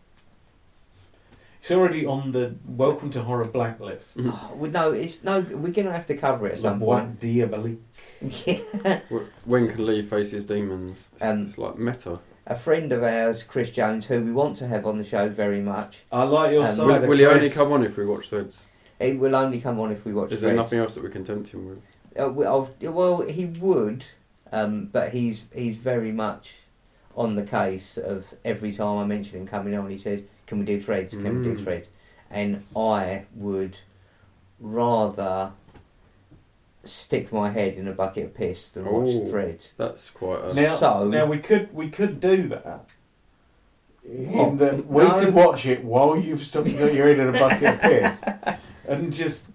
It's 1.62 1.70
already 1.72 2.06
on 2.06 2.32
the 2.32 2.56
Welcome 2.65 3.10
to 3.12 3.24
Horror 3.24 3.44
blacklist. 3.46 4.18
oh, 4.22 4.52
we, 4.56 4.70
no, 4.70 4.94
it's 4.94 5.22
no. 5.24 5.41
We're 5.41 5.74
gonna 5.74 5.91
have 5.94 6.08
to 6.08 6.15
cover 6.15 6.48
it 6.48 6.58
at 6.58 6.63
La 6.63 6.70
some 6.72 6.80
Boîte 6.80 6.86
point. 6.86 7.20
Diabolique. 7.20 7.82
Yeah. 8.46 9.02
When 9.44 9.68
can 9.68 9.86
Lee 9.86 10.02
face 10.02 10.32
his 10.32 10.46
demons? 10.46 11.10
It's, 11.13 11.24
Um, 11.24 11.41
it's 11.44 11.58
like 11.58 11.78
meta. 11.78 12.20
A 12.48 12.56
friend 12.56 12.91
of 12.94 13.04
ours, 13.04 13.44
Chris 13.44 13.72
Jones, 13.72 14.06
who 14.06 14.22
we 14.22 14.32
want 14.32 14.58
to 14.60 14.68
have 14.68 14.86
on 14.86 14.98
the 14.98 15.04
show 15.04 15.28
very 15.28 15.60
much. 15.60 16.04
I 16.12 16.24
like 16.24 16.52
your 16.54 16.65
Um, 16.65 16.76
side. 16.76 16.86
Will, 16.88 16.96
of 16.96 17.04
will 17.10 17.18
he 17.18 17.26
only 17.26 17.39
Chris. 17.41 17.58
come 17.58 17.72
on 17.74 17.84
if 17.84 17.98
we 17.98 18.06
watch 18.06 18.30
Threads? 18.30 18.65
It 19.00 19.20
will 19.20 19.36
only 19.36 19.60
come 19.60 19.80
on 19.82 19.91
if 19.91 20.06
we 20.06 20.13
watch. 20.13 20.30
Threads. 20.30 20.36
Is 20.36 20.41
there 20.41 20.52
Threads. 20.54 20.63
nothing 20.72 20.80
else 20.80 20.96
that 20.96 21.04
we 21.04 21.10
can 21.10 21.26
tempt 21.26 21.50
him 21.50 21.68
with? 21.68 21.82
Uh, 22.19 22.30
well, 22.30 22.69
well, 22.82 23.21
he 23.21 23.45
would, 23.45 24.06
um, 24.51 24.86
but 24.91 25.12
he's 25.12 25.45
he's 25.54 25.75
very 25.78 26.12
much 26.12 26.54
on 27.15 27.36
the 27.36 27.43
case 27.43 27.97
of 27.97 28.34
every 28.43 28.71
time 28.73 28.97
I 28.97 29.06
mention 29.06 29.39
him 29.41 29.47
coming 29.47 29.75
on, 29.75 29.89
he 29.89 29.97
says, 29.97 30.21
"Can 30.47 30.60
we 30.60 30.65
do 30.65 30.80
threads? 30.82 31.12
Can 31.13 31.23
we 31.23 31.43
do 31.43 31.56
Mm. 31.60 31.63
threads?" 31.63 31.89
And 32.32 32.63
I 32.75 33.25
would 33.36 33.78
rather 34.60 35.51
stick 36.84 37.32
my 37.34 37.49
head 37.51 37.73
in 37.75 37.88
a 37.88 37.91
bucket 37.91 38.25
of 38.25 38.34
piss 38.34 38.67
than 38.69 38.86
watch 38.86 39.10
Oh. 39.13 39.30
threads. 39.30 39.73
That's 39.78 40.10
quite 40.12 40.43
a. 40.51 40.54
Now, 40.54 40.75
So- 40.75 41.08
now 41.08 41.25
we 41.25 41.39
could 41.39 41.73
we 41.73 41.89
could 41.89 42.19
do 42.19 42.47
that. 42.49 42.89
What? 44.04 44.47
In 44.49 44.58
that 44.58 44.86
we 44.88 45.04
No. 45.04 45.19
could 45.19 45.34
watch 45.34 45.65
it 45.65 45.84
while 45.84 46.15
you've 46.17 46.41
stuck 46.43 46.67
your 46.67 46.89
head 46.89 47.19
in 47.19 47.28
a 47.28 47.32
bucket 47.32 47.73
of 47.75 47.82
piss, 47.82 48.23
and 48.88 49.12
just 49.12 49.49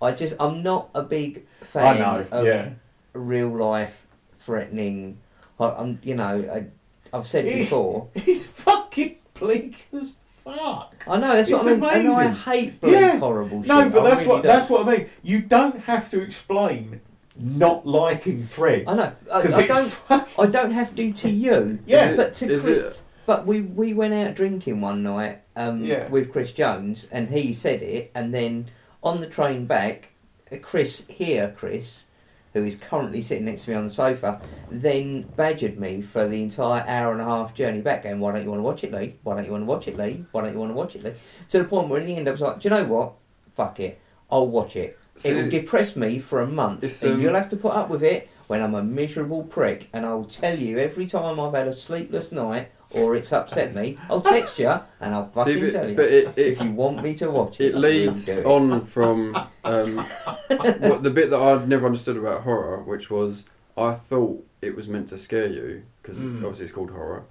I 0.00 0.12
just 0.12 0.34
I'm 0.38 0.62
not 0.62 0.90
a 0.94 1.02
big 1.02 1.46
fan 1.62 1.96
I 1.96 1.98
know, 1.98 2.26
of 2.30 2.46
yeah. 2.46 2.70
real 3.12 3.48
life 3.48 4.06
threatening. 4.38 5.18
I, 5.60 5.70
I'm 5.70 5.98
you 6.02 6.14
know 6.14 6.48
I, 6.52 7.16
I've 7.16 7.26
said 7.26 7.44
before. 7.44 8.08
He's 8.14 8.46
fucking 8.46 9.16
bleak 9.34 9.86
as 9.92 10.12
fuck. 10.44 11.04
I 11.06 11.18
know 11.18 11.34
that's 11.34 11.48
It's 11.50 11.62
what 11.64 11.72
I 11.72 11.76
mean, 11.98 12.06
and 12.06 12.12
I 12.14 12.28
hate 12.32 12.80
bleak, 12.80 12.92
Yeah. 12.94 13.18
horrible 13.18 13.62
shit. 13.62 13.68
No, 13.68 13.88
but 13.90 14.00
I 14.06 14.10
that's 14.10 14.20
really 14.22 14.32
what 14.32 14.42
do. 14.42 14.48
that's 14.48 14.70
what 14.70 14.86
I 14.88 14.96
mean. 14.96 15.10
You 15.22 15.40
don't 15.40 15.80
have 15.80 16.10
to 16.10 16.20
explain 16.20 17.00
not 17.40 17.86
liking 17.86 18.44
threads. 18.44 18.84
I 18.88 18.94
know. 18.96 19.12
I, 19.32 19.42
because 19.42 19.54
I 19.54 19.60
it's 19.62 19.68
don't. 19.74 19.88
fuck- 19.90 20.28
I 20.38 20.46
don't 20.46 20.72
have 20.72 20.94
to 20.96 21.12
to 21.12 21.28
you. 21.30 21.78
Yeah, 21.86 22.10
is 22.10 22.16
but 22.16 22.26
it, 22.28 22.34
to 22.36 22.52
is 22.52 22.62
Chris- 22.64 22.78
it? 22.94 23.00
But 23.26 23.46
we 23.46 23.60
we 23.60 23.92
went 23.94 24.14
out 24.14 24.34
drinking 24.36 24.80
one 24.80 25.02
night 25.02 25.42
um, 25.54 25.84
Yeah. 25.84 26.08
with 26.08 26.32
Chris 26.32 26.52
Jones, 26.52 27.08
and 27.12 27.28
he 27.28 27.52
said 27.52 27.82
it, 27.82 28.10
and 28.14 28.32
then 28.32 28.70
on 29.02 29.20
the 29.20 29.26
train 29.26 29.66
back, 29.66 30.10
uh, 30.52 30.56
Chris 30.60 31.04
here, 31.08 31.54
Chris, 31.56 32.06
who 32.54 32.64
is 32.64 32.76
currently 32.76 33.22
sitting 33.22 33.44
next 33.44 33.64
to 33.64 33.70
me 33.70 33.76
on 33.76 33.86
the 33.86 33.92
sofa, 33.92 34.40
then 34.70 35.22
badgered 35.36 35.78
me 35.78 36.00
for 36.02 36.26
the 36.26 36.42
entire 36.42 36.84
hour 36.88 37.12
and 37.12 37.20
a 37.20 37.24
half 37.24 37.54
journey 37.54 37.80
back, 37.80 38.04
going, 38.04 38.20
"Why 38.20 38.32
don't 38.32 38.42
you 38.42 38.50
want 38.50 38.60
to 38.60 38.64
watch 38.64 38.84
it, 38.84 38.92
Lee? 38.92 39.16
Why 39.22 39.34
don't 39.34 39.44
you 39.44 39.52
want 39.52 39.62
to 39.62 39.66
watch 39.66 39.88
it, 39.88 39.96
Lee? 39.96 40.24
Why 40.32 40.42
don't 40.42 40.52
you 40.52 40.58
want 40.58 40.70
to 40.70 40.76
watch 40.76 40.96
it, 40.96 41.04
Lee?" 41.04 41.12
To 41.50 41.58
the 41.58 41.64
point 41.64 41.88
where 41.88 42.00
in 42.00 42.06
the 42.06 42.16
end 42.16 42.28
I 42.28 42.32
was 42.32 42.40
like, 42.40 42.60
"Do 42.60 42.68
you 42.68 42.74
know 42.74 42.84
what? 42.84 43.12
Fuck 43.54 43.80
it, 43.80 44.00
I'll 44.30 44.48
watch 44.48 44.76
it. 44.76 44.98
See, 45.16 45.30
it 45.30 45.34
will 45.34 45.50
depress 45.50 45.96
me 45.96 46.18
for 46.20 46.40
a 46.40 46.46
month, 46.46 46.82
and 47.08 47.16
um, 47.16 47.20
you'll 47.20 47.34
have 47.34 47.50
to 47.50 47.56
put 47.56 47.72
up 47.72 47.90
with 47.90 48.02
it." 48.02 48.28
When 48.46 48.62
I'm 48.62 48.74
a 48.74 48.82
miserable 48.82 49.42
prick, 49.42 49.90
and 49.92 50.06
I'll 50.06 50.24
tell 50.24 50.58
you 50.58 50.78
every 50.78 51.06
time 51.06 51.38
I've 51.38 51.52
had 51.52 51.68
a 51.68 51.74
sleepless 51.74 52.32
night 52.32 52.70
or 52.92 53.14
it's 53.16 53.32
upset 53.32 53.74
me, 53.74 53.98
I'll 54.08 54.20
text 54.36 54.58
you 54.58 54.68
and 55.00 55.14
I'll 55.14 55.28
fucking 55.30 55.54
See, 55.56 55.60
but, 55.60 55.72
tell 55.72 55.88
you. 55.90 55.96
but 55.96 56.04
it, 56.06 56.28
it, 56.36 56.46
if 56.52 56.60
you 56.62 56.70
want 56.72 57.02
me 57.02 57.14
to 57.16 57.30
watch 57.30 57.60
it, 57.60 57.74
it 57.74 57.74
leads 57.76 58.28
on 58.38 58.80
from 58.82 59.36
um, 59.64 59.98
what 60.48 61.02
the 61.02 61.10
bit 61.10 61.30
that 61.30 61.40
I'd 61.40 61.68
never 61.68 61.86
understood 61.86 62.16
about 62.16 62.42
horror, 62.42 62.82
which 62.82 63.10
was 63.10 63.48
I 63.76 63.94
thought 63.94 64.44
it 64.62 64.74
was 64.74 64.88
meant 64.88 65.08
to 65.10 65.16
scare 65.18 65.46
you 65.46 65.82
because 66.02 66.18
Mm. 66.18 66.36
obviously 66.38 66.64
it's 66.64 66.72
called 66.74 66.90
horror, 66.90 67.24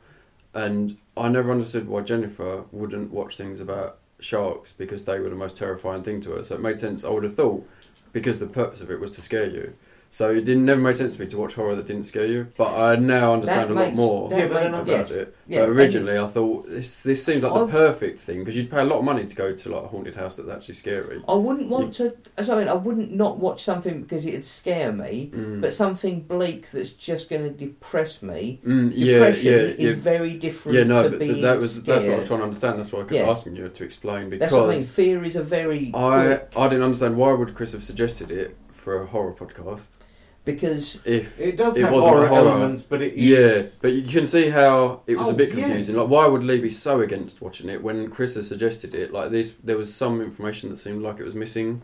and 0.53 0.97
I 1.15 1.29
never 1.29 1.51
understood 1.51 1.87
why 1.87 2.01
Jennifer 2.01 2.63
wouldn't 2.71 3.11
watch 3.11 3.35
things 3.37 3.59
about 3.59 3.97
sharks 4.19 4.71
because 4.71 5.05
they 5.05 5.19
were 5.19 5.29
the 5.29 5.35
most 5.35 5.55
terrifying 5.57 6.03
thing 6.03 6.21
to 6.21 6.31
her. 6.33 6.43
So 6.43 6.55
it 6.55 6.61
made 6.61 6.79
sense. 6.79 7.03
I 7.03 7.09
would 7.09 7.23
have 7.23 7.35
thought 7.35 7.67
because 8.13 8.39
the 8.39 8.47
purpose 8.47 8.81
of 8.81 8.89
it 8.91 8.99
was 8.99 9.15
to 9.15 9.21
scare 9.21 9.47
you, 9.49 9.73
So 10.09 10.31
it 10.31 10.45
didn't 10.45 10.65
never 10.65 10.79
made 10.79 10.95
sense 10.95 11.15
to 11.15 11.21
me 11.21 11.27
to 11.27 11.37
watch 11.37 11.53
horror 11.55 11.75
that 11.75 11.85
didn't 11.85 12.03
scare 12.05 12.25
you. 12.25 12.47
But 12.57 12.73
I 12.75 12.95
now 12.95 13.33
understand 13.33 13.69
That 13.69 13.77
a 13.77 13.79
lot 13.85 13.93
more 13.93 14.29
Yeah, 14.31 14.47
but 14.47 14.53
makes- 14.53 14.65
I- 14.65 14.67
about 14.81 14.87
yes. 14.87 15.11
it. 15.11 15.35
Yeah, 15.47 15.59
but 15.61 15.69
originally, 15.69 16.17
I 16.17 16.25
thought 16.27 16.67
this 16.67 17.03
this 17.03 17.23
seems 17.23 17.43
like 17.43 17.53
the 17.53 17.65
I- 17.65 17.69
perfect 17.71 18.19
thing 18.21 18.39
because 18.39 18.55
you'd 18.55 18.71
pay 18.71 18.79
a 18.81 18.85
lot 18.85 18.99
of 18.99 19.03
money 19.05 19.25
to 19.25 19.35
go 19.35 19.53
to 19.53 19.69
like 19.69 19.83
a 19.83 19.87
haunted 19.87 20.15
house 20.15 20.35
that's 20.35 20.49
actually 20.49 20.73
scary. 20.75 21.21
I 21.27 21.33
wouldn't 21.35 21.69
want 21.69 21.93
to. 21.95 22.13
Sorry, 22.43 22.67
I 22.67 22.73
wouldn't 22.73 23.13
not 23.13 23.37
watch 23.37 23.63
something 23.63 24.01
because 24.01 24.25
it'd 24.25 24.45
scare 24.45 24.91
me, 24.91 25.31
Mm. 25.35 25.61
but 25.61 25.73
something 25.73 26.21
bleak 26.21 26.71
that's 26.71 26.91
just 26.91 27.29
going 27.29 27.43
to 27.43 27.49
depress 27.49 28.21
me. 28.21 28.61
Mm, 28.65 28.91
yeah, 28.95 29.13
Depression 29.19 29.45
yeah, 29.53 29.59
is 29.59 29.79
yeah. 29.79 29.93
very 29.95 30.33
different 30.33 30.77
Yeah, 30.77 30.83
no, 30.85 31.03
to 31.09 31.17
but 31.17 31.41
that 31.41 31.59
was 31.59 31.83
that's 31.83 32.03
what 32.03 32.13
I 32.13 32.15
was 32.17 32.27
trying 32.27 32.39
to 32.39 32.45
understand. 32.45 32.79
That's 32.79 32.91
why 32.91 32.99
I 32.99 33.03
kept 33.03 33.13
Yeah. 33.13 33.29
asking 33.29 33.55
you 33.55 33.67
to 33.69 33.83
explain 33.83 34.29
because 34.29 34.39
That's 34.39 34.53
what 34.53 34.69
I 34.69 34.73
mean. 34.75 34.85
Fear 34.85 35.23
is 35.25 35.35
a 35.35 35.43
very 35.43 35.91
I 35.93 36.25
quick 36.25 36.53
I 36.55 36.67
didn't 36.69 36.83
understand 36.83 37.17
why 37.17 37.33
would 37.33 37.53
Chris 37.55 37.73
have 37.73 37.83
suggested 37.83 38.31
it 38.31 38.55
for 38.87 39.01
a 39.03 39.05
horror 39.05 39.33
podcast 39.33 39.97
because 40.45 41.01
if 41.03 41.37
It 41.41 41.57
does 41.57 41.75
It 41.75 41.81
have 41.83 41.91
wasn't 41.91 42.13
horror, 42.13 42.27
horror. 42.27 42.51
elements, 42.51 42.83
but 42.83 43.01
it 43.01 43.17
yeah, 43.17 43.63
but 43.81 43.91
you 43.91 44.03
can 44.07 44.25
see 44.25 44.47
how 44.47 45.01
it 45.05 45.17
was 45.17 45.27
Oh, 45.27 45.31
a 45.31 45.35
bit 45.35 45.49
yeah. 45.53 45.65
confusing. 45.65 45.97
Like, 45.97 46.07
why 46.07 46.25
would 46.25 46.41
Lee 46.45 46.61
be 46.61 46.69
so 46.69 47.01
against 47.01 47.41
watching 47.41 47.67
it 47.67 47.83
when 47.83 48.09
Chris 48.09 48.35
has 48.35 48.47
suggested 48.47 48.95
it? 48.95 49.11
Like 49.11 49.29
this, 49.31 49.55
there 49.61 49.75
was 49.77 49.93
some 49.93 50.21
information 50.21 50.69
that 50.69 50.77
seemed 50.77 51.01
like 51.03 51.19
it 51.19 51.25
was 51.25 51.35
missing. 51.35 51.81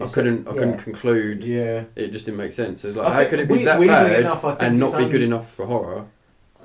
I 0.00 0.06
couldn't, 0.06 0.48
I 0.48 0.52
couldn't 0.52 0.78
conclude. 0.78 1.44
Yeah, 1.44 1.84
It 1.94 2.08
just 2.12 2.24
didn't 2.24 2.38
make 2.38 2.54
sense. 2.54 2.84
It 2.84 2.88
was 2.88 2.96
like, 2.96 3.08
I 3.08 3.24
how 3.24 3.28
could 3.30 3.40
it 3.40 3.48
be 3.48 3.54
we- 3.58 3.64
that 3.64 3.78
bad 3.80 4.20
enough, 4.20 4.44
and 4.60 4.78
not 4.80 4.96
be 4.96 5.04
good 5.14 5.22
enough 5.22 5.52
for 5.54 5.66
horror? 5.66 6.06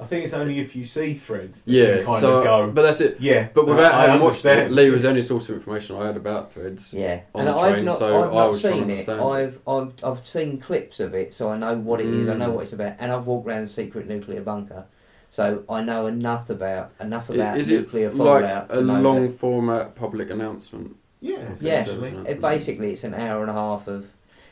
I 0.01 0.05
think 0.05 0.25
it's 0.25 0.33
only 0.33 0.57
if 0.59 0.75
you 0.75 0.83
see 0.83 1.13
threads 1.13 1.61
that 1.61 1.71
Yeah, 1.71 1.97
you 1.99 2.05
kind 2.05 2.19
so 2.19 2.37
of 2.39 2.43
go. 2.43 2.71
but 2.71 2.81
that's 2.81 3.01
it. 3.01 3.17
yeah, 3.19 3.49
But 3.53 3.67
without 3.67 3.93
I 3.93 4.07
having 4.07 4.21
watched 4.21 4.43
it, 4.45 4.49
understand. 4.49 4.75
Lee 4.75 4.89
was 4.89 5.03
the 5.03 5.09
only 5.09 5.21
source 5.21 5.47
of 5.47 5.55
information 5.55 5.95
I 5.95 6.07
had 6.07 6.17
about 6.17 6.51
Threads. 6.51 6.91
yeah, 6.91 7.21
on 7.35 7.41
and 7.41 7.49
the 7.49 7.53
I've 7.61 7.73
train, 7.73 7.85
not, 7.85 7.95
so 7.95 8.23
I've 8.23 8.31
I 8.31 8.35
not 8.35 8.49
was 8.49 8.61
trying 8.61 8.73
to 8.73 8.79
seen 8.79 8.89
it. 8.89 8.91
understand 8.93 9.19
it. 9.19 9.23
I've, 9.23 9.59
I've 9.67 9.93
I've 10.03 10.27
seen 10.27 10.59
clips 10.59 10.99
of 10.99 11.13
it, 11.13 11.35
so 11.35 11.49
I 11.51 11.57
know 11.57 11.77
what 11.77 12.01
it 12.01 12.07
is. 12.07 12.27
I 12.27 12.33
know 12.33 12.49
Mm. 12.49 12.53
what 12.55 12.63
it's 12.63 12.73
about, 12.73 12.93
and 12.99 13.11
I've 13.11 13.27
walked 13.27 13.47
around 13.47 13.61
the 13.61 13.67
secret 13.71 14.07
nuclear 14.07 14.41
bunker, 14.41 14.85
so 15.29 15.63
I 15.69 15.83
know 15.83 16.07
enough 16.07 16.49
about 16.49 16.93
enough 16.99 17.29
about 17.29 17.59
Is 17.59 17.69
it 17.69 17.81
nuclear 17.81 18.09
like 18.09 18.17
fallout 18.17 18.71
a 18.71 18.81
know 18.81 19.01
long 19.01 19.27
that- 19.27 19.37
format 19.39 19.93
public 19.93 20.31
announcement? 20.31 20.95
Yeah, 21.19 21.51
Yeah, 21.59 21.81
essentially. 21.81 22.15
it, 22.27 22.41
basically, 22.41 22.93
it's 22.93 23.03
an 23.03 23.13
hour 23.13 23.41
and 23.41 23.51
a 23.51 23.53
half 23.53 23.87
of 23.87 24.07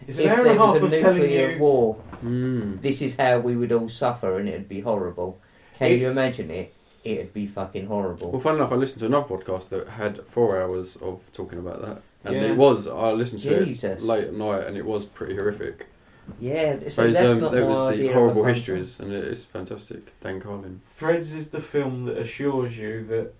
It's 0.07 0.17
an 0.17 0.25
if 0.25 0.31
hour 0.31 0.43
there 0.43 0.51
and 0.53 0.59
a 0.61 0.65
half 0.65 0.73
was 0.81 0.83
of 0.83 0.93
a 0.93 1.01
telling 1.01 1.19
nuclear 1.21 1.51
you. 1.51 1.59
war, 1.59 1.97
Mm. 2.23 2.81
this 2.81 3.01
is 3.01 3.15
how 3.15 3.39
we 3.39 3.55
would 3.55 3.71
all 3.71 3.89
suffer, 3.89 4.37
and 4.39 4.47
it'd 4.49 4.67
be 4.69 4.81
horrible. 4.81 5.39
Can 5.77 5.89
you 5.91 5.97
It's- 5.97 6.11
imagine 6.11 6.51
it? 6.51 6.73
It'd 7.03 7.33
be 7.33 7.47
fucking 7.47 7.85
horrible. 7.87 8.31
Well, 8.31 8.41
fun 8.41 8.55
enough, 8.55 8.71
I 8.73 8.75
listened 8.75 8.99
to 8.99 9.05
another 9.05 9.27
podcast 9.27 9.69
that 9.69 9.87
had 9.87 10.19
four 10.27 10.61
hours 10.61 10.97
of 10.97 11.21
talking 11.31 11.57
about 11.59 11.85
that, 11.85 12.01
and 12.25 12.35
Yeah. 12.35 12.41
it 12.51 12.57
was 12.57 12.87
I 12.87 13.11
listened 13.13 13.41
to 13.43 13.65
Jesus. 13.65 13.99
it 13.99 14.03
late 14.03 14.25
at 14.25 14.33
night, 14.33 14.67
and 14.67 14.75
it 14.77 14.85
was 14.85 15.05
pretty 15.05 15.35
horrific. 15.35 15.85
yeah, 16.39 16.77
So 16.79 16.89
so 16.89 17.03
it's, 17.05 17.17
that's 17.17 17.33
um, 17.33 17.39
not 17.39 17.51
there 17.53 17.63
my 17.63 17.69
was 17.71 17.81
idea 17.93 18.03
the 18.03 18.09
of 18.09 18.15
a 18.15 18.19
horrible 18.19 18.41
fun 18.43 18.53
histories, 18.53 18.99
and 18.99 19.11
it 19.13 19.23
is 19.23 19.45
fantastic. 19.45 20.19
Dan 20.21 20.39
Carlin. 20.41 20.81
Threads 20.85 21.33
is 21.33 21.49
the 21.49 21.61
film 21.61 22.05
that 22.05 22.17
assures 22.17 22.77
you 22.77 23.03
that 23.05 23.33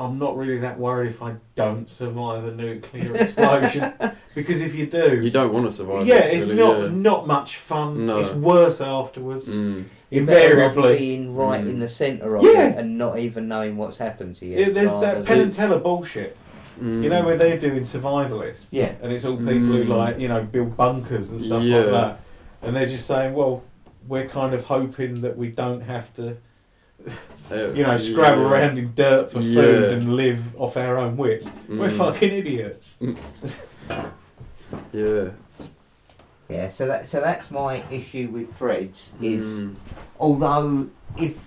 I'm 0.00 0.18
not 0.18 0.36
really 0.36 0.58
that 0.60 0.78
worried 0.78 1.10
if 1.10 1.22
I 1.22 1.34
don't 1.54 1.88
survive 1.88 2.44
a 2.44 2.52
nuclear 2.52 3.14
explosion, 3.14 3.92
because 4.34 4.60
if 4.62 4.74
you 4.74 4.86
do, 4.86 5.20
You 5.22 5.30
don't 5.30 5.52
want 5.52 5.66
to 5.66 5.70
survive. 5.70 6.06
yeah, 6.06 6.24
it, 6.24 6.36
it's 6.38 6.46
really, 6.46 6.56
not 6.62 6.80
yeah. 6.80 6.88
not 6.90 7.26
much 7.26 7.56
fun. 7.58 8.06
No. 8.06 8.18
It's 8.18 8.30
worse 8.30 8.80
afterwards. 8.80 9.46
Mm. 9.48 9.84
You're 10.10 10.20
Invariably, 10.22 10.98
being 10.98 11.36
right 11.36 11.62
Mm. 11.64 11.68
in 11.68 11.78
the 11.78 11.88
centre 11.88 12.34
of 12.36 12.42
Yeah. 12.42 12.68
it 12.70 12.78
and 12.78 12.96
not 12.98 13.18
even 13.18 13.46
knowing 13.46 13.76
what's 13.76 13.98
happened 13.98 14.36
to 14.36 14.46
you. 14.46 14.58
Yeah, 14.58 14.70
there's 14.70 14.90
rather 14.90 15.06
that 15.06 15.14
than- 15.16 15.24
Penn 15.26 15.40
and 15.40 15.52
Teller 15.52 15.78
bullshit. 15.78 16.36
Mm. 16.80 17.02
You 17.04 17.10
know 17.10 17.22
where 17.24 17.36
they're 17.36 17.58
doing 17.58 17.82
survivalists, 17.82 18.68
Yeah. 18.70 18.94
and 19.02 19.12
it's 19.12 19.24
all 19.26 19.36
people 19.36 19.52
who 19.76 19.84
Mm. 19.84 19.88
like 19.88 20.18
you 20.18 20.28
know 20.28 20.42
build 20.42 20.76
bunkers 20.76 21.30
and 21.30 21.40
stuff 21.42 21.62
Yeah. 21.62 21.76
like 21.80 21.90
that, 21.92 22.20
and 22.62 22.74
they're 22.74 22.86
just 22.86 23.06
saying, 23.06 23.34
well, 23.34 23.62
we're 24.08 24.26
kind 24.28 24.54
of 24.54 24.64
hoping 24.64 25.16
that 25.20 25.36
we 25.36 25.48
don't 25.48 25.82
have 25.82 26.12
to, 26.14 26.38
you 27.50 27.82
know, 27.82 27.96
scrabble 27.96 28.42
yeah. 28.42 28.48
around 28.50 28.78
in 28.78 28.92
dirt 28.94 29.32
for 29.32 29.40
Yeah. 29.40 29.62
food 29.62 29.84
and 29.92 30.16
live 30.16 30.42
off 30.60 30.76
our 30.76 30.98
own 30.98 31.16
wits. 31.16 31.50
We're 31.68 31.88
Mm. 31.90 31.96
fucking 31.98 32.30
idiots. 32.32 32.98
Yeah. 34.92 35.30
Yeah, 36.48 36.68
so 36.68 36.86
that 36.88 37.06
so 37.06 37.20
that's 37.20 37.50
my 37.50 37.84
issue 37.90 38.28
with 38.32 38.52
threads 38.56 39.12
is 39.22 39.60
Mm. 39.60 39.74
although 40.18 40.88
if 41.16 41.46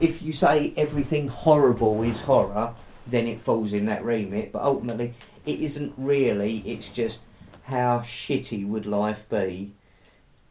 if 0.00 0.20
you 0.20 0.32
say 0.32 0.74
everything 0.76 1.28
horrible 1.28 2.02
is 2.02 2.20
horror, 2.22 2.74
then 3.06 3.26
it 3.26 3.40
falls 3.40 3.72
in 3.72 3.86
that 3.86 4.04
remit. 4.04 4.52
But 4.52 4.62
ultimately, 4.62 5.14
it 5.46 5.60
isn't 5.60 5.94
really. 5.96 6.62
It's 6.66 6.88
just 6.88 7.20
how 7.64 8.00
shitty 8.00 8.66
would 8.66 8.84
life 8.84 9.26
be 9.28 9.72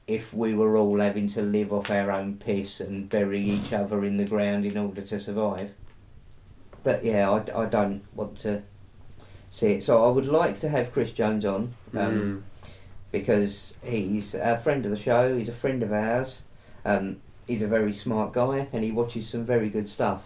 if 0.08 0.34
we 0.34 0.54
were 0.54 0.78
all 0.78 1.00
having 1.00 1.28
to 1.30 1.42
live 1.42 1.74
off 1.74 1.90
our 1.90 2.12
own 2.12 2.36
piss 2.38 2.80
and 2.80 3.10
bury 3.10 3.40
each 3.40 3.74
other 3.74 4.04
in 4.06 4.18
the 4.18 4.26
ground 4.26 4.66
in 4.66 4.78
order 4.78 5.02
to 5.02 5.20
survive. 5.20 5.72
But 6.84 7.04
yeah, 7.04 7.30
I, 7.32 7.64
I 7.64 7.66
don't 7.66 8.04
want 8.14 8.38
to 8.40 8.62
see 9.52 9.68
it. 9.74 9.84
So 9.84 10.06
I 10.06 10.10
would 10.10 10.28
like 10.28 10.60
to 10.60 10.70
have 10.70 10.94
Chris 10.94 11.12
Jones 11.12 11.46
on. 11.46 11.74
Um, 11.96 12.12
Mm. 12.14 12.42
because 13.12 13.74
he's 13.84 14.36
a 14.36 14.58
friend 14.58 14.84
of 14.86 14.92
the 14.92 14.98
show, 14.98 15.36
he's 15.38 15.50
a 15.50 15.54
friend 15.54 15.82
of 15.82 15.92
ours. 15.94 16.42
Um, 16.84 17.18
he's 17.48 17.62
a 17.62 17.68
very 17.68 17.94
smart 17.94 18.34
guy 18.34 18.68
and 18.74 18.84
he 18.84 18.92
watches 18.92 19.28
some 19.30 19.46
very 19.46 19.70
good 19.70 19.88
stuff. 19.90 20.22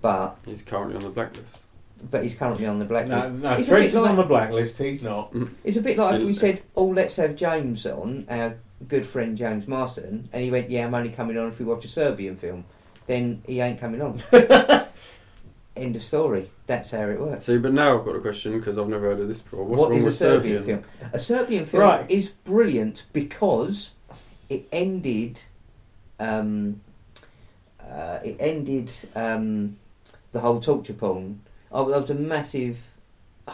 But 0.00 0.36
He's 0.46 0.62
currently 0.62 0.96
on 0.96 1.02
the 1.02 1.10
blacklist. 1.10 1.64
but 2.10 2.22
he's 2.22 2.34
currently 2.34 2.66
on 2.66 2.78
the 2.78 2.84
blacklist. 2.84 3.24
No, 3.24 3.30
no, 3.30 3.52
It's 3.58 3.66
a 3.66 3.70
Threads 3.70 3.92
bit 3.94 4.00
is 4.00 4.06
on 4.06 4.16
the 4.16 4.22
blacklist. 4.22 4.78
He's 4.78 5.02
not. 5.02 5.34
It's 5.64 5.76
a 5.76 5.80
bit 5.82 5.98
like 5.98 6.16
if 6.20 6.26
we 6.26 6.34
said, 6.34 6.62
"Oh, 6.76 6.86
let's 6.86 7.16
have 7.16 7.34
James 7.36 7.84
on, 7.86 8.26
our 8.30 8.54
good 8.88 9.06
friend 9.06 9.36
James 9.36 9.66
Marston," 9.68 10.28
and 10.32 10.42
he 10.44 10.50
went, 10.50 10.70
"Yeah, 10.70 10.86
I'm 10.86 10.94
only 10.94 11.10
coming 11.10 11.36
on 11.38 11.48
if 11.48 11.58
we 11.58 11.64
watch 11.64 11.84
a 11.84 11.88
Serbian 11.88 12.36
film." 12.36 12.64
Then 13.06 13.42
he 13.46 13.60
ain't 13.60 13.78
coming 13.80 14.00
on. 14.00 14.22
End 15.76 15.96
of 15.96 16.02
story. 16.02 16.50
That's 16.68 16.92
how 16.92 17.02
it 17.08 17.20
works. 17.20 17.44
See, 17.44 17.58
but 17.58 17.72
now 17.72 17.98
I've 17.98 18.04
got 18.04 18.14
a 18.14 18.20
question 18.20 18.56
because 18.58 18.78
I've 18.78 18.88
never 18.88 19.06
heard 19.06 19.20
of 19.20 19.26
this 19.28 19.40
before. 19.40 19.64
What's 19.64 19.80
What 19.80 19.90
wrong 19.90 19.98
is 19.98 20.04
a 20.04 20.06
with 20.06 20.14
Serbian, 20.16 20.58
Serbian? 20.60 20.82
film? 20.82 21.10
A 21.12 21.18
Serbian 21.18 21.66
film 21.66 21.82
Right. 21.82 22.10
is 22.10 22.28
brilliant 22.28 23.02
because 23.12 23.90
it 24.48 24.68
ended. 24.70 25.40
Um, 26.20 26.80
uh, 27.80 28.20
it 28.24 28.36
ended 28.38 28.90
um, 29.16 29.76
the 30.32 30.40
whole 30.40 30.60
torture 30.60 30.92
porn. 30.94 31.40
I 31.72 31.80
was 31.80 31.92
I 31.94 31.98
was 31.98 32.10
a 32.10 32.14
massive 32.14 32.78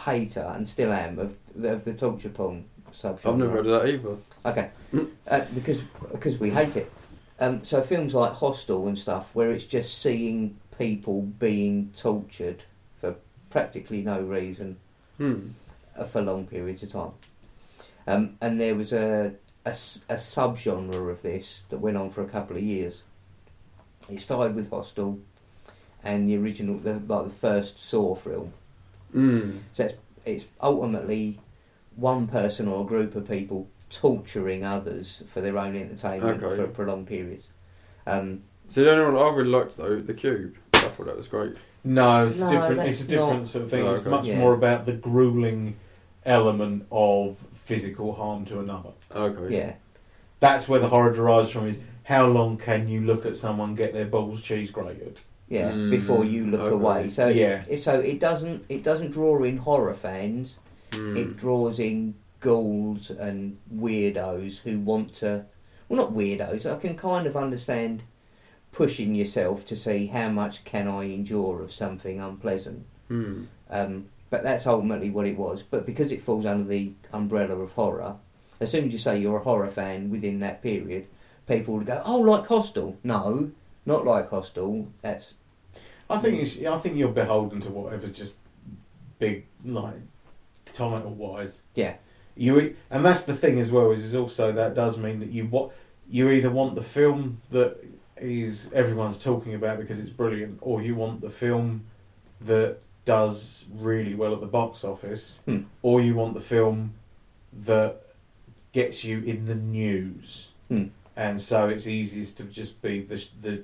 hater 0.05 0.49
and 0.55 0.69
still 0.69 0.93
am 0.93 1.17
of 1.17 1.35
of 1.65 1.83
the 1.85 1.93
torture 1.93 2.29
porn 2.29 2.65
subgenre. 2.93 3.25
I've 3.31 3.37
never 3.37 3.51
heard 3.51 3.65
of 3.67 3.81
that 3.81 3.89
either. 3.89 4.17
Okay, 4.45 4.69
Mm. 4.93 5.09
uh, 5.27 5.41
because 5.53 5.81
because 6.11 6.39
we 6.39 6.49
hate 6.49 6.75
it. 6.75 6.91
Um, 7.39 7.63
so 7.63 7.81
films 7.81 8.13
like 8.13 8.33
Hostel 8.33 8.87
and 8.87 8.97
stuff, 8.97 9.29
where 9.33 9.51
it's 9.51 9.65
just 9.65 9.99
seeing 10.01 10.57
people 10.77 11.21
being 11.21 11.91
tortured 11.97 12.63
for 12.99 13.15
practically 13.49 14.01
no 14.01 14.21
reason 14.21 14.77
Hmm. 15.17 15.49
uh, 15.97 16.03
for 16.05 16.21
long 16.21 16.45
periods 16.47 16.83
of 16.83 16.91
time. 16.91 17.11
Um, 18.07 18.37
and 18.41 18.59
there 18.59 18.75
was 18.75 18.93
a, 18.93 19.33
a, 19.65 19.69
a 19.69 20.15
subgenre 20.17 21.11
of 21.11 21.21
this 21.21 21.63
that 21.69 21.77
went 21.79 21.97
on 21.97 22.09
for 22.09 22.21
a 22.23 22.27
couple 22.27 22.57
of 22.57 22.63
years. 22.63 23.01
It 24.09 24.19
started 24.21 24.55
with 24.55 24.69
Hostel 24.71 25.19
and 26.03 26.27
the 26.27 26.37
original, 26.37 26.77
the, 26.77 26.93
like 26.93 27.25
the 27.25 27.35
first 27.39 27.79
Saw 27.79 28.15
film. 28.15 28.53
Mm. 29.15 29.59
So 29.73 29.85
it's, 29.85 29.95
it's 30.25 30.45
ultimately 30.61 31.39
one 31.95 32.27
person 32.27 32.67
or 32.67 32.81
a 32.83 32.87
group 32.87 33.15
of 33.15 33.27
people 33.27 33.67
torturing 33.91 34.63
others 34.63 35.23
for 35.33 35.41
their 35.41 35.57
own 35.57 35.75
entertainment 35.75 36.41
Okay. 36.43 36.55
for 36.55 36.67
prolonged 36.67 37.07
periods. 37.07 37.47
Um, 38.07 38.41
See, 38.67 38.83
the 38.83 38.91
only 38.91 39.13
one 39.13 39.23
I 39.33 39.35
really 39.35 39.49
liked 39.49 39.77
though, 39.77 39.99
The 39.99 40.13
Cube. 40.13 40.55
I 40.73 40.79
thought 40.79 41.05
that 41.05 41.17
was 41.17 41.27
great. 41.27 41.57
No, 41.83 42.25
it's 42.25 42.39
No, 42.39 42.49
different. 42.49 42.79
It's 42.89 43.01
a 43.03 43.07
different 43.07 43.39
not- 43.39 43.47
sort 43.47 43.63
of 43.65 43.69
thing. 43.71 43.83
Oh, 43.87 43.91
It's 43.91 44.01
okay. 44.01 44.09
much 44.09 44.25
Yeah. 44.27 44.37
more 44.39 44.53
about 44.53 44.85
the 44.85 44.93
grueling 44.93 45.75
element 46.25 46.85
of 46.91 47.37
physical 47.53 48.13
harm 48.13 48.45
to 48.45 48.59
another. 48.59 48.91
Okay. 49.13 49.55
yeah, 49.55 49.73
That's 50.39 50.67
where 50.69 50.79
the 50.79 50.87
horror 50.89 51.13
derives 51.13 51.51
from. 51.51 51.67
Is 51.67 51.79
how 52.03 52.27
long 52.27 52.57
can 52.57 52.87
you 52.87 53.01
look 53.01 53.25
at 53.25 53.35
someone 53.35 53.75
get 53.75 53.93
their 53.93 54.05
balls 54.05 54.41
cheese 54.41 54.71
grated? 54.71 55.21
yeah. 55.49 55.71
Mm, 55.71 55.91
before 55.91 56.23
you 56.23 56.45
look 56.47 56.61
okay. 56.61 56.73
away, 56.73 57.09
so 57.09 57.27
it's, 57.27 57.37
Yeah. 57.37 57.63
it, 57.67 57.79
so 57.81 57.99
it 57.99 58.19
doesn't 58.19 58.63
it 58.69 58.83
doesn't 58.83 59.11
draw 59.11 59.43
in 59.43 59.57
horror 59.57 59.93
fans. 59.93 60.57
Mm. 60.91 61.15
it 61.17 61.37
draws 61.37 61.79
in 61.79 62.15
ghouls 62.41 63.09
and 63.09 63.57
weirdos 63.73 64.59
who 64.59 64.79
want 64.79 65.15
to 65.15 65.45
well 65.87 65.97
not 66.01 66.13
weirdos 66.13 66.65
i 66.65 66.77
can 66.77 66.97
kind 66.97 67.25
of 67.25 67.37
understand 67.37 68.03
pushing 68.73 69.15
yourself 69.15 69.65
to 69.65 69.75
see 69.75 70.07
how 70.07 70.27
much 70.29 70.63
can 70.65 70.87
i 70.87 71.03
endure 71.05 71.61
of 71.61 71.73
something 71.73 72.19
unpleasant 72.19 72.85
Hmm. 73.07 73.43
um, 73.69 74.05
but 74.29 74.41
that's 74.43 74.65
ultimately 74.65 75.09
what 75.09 75.27
it 75.27 75.37
was 75.37 75.63
but 75.63 75.85
because 75.85 76.11
it 76.11 76.23
falls 76.23 76.45
under 76.45 76.67
the 76.69 76.93
umbrella 77.11 77.55
of 77.55 77.73
horror 77.73 78.15
as 78.61 78.71
soon 78.71 78.85
as 78.85 78.91
you 78.93 78.97
say 78.99 79.17
you're 79.19 79.37
a 79.39 79.43
horror 79.43 79.69
fan 79.69 80.09
within 80.09 80.39
that 80.39 80.61
period 80.61 81.07
people 81.47 81.75
would 81.75 81.85
go 81.87 82.01
oh 82.05 82.19
like 82.19 82.47
hostel 82.47 82.97
no 83.03 83.51
not 83.85 84.05
like 84.05 84.29
hostel 84.29 84.87
that's 85.01 85.33
I 86.09 86.17
think 86.17 86.41
it's, 86.41 86.57
I 86.65 86.77
think 86.77 86.97
you're 86.97 87.07
beholden 87.09 87.61
to 87.61 87.69
whatever's 87.69 88.11
just 88.11 88.35
big, 89.17 89.45
like 89.63 89.95
title 90.65 91.11
wise. 91.13 91.61
Yeah. 91.73 91.93
You 92.45 92.75
and 92.89 93.05
that's 93.07 93.23
the 93.31 93.35
thing 93.43 93.59
as 93.59 93.69
well 93.71 93.91
is, 93.91 94.03
is 94.03 94.15
also 94.15 94.51
that 94.61 94.73
does 94.73 94.97
mean 95.05 95.19
that 95.19 95.29
you 95.35 95.43
what 95.45 95.71
you 96.09 96.29
either 96.29 96.49
want 96.59 96.75
the 96.75 96.87
film 96.97 97.41
that 97.51 97.71
is 98.17 98.71
everyone's 98.73 99.17
talking 99.17 99.53
about 99.53 99.75
because 99.79 99.99
it's 100.03 100.09
brilliant, 100.23 100.57
or 100.61 100.81
you 100.81 100.93
want 100.95 101.21
the 101.21 101.29
film 101.29 101.85
that 102.51 102.77
does 103.05 103.65
really 103.89 104.15
well 104.21 104.33
at 104.33 104.41
the 104.41 104.47
box 104.59 104.83
office, 104.83 105.39
Hmm. 105.45 105.61
or 105.81 106.01
you 106.01 106.13
want 106.15 106.33
the 106.33 106.45
film 106.55 106.93
that 107.65 108.01
gets 108.73 109.03
you 109.03 109.17
in 109.31 109.45
the 109.45 109.55
news. 109.55 110.49
Hmm. 110.69 110.85
And 111.15 111.39
so 111.41 111.67
it's 111.69 111.87
easiest 111.87 112.37
to 112.37 112.43
just 112.45 112.81
be 112.81 113.01
the 113.11 113.17
the 113.45 113.63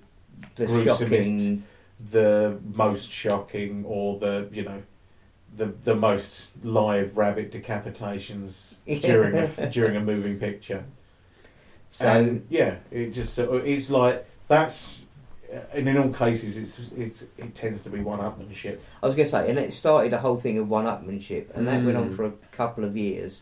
The 0.56 0.66
gruesomest 0.66 0.86
shocking. 0.86 1.64
the 2.12 2.60
most 2.86 3.12
shocking 3.12 3.86
or 3.86 4.20
the 4.20 4.36
you 4.52 4.64
know 4.64 4.82
the 5.58 5.66
the 5.84 5.96
most 5.96 6.52
live 6.64 7.18
rabbit 7.18 7.52
decapitations 7.52 8.76
during 9.02 9.36
a, 9.36 9.70
during 9.70 9.96
a 9.96 10.00
moving 10.00 10.38
picture. 10.40 10.86
So 11.92 12.06
and 12.08 12.46
yeah, 12.50 12.76
it 12.92 13.12
just 13.14 13.34
sort 13.34 13.50
of- 13.56 13.66
it's 13.66 13.90
like 13.90 14.26
that's 14.48 15.06
and 15.74 15.88
in 15.88 15.98
all 15.98 16.10
cases 16.10 16.58
it's 16.58 16.92
it's 16.96 17.24
it 17.38 17.56
tends 17.56 17.82
to 17.82 17.90
be 17.90 18.00
one 18.02 18.20
upmanship. 18.20 18.80
I 19.02 19.08
was 19.08 19.16
going 19.16 19.28
to 19.28 19.32
say, 19.32 19.50
and 19.50 19.58
it 19.58 19.74
started 19.74 20.14
a 20.14 20.20
whole 20.20 20.38
thing 20.40 20.58
of 20.58 20.70
one-upmanship, 20.70 21.56
and 21.56 21.68
that 21.68 21.84
went 21.84 21.98
on 21.98 22.10
Mm. 22.10 22.16
for 22.16 22.26
a 22.26 22.32
couple 22.52 22.84
of 22.84 22.98
years, 22.98 23.42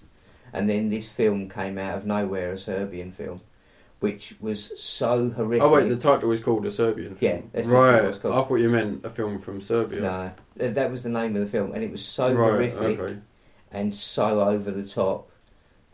and 0.53 0.69
then 0.69 0.89
this 0.91 1.09
film 1.09 1.49
came 1.49 1.77
out 1.79 1.97
of 1.97 2.05
nowhere, 2.05 2.53
a 2.53 2.57
Serbian 2.59 3.11
film, 3.11 3.41
which 4.05 4.35
was 4.39 4.71
so 4.79 5.29
horrific. 5.31 5.63
Oh 5.63 5.69
wait, 5.71 5.89
the 5.89 5.97
title 5.97 6.29
was 6.29 6.39
called 6.39 6.63
a 6.67 6.69
Serbian 6.71 7.17
Yeah, 7.19 7.39
film. 7.53 7.69
what 7.71 7.93
right. 7.93 8.05
I 8.05 8.11
thought 8.19 8.55
you 8.55 8.69
meant 8.69 9.03
a 9.03 9.09
film 9.09 9.39
from 9.39 9.59
Serbia. 9.61 9.99
no, 10.57 10.67
that 10.73 10.91
was 10.91 11.01
the 11.01 11.09
name 11.09 11.35
of 11.35 11.41
the 11.41 11.47
film, 11.47 11.71
and 11.73 11.83
it 11.83 11.91
was 11.91 12.05
so 12.05 12.27
right. 12.31 12.35
horrific 12.71 12.99
Okay. 12.99 13.17
and 13.71 13.95
so 13.95 14.41
over 14.47 14.69
the 14.69 14.87
top 14.87 15.31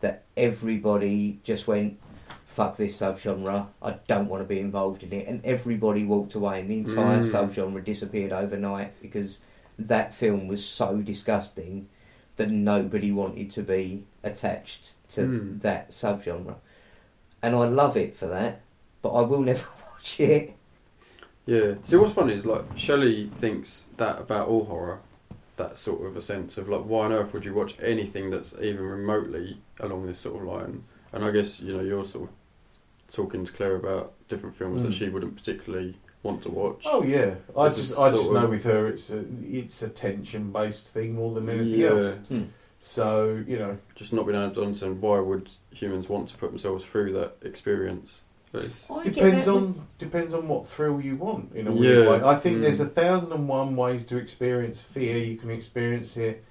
that 0.00 0.24
everybody 0.36 1.40
just 1.42 1.66
went, 1.66 1.98
"Fuck 2.46 2.76
this 2.76 3.00
subgenre! 3.00 3.66
I 3.80 3.90
don't 4.06 4.28
want 4.28 4.42
to 4.42 4.46
be 4.48 4.60
involved 4.60 5.02
in 5.02 5.12
it," 5.14 5.26
and 5.26 5.40
everybody 5.44 6.04
walked 6.04 6.34
away, 6.34 6.60
and 6.60 6.70
the 6.70 6.78
entire 6.78 7.22
Mm. 7.22 7.30
subgenre 7.32 7.82
disappeared 7.82 8.32
overnight 8.32 8.92
because 9.00 9.38
that 9.78 10.14
film 10.14 10.48
was 10.48 10.62
so 10.64 10.98
disgusting 10.98 11.88
that 12.36 12.50
nobody 12.50 13.10
wanted 13.10 13.50
to 13.52 13.62
be 13.62 14.04
attached 14.22 14.92
to 15.14 15.20
Mm. 15.22 15.60
that 15.62 15.90
subgenre, 15.90 16.56
and 17.42 17.54
I 17.56 17.66
love 17.66 17.96
it 17.96 18.16
for 18.16 18.26
that, 18.28 18.60
but 19.02 19.10
I 19.10 19.22
will 19.22 19.40
never 19.50 19.66
watch 19.92 20.20
it. 20.20 20.54
Yeah. 21.46 21.74
See, 21.82 21.96
what's 21.96 22.12
funny 22.12 22.34
is 22.34 22.46
like 22.46 22.64
Shelley 22.76 23.28
thinks 23.34 23.86
that 23.96 24.20
about 24.20 24.48
all 24.48 24.64
horror. 24.64 25.00
That 25.56 25.76
sort 25.76 26.06
of 26.06 26.16
a 26.16 26.22
sense 26.22 26.56
of 26.56 26.68
like, 26.68 26.82
why 26.82 27.04
on 27.04 27.12
earth 27.12 27.34
would 27.34 27.44
you 27.44 27.52
watch 27.52 27.76
anything 27.80 28.30
that's 28.30 28.54
even 28.60 28.84
remotely 28.84 29.58
along 29.80 30.06
this 30.06 30.18
sort 30.18 30.40
of 30.42 30.48
line? 30.48 30.84
And 31.12 31.24
I 31.24 31.30
guess 31.30 31.60
you 31.60 31.76
know 31.76 31.82
you're 31.82 32.04
sort 32.04 32.30
of 32.30 32.34
talking 33.14 33.44
to 33.44 33.52
Claire 33.52 33.76
about 33.76 34.14
different 34.28 34.56
films 34.56 34.82
that 34.82 34.88
Mm. 34.88 34.98
she 34.98 35.08
wouldn't 35.10 35.36
particularly 35.36 35.98
want 36.22 36.42
to 36.42 36.48
watch. 36.48 36.84
Oh 36.86 37.02
yeah, 37.02 37.34
I 37.56 37.64
This 37.68 37.76
just 37.76 37.98
I 37.98 38.10
just 38.10 38.30
know 38.32 38.44
of- 38.44 38.50
with 38.50 38.64
her 38.64 38.86
it's 38.86 39.10
a 39.10 39.24
it's 39.44 39.82
a 39.82 39.88
tension 39.90 40.50
based 40.52 40.86
thing 40.86 41.14
more 41.14 41.34
than 41.34 41.48
anything 41.50 41.80
Yeah. 41.80 41.88
else. 41.88 42.14
Hmm. 42.28 42.42
So 42.84 43.42
you 43.46 43.58
know 43.60 43.78
Just 43.94 44.12
not 44.12 44.26
being 44.26 44.36
able 44.40 44.52
to 44.56 44.62
understand 44.62 45.00
why 45.00 45.20
would 45.20 45.48
humans 45.70 46.08
want 46.08 46.28
to 46.30 46.36
put 46.36 46.50
themselves 46.50 46.84
through 46.84 47.12
that 47.12 47.36
experience. 47.42 48.22
But 48.50 48.64
it's- 48.64 48.88
I 48.90 49.04
depends 49.04 49.44
that, 49.46 49.52
on 49.54 49.86
depends 49.98 50.34
on 50.34 50.48
what 50.48 50.66
thrill 50.66 51.00
you 51.00 51.14
want 51.14 51.54
in 51.54 51.68
a 51.68 51.72
weird 51.72 52.04
Yeah. 52.04 52.10
way. 52.10 52.22
I 52.24 52.34
think 52.34 52.58
Mm. 52.58 52.62
there's 52.62 52.80
a 52.80 52.86
thousand 52.86 53.32
and 53.32 53.46
one 53.48 53.76
ways 53.76 54.04
to 54.06 54.18
experience 54.18 54.80
fear. 54.80 55.16
You 55.16 55.36
can 55.36 55.50
experience 55.50 56.16
it 56.16 56.42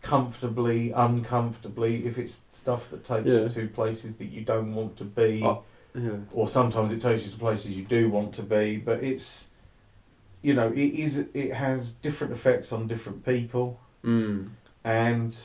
comfortably, 0.00 0.92
uncomfortably. 0.92 2.06
If 2.06 2.18
it's 2.18 2.40
stuff 2.50 2.88
that 2.92 3.02
takes 3.02 3.26
Yeah. 3.26 3.40
you 3.40 3.48
to 3.48 3.66
places 3.68 4.14
that 4.14 4.26
you 4.26 4.42
don't 4.42 4.74
want 4.74 4.96
to 4.98 5.04
be, 5.04 5.42
Oh. 5.44 5.64
yeah. 5.94 6.18
or 6.32 6.46
sometimes 6.46 6.92
it 6.92 7.00
takes 7.00 7.26
you 7.26 7.32
to 7.32 7.38
places 7.38 7.76
you 7.76 7.84
do 7.84 8.08
want 8.08 8.32
to 8.34 8.42
be. 8.44 8.76
But 8.78 9.02
it's 9.02 9.48
you 10.40 10.54
know 10.54 10.68
it 10.68 10.78
is 10.78 11.18
it 11.34 11.52
has 11.52 11.90
different 11.90 12.32
effects 12.32 12.72
on 12.72 12.86
different 12.86 13.26
people 13.26 13.78
Mm. 14.04 14.50
and 14.84 15.36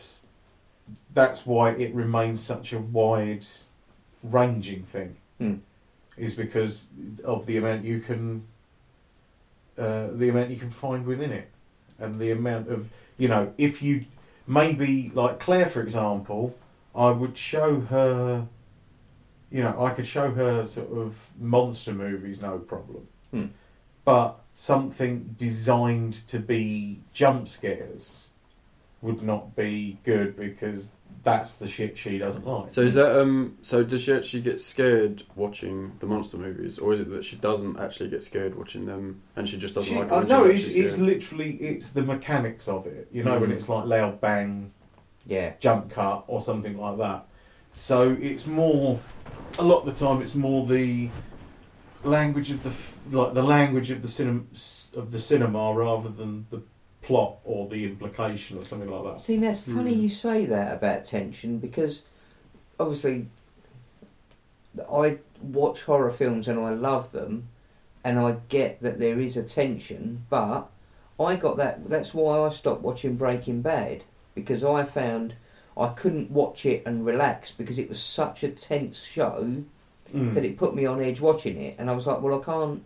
that's 1.14 1.46
why 1.46 1.72
it 1.72 1.94
remains 1.96 2.42
such 2.42 2.74
a 2.74 2.80
wide 2.80 3.46
ranging 4.24 4.84
thing 4.84 5.16
Hmm. 5.40 5.56
is 6.18 6.34
because 6.36 6.88
of 7.24 7.46
the 7.46 7.58
amount 7.58 7.84
you 7.84 8.00
can 8.00 8.46
uh, 9.78 10.08
the 10.14 10.30
amount 10.30 10.50
you 10.52 10.58
can 10.58 10.70
find 10.70 11.06
within 11.06 11.32
it 11.32 11.50
and 12.00 12.20
the 12.20 12.32
amount 12.32 12.70
of 12.70 12.90
you 13.18 13.28
know 13.28 13.54
if 13.58 13.82
you 13.82 14.06
maybe 14.48 15.12
like 15.14 15.40
Claire 15.40 15.66
for 15.70 15.82
example 15.82 16.56
I 16.96 17.12
would 17.12 17.38
show 17.38 17.82
her 17.82 18.48
you 19.52 19.62
know 19.64 19.84
I 19.84 19.92
could 19.92 20.08
show 20.08 20.32
her 20.32 20.66
sort 20.68 20.92
of 20.98 21.30
monster 21.40 21.94
movies 21.94 22.42
no 22.42 22.58
problem 22.60 23.08
Hmm. 23.32 23.48
but 24.06 24.40
something 24.54 25.36
designed 25.38 26.14
to 26.28 26.40
be 26.40 27.02
jump 27.12 27.48
scares 27.50 28.30
would 29.06 29.22
not 29.24 29.56
be 29.56 29.98
good 30.04 30.36
because 30.36 30.90
that's 31.24 31.56
the 31.56 31.68
shit 31.68 31.98
she 31.98 32.18
doesn't 32.18 32.46
like. 32.46 32.70
So 32.70 32.82
is 32.82 32.94
that 32.96 33.20
um? 33.20 33.58
So 33.62 33.84
does 33.84 34.02
she 34.04 34.14
actually 34.14 34.42
get 34.42 34.60
scared 34.62 35.24
watching 35.36 35.92
the 36.00 36.06
monster 36.06 36.38
movies, 36.38 36.78
or 36.78 36.94
is 36.94 37.00
it 37.00 37.10
that 37.12 37.24
she 37.26 37.36
doesn't 37.38 37.80
actually 37.80 38.10
get 38.10 38.24
scared 38.24 38.56
watching 38.56 38.86
them, 38.86 39.22
and 39.36 39.48
she 39.50 39.58
just 39.58 39.74
doesn't 39.76 39.92
She- 39.92 39.98
like? 40.00 40.08
it 40.08 40.12
uh, 40.12 40.18
when 40.20 40.28
no, 40.28 40.46
it's, 40.46 40.68
it's 40.68 40.98
literally 40.98 41.52
it's 41.56 41.90
the 41.90 42.02
mechanics 42.04 42.68
of 42.68 42.86
it. 42.88 43.08
You 43.12 43.24
know, 43.24 43.40
when 43.40 43.50
Mm. 43.50 43.54
it's 43.54 43.68
like 43.70 43.86
loud 43.86 44.20
bang, 44.22 44.72
Yeah, 45.26 45.54
jump 45.60 45.90
cut, 45.90 46.26
or 46.28 46.40
something 46.42 46.78
like 46.78 46.98
that. 47.00 47.26
So 47.74 48.16
it's 48.20 48.46
more. 48.46 49.00
A 49.58 49.64
lot 49.64 49.80
of 49.80 49.86
the 49.86 49.94
time, 50.06 50.22
it's 50.22 50.36
more 50.36 50.66
the 50.68 51.10
language 52.04 52.52
of 52.52 52.62
the 52.64 52.70
f- 52.70 53.00
like 53.12 53.34
the 53.34 53.42
language 53.44 53.90
of 53.90 54.02
the 54.02 54.08
cinema 54.08 54.42
of 54.96 55.12
the 55.12 55.20
cinema 55.20 55.74
rather 55.74 56.10
than 56.10 56.46
the 56.52 56.62
plot 57.06 57.36
or 57.46 57.68
the 57.70 57.86
implication 57.86 58.58
or 58.58 58.66
something 58.66 58.90
like 58.90 59.04
that. 59.04 59.22
See, 59.22 59.38
that's 59.38 59.62
funny 59.62 59.94
Hmm. 59.94 60.00
you 60.02 60.10
say 60.10 60.46
that 60.48 60.74
about 60.74 61.06
tension 61.06 61.60
because 61.60 62.02
obviously 62.80 63.28
I 64.92 65.18
watch 65.42 65.84
horror 65.84 66.12
films 66.12 66.48
and 66.48 66.60
I 66.60 66.72
love 66.74 67.12
them, 67.12 67.48
and 68.04 68.20
I 68.20 68.38
get 68.50 68.82
that 68.82 69.00
there 69.00 69.20
is 69.20 69.38
a 69.38 69.44
tension, 69.44 70.26
but 70.30 70.70
I 71.20 71.36
got 71.38 71.58
that. 71.58 71.90
That's 71.90 72.14
why 72.14 72.40
I 72.46 72.50
stopped 72.50 72.82
watching 72.82 73.16
Breaking 73.16 73.62
Bad 73.62 74.04
because 74.34 74.64
I 74.64 74.84
found 74.84 75.36
I 75.78 75.88
couldn't 75.90 76.32
watch 76.32 76.66
it 76.66 76.84
and 76.86 77.06
relax 77.06 77.52
because 77.52 77.78
it 77.80 77.90
was 77.90 78.02
such 78.02 78.44
a 78.44 78.50
tense 78.50 79.04
show 79.04 79.64
Mm. 80.14 80.36
that 80.36 80.46
it 80.46 80.56
put 80.56 80.76
me 80.76 80.86
on 80.86 81.02
edge 81.02 81.20
watching 81.20 81.60
it, 81.60 81.76
and 81.80 81.90
I 81.90 81.94
was 81.94 82.06
like, 82.06 82.22
well, 82.22 82.40
I 82.40 82.44
can't, 82.44 82.84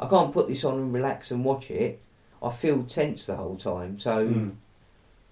I 0.00 0.08
can't 0.08 0.32
put 0.32 0.48
this 0.48 0.64
on 0.64 0.74
and 0.74 0.92
relax 0.92 1.30
and 1.30 1.44
watch 1.44 1.70
it. 1.70 2.02
I 2.42 2.50
feel 2.50 2.84
tense 2.84 3.26
the 3.26 3.36
whole 3.36 3.56
time, 3.56 3.98
so. 3.98 4.26
Mm. 4.28 4.54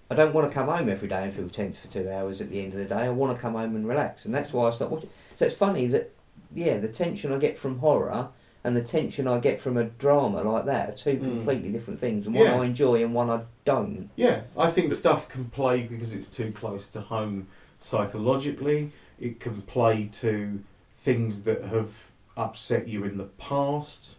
I 0.07 0.13
don't 0.13 0.35
want 0.35 0.47
to 0.47 0.53
come 0.53 0.67
home 0.67 0.87
every 0.87 1.07
day 1.07 1.23
and 1.23 1.33
feel 1.33 1.49
tense 1.49 1.79
for 1.79 1.87
two 1.87 2.07
hours 2.11 2.39
at 2.39 2.51
the 2.51 2.59
end 2.61 2.73
of 2.73 2.77
the 2.79 2.85
day. 2.85 2.93
I 3.05 3.09
want 3.09 3.35
to 3.35 3.41
come 3.41 3.53
home 3.53 3.75
and 3.75 3.87
relax, 3.87 4.23
and 4.25 4.35
that's 4.35 4.53
why 4.53 4.67
I 4.69 4.71
stopped 4.71 4.91
watching. 4.91 5.09
So 5.35 5.45
it's 5.47 5.55
funny 5.55 5.87
that, 5.87 6.11
yeah, 6.53 6.77
the 6.77 6.87
tension 6.87 7.33
I 7.33 7.39
get 7.39 7.57
from 7.57 7.79
horror 7.79 8.27
and 8.63 8.75
the 8.75 8.83
tension 8.83 9.27
I 9.27 9.39
get 9.39 9.59
from 9.59 9.77
a 9.77 9.85
drama 9.85 10.43
like 10.43 10.65
that 10.65 10.89
are 10.89 10.91
two 10.91 11.15
Mm. 11.17 11.21
completely 11.21 11.71
different 11.71 11.99
things, 11.99 12.27
and 12.27 12.35
one 12.35 12.45
Yeah. 12.45 12.59
I 12.61 12.65
enjoy 12.65 13.03
and 13.03 13.15
one 13.15 13.31
I 13.31 13.41
don't. 13.65 14.09
Yeah, 14.15 14.41
I 14.55 14.69
think 14.69 14.93
stuff 14.93 15.27
can 15.27 15.45
play 15.45 15.81
because 15.81 16.13
it's 16.13 16.27
too 16.27 16.51
close 16.51 16.87
to 16.89 17.01
home 17.01 17.47
psychologically. 17.79 18.91
It 19.19 19.39
can 19.39 19.63
play 19.63 20.09
to 20.19 20.59
things 20.99 21.41
that 21.43 21.63
have 21.63 22.11
upset 22.37 22.87
you 22.87 23.03
in 23.05 23.17
the 23.17 23.23
past, 23.39 24.17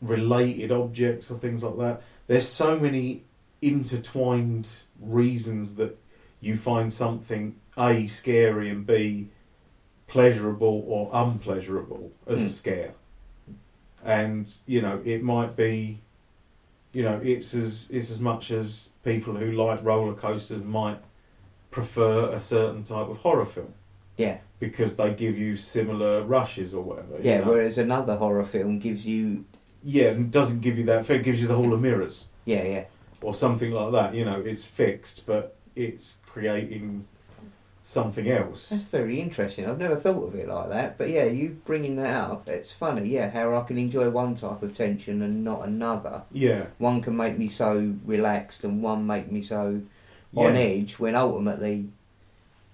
related 0.00 0.72
objects 0.72 1.30
or 1.30 1.38
things 1.38 1.62
like 1.62 1.78
that. 1.78 2.02
There's 2.28 2.48
so 2.48 2.78
many 2.78 3.24
intertwined 3.60 4.68
reasons 5.00 5.74
that 5.74 5.98
you 6.40 6.56
find 6.56 6.92
something 6.92 7.56
A 7.76 8.06
scary 8.06 8.70
and 8.70 8.86
B 8.86 9.28
pleasurable 10.06 10.84
or 10.86 11.10
unpleasurable 11.12 12.12
as 12.26 12.40
a 12.42 12.46
Mm. 12.46 12.50
scare. 12.50 12.94
And, 14.04 14.46
you 14.66 14.80
know, 14.80 15.00
it 15.04 15.22
might 15.22 15.56
be 15.56 16.00
you 16.94 17.02
know, 17.02 17.20
it's 17.22 17.52
as 17.54 17.90
it's 17.92 18.10
as 18.10 18.18
much 18.18 18.50
as 18.50 18.88
people 19.04 19.34
who 19.36 19.52
like 19.52 19.84
roller 19.84 20.14
coasters 20.14 20.64
might 20.64 20.98
prefer 21.70 22.30
a 22.32 22.40
certain 22.40 22.82
type 22.82 23.08
of 23.10 23.18
horror 23.18 23.44
film 23.44 23.74
Yeah, 24.16 24.38
because 24.58 24.96
they 24.96 25.12
give 25.12 25.36
you 25.36 25.54
similar 25.56 26.22
rushes 26.24 26.72
or 26.72 26.82
whatever. 26.82 27.18
you 27.18 27.24
yeah. 27.30 27.40
know? 27.40 27.50
Whereas 27.50 27.76
another 27.76 28.16
horror 28.16 28.42
film 28.44 28.78
gives 28.78 29.04
you, 29.04 29.44
yeah, 29.82 30.08
and 30.08 30.30
doesn't 30.30 30.60
give 30.60 30.78
you 30.78 30.84
that. 30.84 31.08
It 31.10 31.22
gives 31.22 31.40
you 31.40 31.46
the 31.48 31.54
Hall 31.56 31.72
of 31.72 31.80
Mirrors 31.80 32.24
yeah, 32.44 32.62
yeah. 32.64 32.84
or 33.22 33.34
something 33.34 33.70
like 33.72 33.92
that. 33.92 34.14
You 34.14 34.24
know, 34.24 34.40
it's 34.40 34.66
fixed, 34.66 35.24
but 35.26 35.56
it's 35.76 36.16
creating 36.26 37.06
something 37.84 38.28
else. 38.30 38.68
That's 38.68 38.82
very 38.82 39.20
interesting. 39.20 39.66
I've 39.66 39.78
never 39.78 39.96
thought 39.96 40.28
of 40.28 40.34
it 40.34 40.46
like 40.48 40.68
that, 40.68 40.98
but 40.98 41.08
yeah, 41.08 41.24
you 41.24 41.58
bringing 41.64 41.96
that 41.96 42.14
up, 42.14 42.48
it's 42.48 42.70
funny. 42.72 43.08
Yeah, 43.08 43.30
how 43.30 43.56
I 43.56 43.62
can 43.62 43.78
enjoy 43.78 44.10
one 44.10 44.34
type 44.36 44.62
of 44.62 44.76
tension 44.76 45.22
and 45.22 45.42
not 45.42 45.66
another. 45.66 46.22
Yeah, 46.32 46.66
One 46.78 47.00
can 47.00 47.16
make 47.16 47.38
me 47.38 47.48
so 47.48 47.94
relaxed, 48.04 48.64
and 48.64 48.82
one 48.82 49.06
make 49.06 49.32
me 49.32 49.40
so 49.42 49.80
on 50.34 50.54
yeah, 50.54 50.60
edge 50.60 50.98
when 50.98 51.14
ultimately 51.14 51.88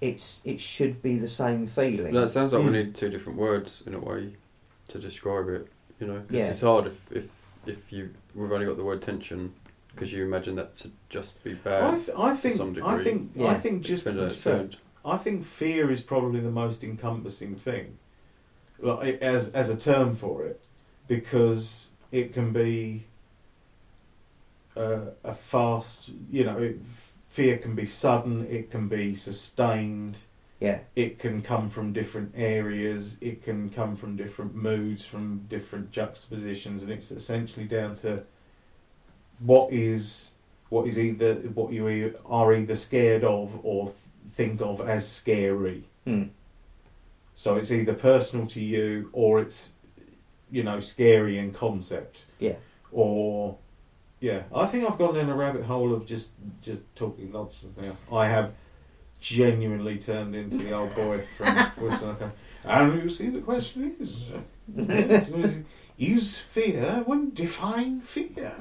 it's 0.00 0.40
it 0.44 0.60
should 0.60 1.00
be 1.00 1.16
the 1.18 1.28
same 1.28 1.68
feeling. 1.68 2.12
That 2.12 2.28
sounds 2.30 2.52
like 2.52 2.62
Mm. 2.62 2.66
we 2.66 2.72
need 2.72 2.94
two 2.96 3.08
different 3.08 3.38
words 3.38 3.84
in 3.86 3.94
a 3.94 4.00
way 4.00 4.34
to 4.88 4.98
describe 4.98 5.48
it. 5.48 5.68
You 6.00 6.06
know, 6.08 6.16
'cause 6.20 6.30
Yeah. 6.30 6.48
it's 6.48 6.60
hard 6.60 6.86
if, 6.88 7.12
if 7.12 7.28
if 7.66 7.92
you 7.92 8.10
we've 8.34 8.50
only 8.52 8.66
got 8.66 8.76
the 8.76 8.84
word 8.84 9.00
tension 9.00 9.54
because 9.94 10.12
you 10.12 10.24
imagine 10.24 10.56
that 10.56 10.74
to 10.74 10.90
just 11.08 11.42
be 11.44 11.54
bad 11.54 11.82
I, 11.82 11.96
th- 11.98 12.18
I 12.18 12.34
to 12.34 12.40
think 12.40 12.54
some 12.56 12.72
degree. 12.74 12.90
I 12.90 13.02
think 13.04 13.38
I 13.40 13.54
think 13.54 13.82
just 13.82 14.04
Depending 14.04 14.22
on 14.24 14.28
to 14.28 14.32
its 14.32 14.40
say- 14.42 14.50
sound. 14.50 14.76
I 15.06 15.16
think 15.18 15.44
fear 15.44 15.90
is 15.90 16.00
probably 16.00 16.40
the 16.40 16.50
most 16.50 16.82
encompassing 16.82 17.54
thing, 17.56 17.98
like, 18.80 19.20
as 19.20 19.50
as 19.50 19.68
a 19.70 19.76
term 19.76 20.14
for 20.16 20.44
it, 20.46 20.60
because 21.08 21.90
it 22.10 22.32
can 22.32 22.52
be 22.52 23.04
uh, 24.76 25.06
a 25.22 25.34
fast. 25.34 26.10
You 26.30 26.44
know, 26.44 26.58
it, 26.58 26.78
fear 27.28 27.58
can 27.58 27.74
be 27.74 27.86
sudden. 27.86 28.46
It 28.46 28.70
can 28.70 28.88
be 28.88 29.14
sustained. 29.14 30.18
Yeah, 30.60 30.78
It 30.94 31.18
can 31.18 31.42
come 31.42 31.68
from 31.68 31.92
different 31.92 32.32
areas. 32.36 33.18
It 33.20 33.42
can 33.42 33.70
come 33.70 33.96
from 33.96 34.16
different 34.16 34.54
moods, 34.54 35.04
from 35.04 35.44
different 35.48 35.90
juxtapositions, 35.90 36.82
and 36.82 36.90
it's 36.90 37.10
essentially 37.10 37.66
down 37.66 37.96
to 37.96 38.22
what 39.40 39.72
is 39.72 40.30
what 40.68 40.86
is 40.86 40.98
either 40.98 41.34
what 41.54 41.72
you 41.72 42.14
are 42.24 42.54
either 42.54 42.76
scared 42.76 43.24
of 43.24 43.60
or 43.64 43.92
think 44.32 44.60
of 44.60 44.80
as 44.80 45.10
scary. 45.10 45.84
Hmm. 46.04 46.24
So 47.34 47.56
it's 47.56 47.72
either 47.72 47.94
personal 47.94 48.46
to 48.48 48.60
you 48.60 49.10
or 49.12 49.40
it's 49.40 49.72
you 50.50 50.62
know 50.62 50.80
scary 50.80 51.38
in 51.38 51.52
concept. 51.52 52.18
Yeah. 52.38 52.54
Or 52.92 53.58
yeah, 54.20 54.44
I 54.54 54.66
think 54.66 54.88
I've 54.88 54.98
gone 54.98 55.14
down 55.14 55.28
a 55.28 55.34
rabbit 55.34 55.64
hole 55.64 55.92
of 55.92 56.06
just 56.06 56.30
just 56.62 56.80
talking 56.94 57.32
nonsense 57.32 57.76
now. 57.76 57.96
I 58.16 58.28
have 58.28 58.54
genuinely 59.24 59.96
turned 59.98 60.36
into 60.36 60.58
the 60.58 60.72
old 60.72 60.94
boy 60.94 61.24
from 61.38 61.56
Wilson. 61.80 62.10
Okay. 62.10 62.30
And 62.62 63.02
you 63.02 63.08
see, 63.08 63.30
the 63.30 63.40
question 63.40 63.96
is, 63.98 64.30
is 65.98 66.38
fear 66.38 67.02
one 67.06 67.30
define 67.30 68.02
fear? 68.02 68.54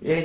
Yeah. 0.00 0.22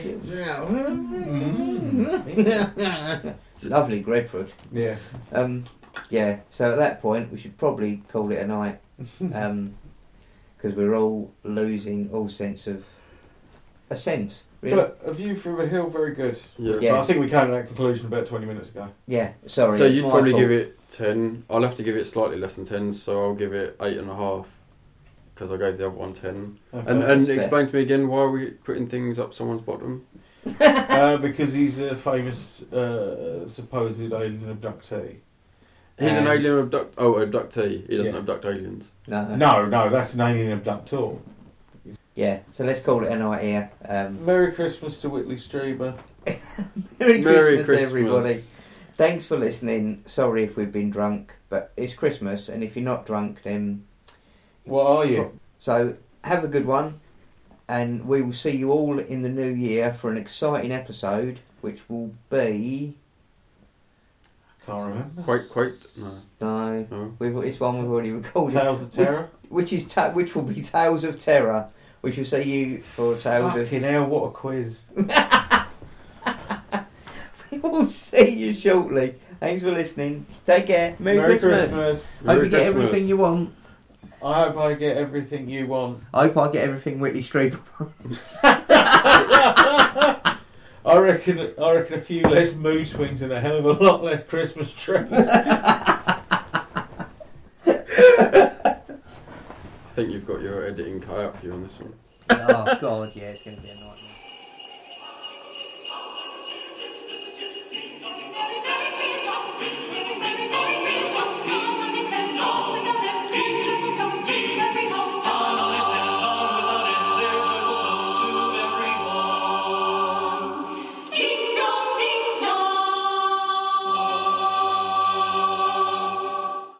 yeah. 2.77 3.33
Lovely 3.63 4.01
grapefruit. 4.01 4.51
yeah. 4.71 4.97
Um, 5.31 5.63
yeah. 6.11 6.41
So 6.51 6.71
at 6.71 6.77
that 6.77 7.01
point, 7.01 7.31
we 7.31 7.39
should 7.39 7.57
probably 7.57 8.03
call 8.07 8.31
it 8.31 8.37
a 8.37 8.45
night, 8.47 8.79
because 9.19 10.75
we're 10.75 10.95
all 10.95 11.33
losing 11.43 12.11
all 12.11 12.29
sense 12.29 12.67
of 12.67 12.85
a 13.89 13.97
sense. 13.97 14.43
Really. 14.61 14.75
But 14.75 14.99
a 15.05 15.13
view 15.13 15.35
from 15.35 15.59
a 15.59 15.65
hill, 15.67 15.87
very 15.89 16.13
good. 16.15 16.39
Yeah. 16.57 16.77
Yeah. 16.79 16.91
But 16.93 17.01
I 17.01 17.05
think 17.05 17.19
we 17.19 17.29
came 17.29 17.45
to 17.47 17.51
that 17.53 17.67
conclusion 17.67 18.07
about 18.07 18.25
twenty 18.25 18.45
minutes 18.47 18.69
ago. 18.69 18.89
yeah. 19.05 19.33
Sorry. 19.45 19.77
So 19.77 19.85
it's 19.85 19.95
you'd 19.95 20.03
my 20.05 20.09
probably 20.11 20.31
fault. 20.31 20.41
give 20.41 20.51
it 20.51 20.79
ten. 20.89 21.43
I'll 21.49 21.61
have 21.61 21.75
to 21.75 21.83
give 21.83 21.95
it 21.95 22.05
slightly 22.05 22.37
less 22.37 22.55
than 22.55 22.65
ten, 22.65 22.91
so 22.91 23.21
I'll 23.21 23.35
give 23.35 23.53
it 23.53 23.75
eight 23.81 23.97
and 23.97 24.09
a 24.09 24.15
half 24.15 24.47
because 25.35 25.51
I 25.51 25.57
gave 25.57 25.77
the 25.77 25.85
other 25.87 25.95
one 25.95 26.13
ten. 26.13 26.57
Okay. 26.73 26.89
And 26.89 27.03
and 27.03 27.27
fair. 27.27 27.35
explain 27.35 27.65
to 27.67 27.75
me 27.75 27.81
again 27.83 28.07
why 28.07 28.19
are 28.21 28.31
we 28.31 28.47
putting 28.47 28.87
things 28.87 29.19
up 29.19 29.33
someone's 29.33 29.61
bottom? 29.61 30.05
uh, 30.61 31.17
because 31.17 31.53
he's 31.53 31.77
a 31.77 31.95
famous 31.95 32.63
uh, 32.73 33.45
supposed 33.47 33.99
alien 34.01 34.57
abductee. 34.57 35.17
He's 35.99 36.15
an 36.15 36.27
And- 36.27 36.45
alien 36.45 36.59
abduct. 36.59 36.95
Oh, 36.97 37.13
abductee. 37.15 37.87
He 37.89 37.97
doesn't 37.97 38.13
Yeah. 38.13 38.19
abduct 38.19 38.45
aliens. 38.45 38.91
No. 39.07 39.35
No, 39.35 39.65
no, 39.65 39.89
that's 39.89 40.13
an 40.13 40.21
alien 40.21 40.51
abductor. 40.53 41.13
Yeah. 42.17 42.39
So 42.53 42.65
let's 42.65 42.81
call 42.81 43.03
it 43.05 43.11
a 43.11 43.15
night 43.15 43.43
here. 43.43 43.71
Um, 43.87 44.25
Merry 44.25 44.51
Christmas 44.51 44.99
to 45.01 45.09
Whitley 45.09 45.35
Strieber. 45.35 45.95
Merry, 46.99 47.21
Merry 47.21 47.63
Christmas, 47.63 47.83
everybody. 47.83 48.39
Thanks 48.97 49.27
for 49.27 49.37
listening. 49.37 50.01
Sorry 50.07 50.43
if 50.43 50.57
we've 50.57 50.71
been 50.71 50.89
drunk, 50.89 51.35
but 51.49 51.71
it's 51.77 51.93
Christmas, 51.93 52.49
and 52.49 52.63
if 52.63 52.75
you're 52.75 52.83
not 52.83 53.05
drunk, 53.05 53.43
then 53.43 53.85
What 54.65 54.87
are 54.87 55.05
you? 55.05 55.39
so 55.59 55.95
have 56.23 56.43
a 56.43 56.47
good 56.47 56.65
one, 56.65 57.01
and 57.67 58.07
we 58.07 58.23
will 58.23 58.33
see 58.33 58.57
you 58.57 58.71
all 58.71 58.97
in 58.97 59.21
the 59.21 59.29
new 59.29 59.53
year 59.53 59.93
for 59.93 60.09
an 60.09 60.17
exciting 60.17 60.71
episode, 60.71 61.39
which 61.61 61.87
will 61.87 62.15
be 62.31 62.95
I 64.63 64.65
Can't 64.65 64.87
remember. 64.89 65.21
Quite, 65.21 65.49
quite. 65.49 65.73
No, 65.95 66.11
no, 66.41 66.87
no. 66.89 67.13
we've 67.19 67.37
it's 67.45 67.59
one 67.59 67.77
we've 67.79 67.91
already 67.91 68.11
recorded, 68.11 68.59
Tales 68.59 68.81
of 68.81 68.89
Terror. 68.89 69.29
which 69.49 69.71
is 69.71 69.85
ta- 69.85 70.09
which 70.09 70.33
will 70.35 70.41
be 70.41 70.63
Tales 70.63 71.03
of 71.03 71.21
Terror. 71.21 71.67
We 72.01 72.11
shall 72.11 72.25
see 72.25 72.43
you 72.43 72.81
for 72.81 73.17
Tales 73.17 73.55
of. 73.55 73.63
Fucking 73.63 73.81
hell, 73.81 74.05
what 74.05 74.27
a 74.27 74.31
quiz. 74.31 74.83
We 77.49 77.59
will 77.59 77.87
see 77.87 78.29
you 78.29 78.53
shortly. 78.53 79.15
Thanks 79.39 79.63
for 79.63 79.71
listening. 79.71 80.25
Take 80.45 80.67
care. 80.67 80.95
Merry, 80.99 81.39
Christmas. 81.39 82.17
Hope 82.17 82.25
Merry 82.25 82.43
you 82.45 82.49
get 82.49 82.61
Christmas. 82.63 82.85
everything 82.85 83.07
you 83.07 83.17
want. 83.17 83.53
I 84.21 84.43
hope 84.43 84.57
I 84.57 84.73
get 84.73 84.97
everything 84.97 85.49
you 85.49 85.67
want. 85.67 86.03
I 86.13 86.27
hope 86.27 86.37
I 86.37 86.51
get 86.51 86.63
everything 86.65 86.99
Whitley 86.99 87.23
Strieber 87.23 87.59
wants. 87.79 88.37
I 88.43 90.39
reckon. 90.97 91.53
I 91.61 91.71
reckon 91.73 91.99
a 91.99 92.01
few 92.01 92.23
less 92.23 92.55
mood 92.55 92.87
swings 92.87 93.21
and 93.21 93.31
a 93.31 93.39
hell 93.39 93.57
of 93.57 93.65
a 93.65 93.73
lot 93.83 94.03
less 94.03 94.23
Christmas 94.23 94.71
trees. 94.71 95.07
I 99.97 100.01
think 100.01 100.13
you've 100.13 100.27
got 100.27 100.43
your 100.43 100.63
editing 100.63 101.01
cut 101.01 101.19
out 101.19 101.39
for 101.39 101.47
you 101.47 101.53
on 101.53 101.63
this 101.63 101.79
one. 101.79 101.91
oh 102.29 102.77
God, 102.79 103.11
yeah, 103.15 103.29
it's 103.29 103.43
going 103.43 103.57
to 103.57 103.63
be 103.63 103.69
a 103.69 103.73
nightmare. 103.73 104.16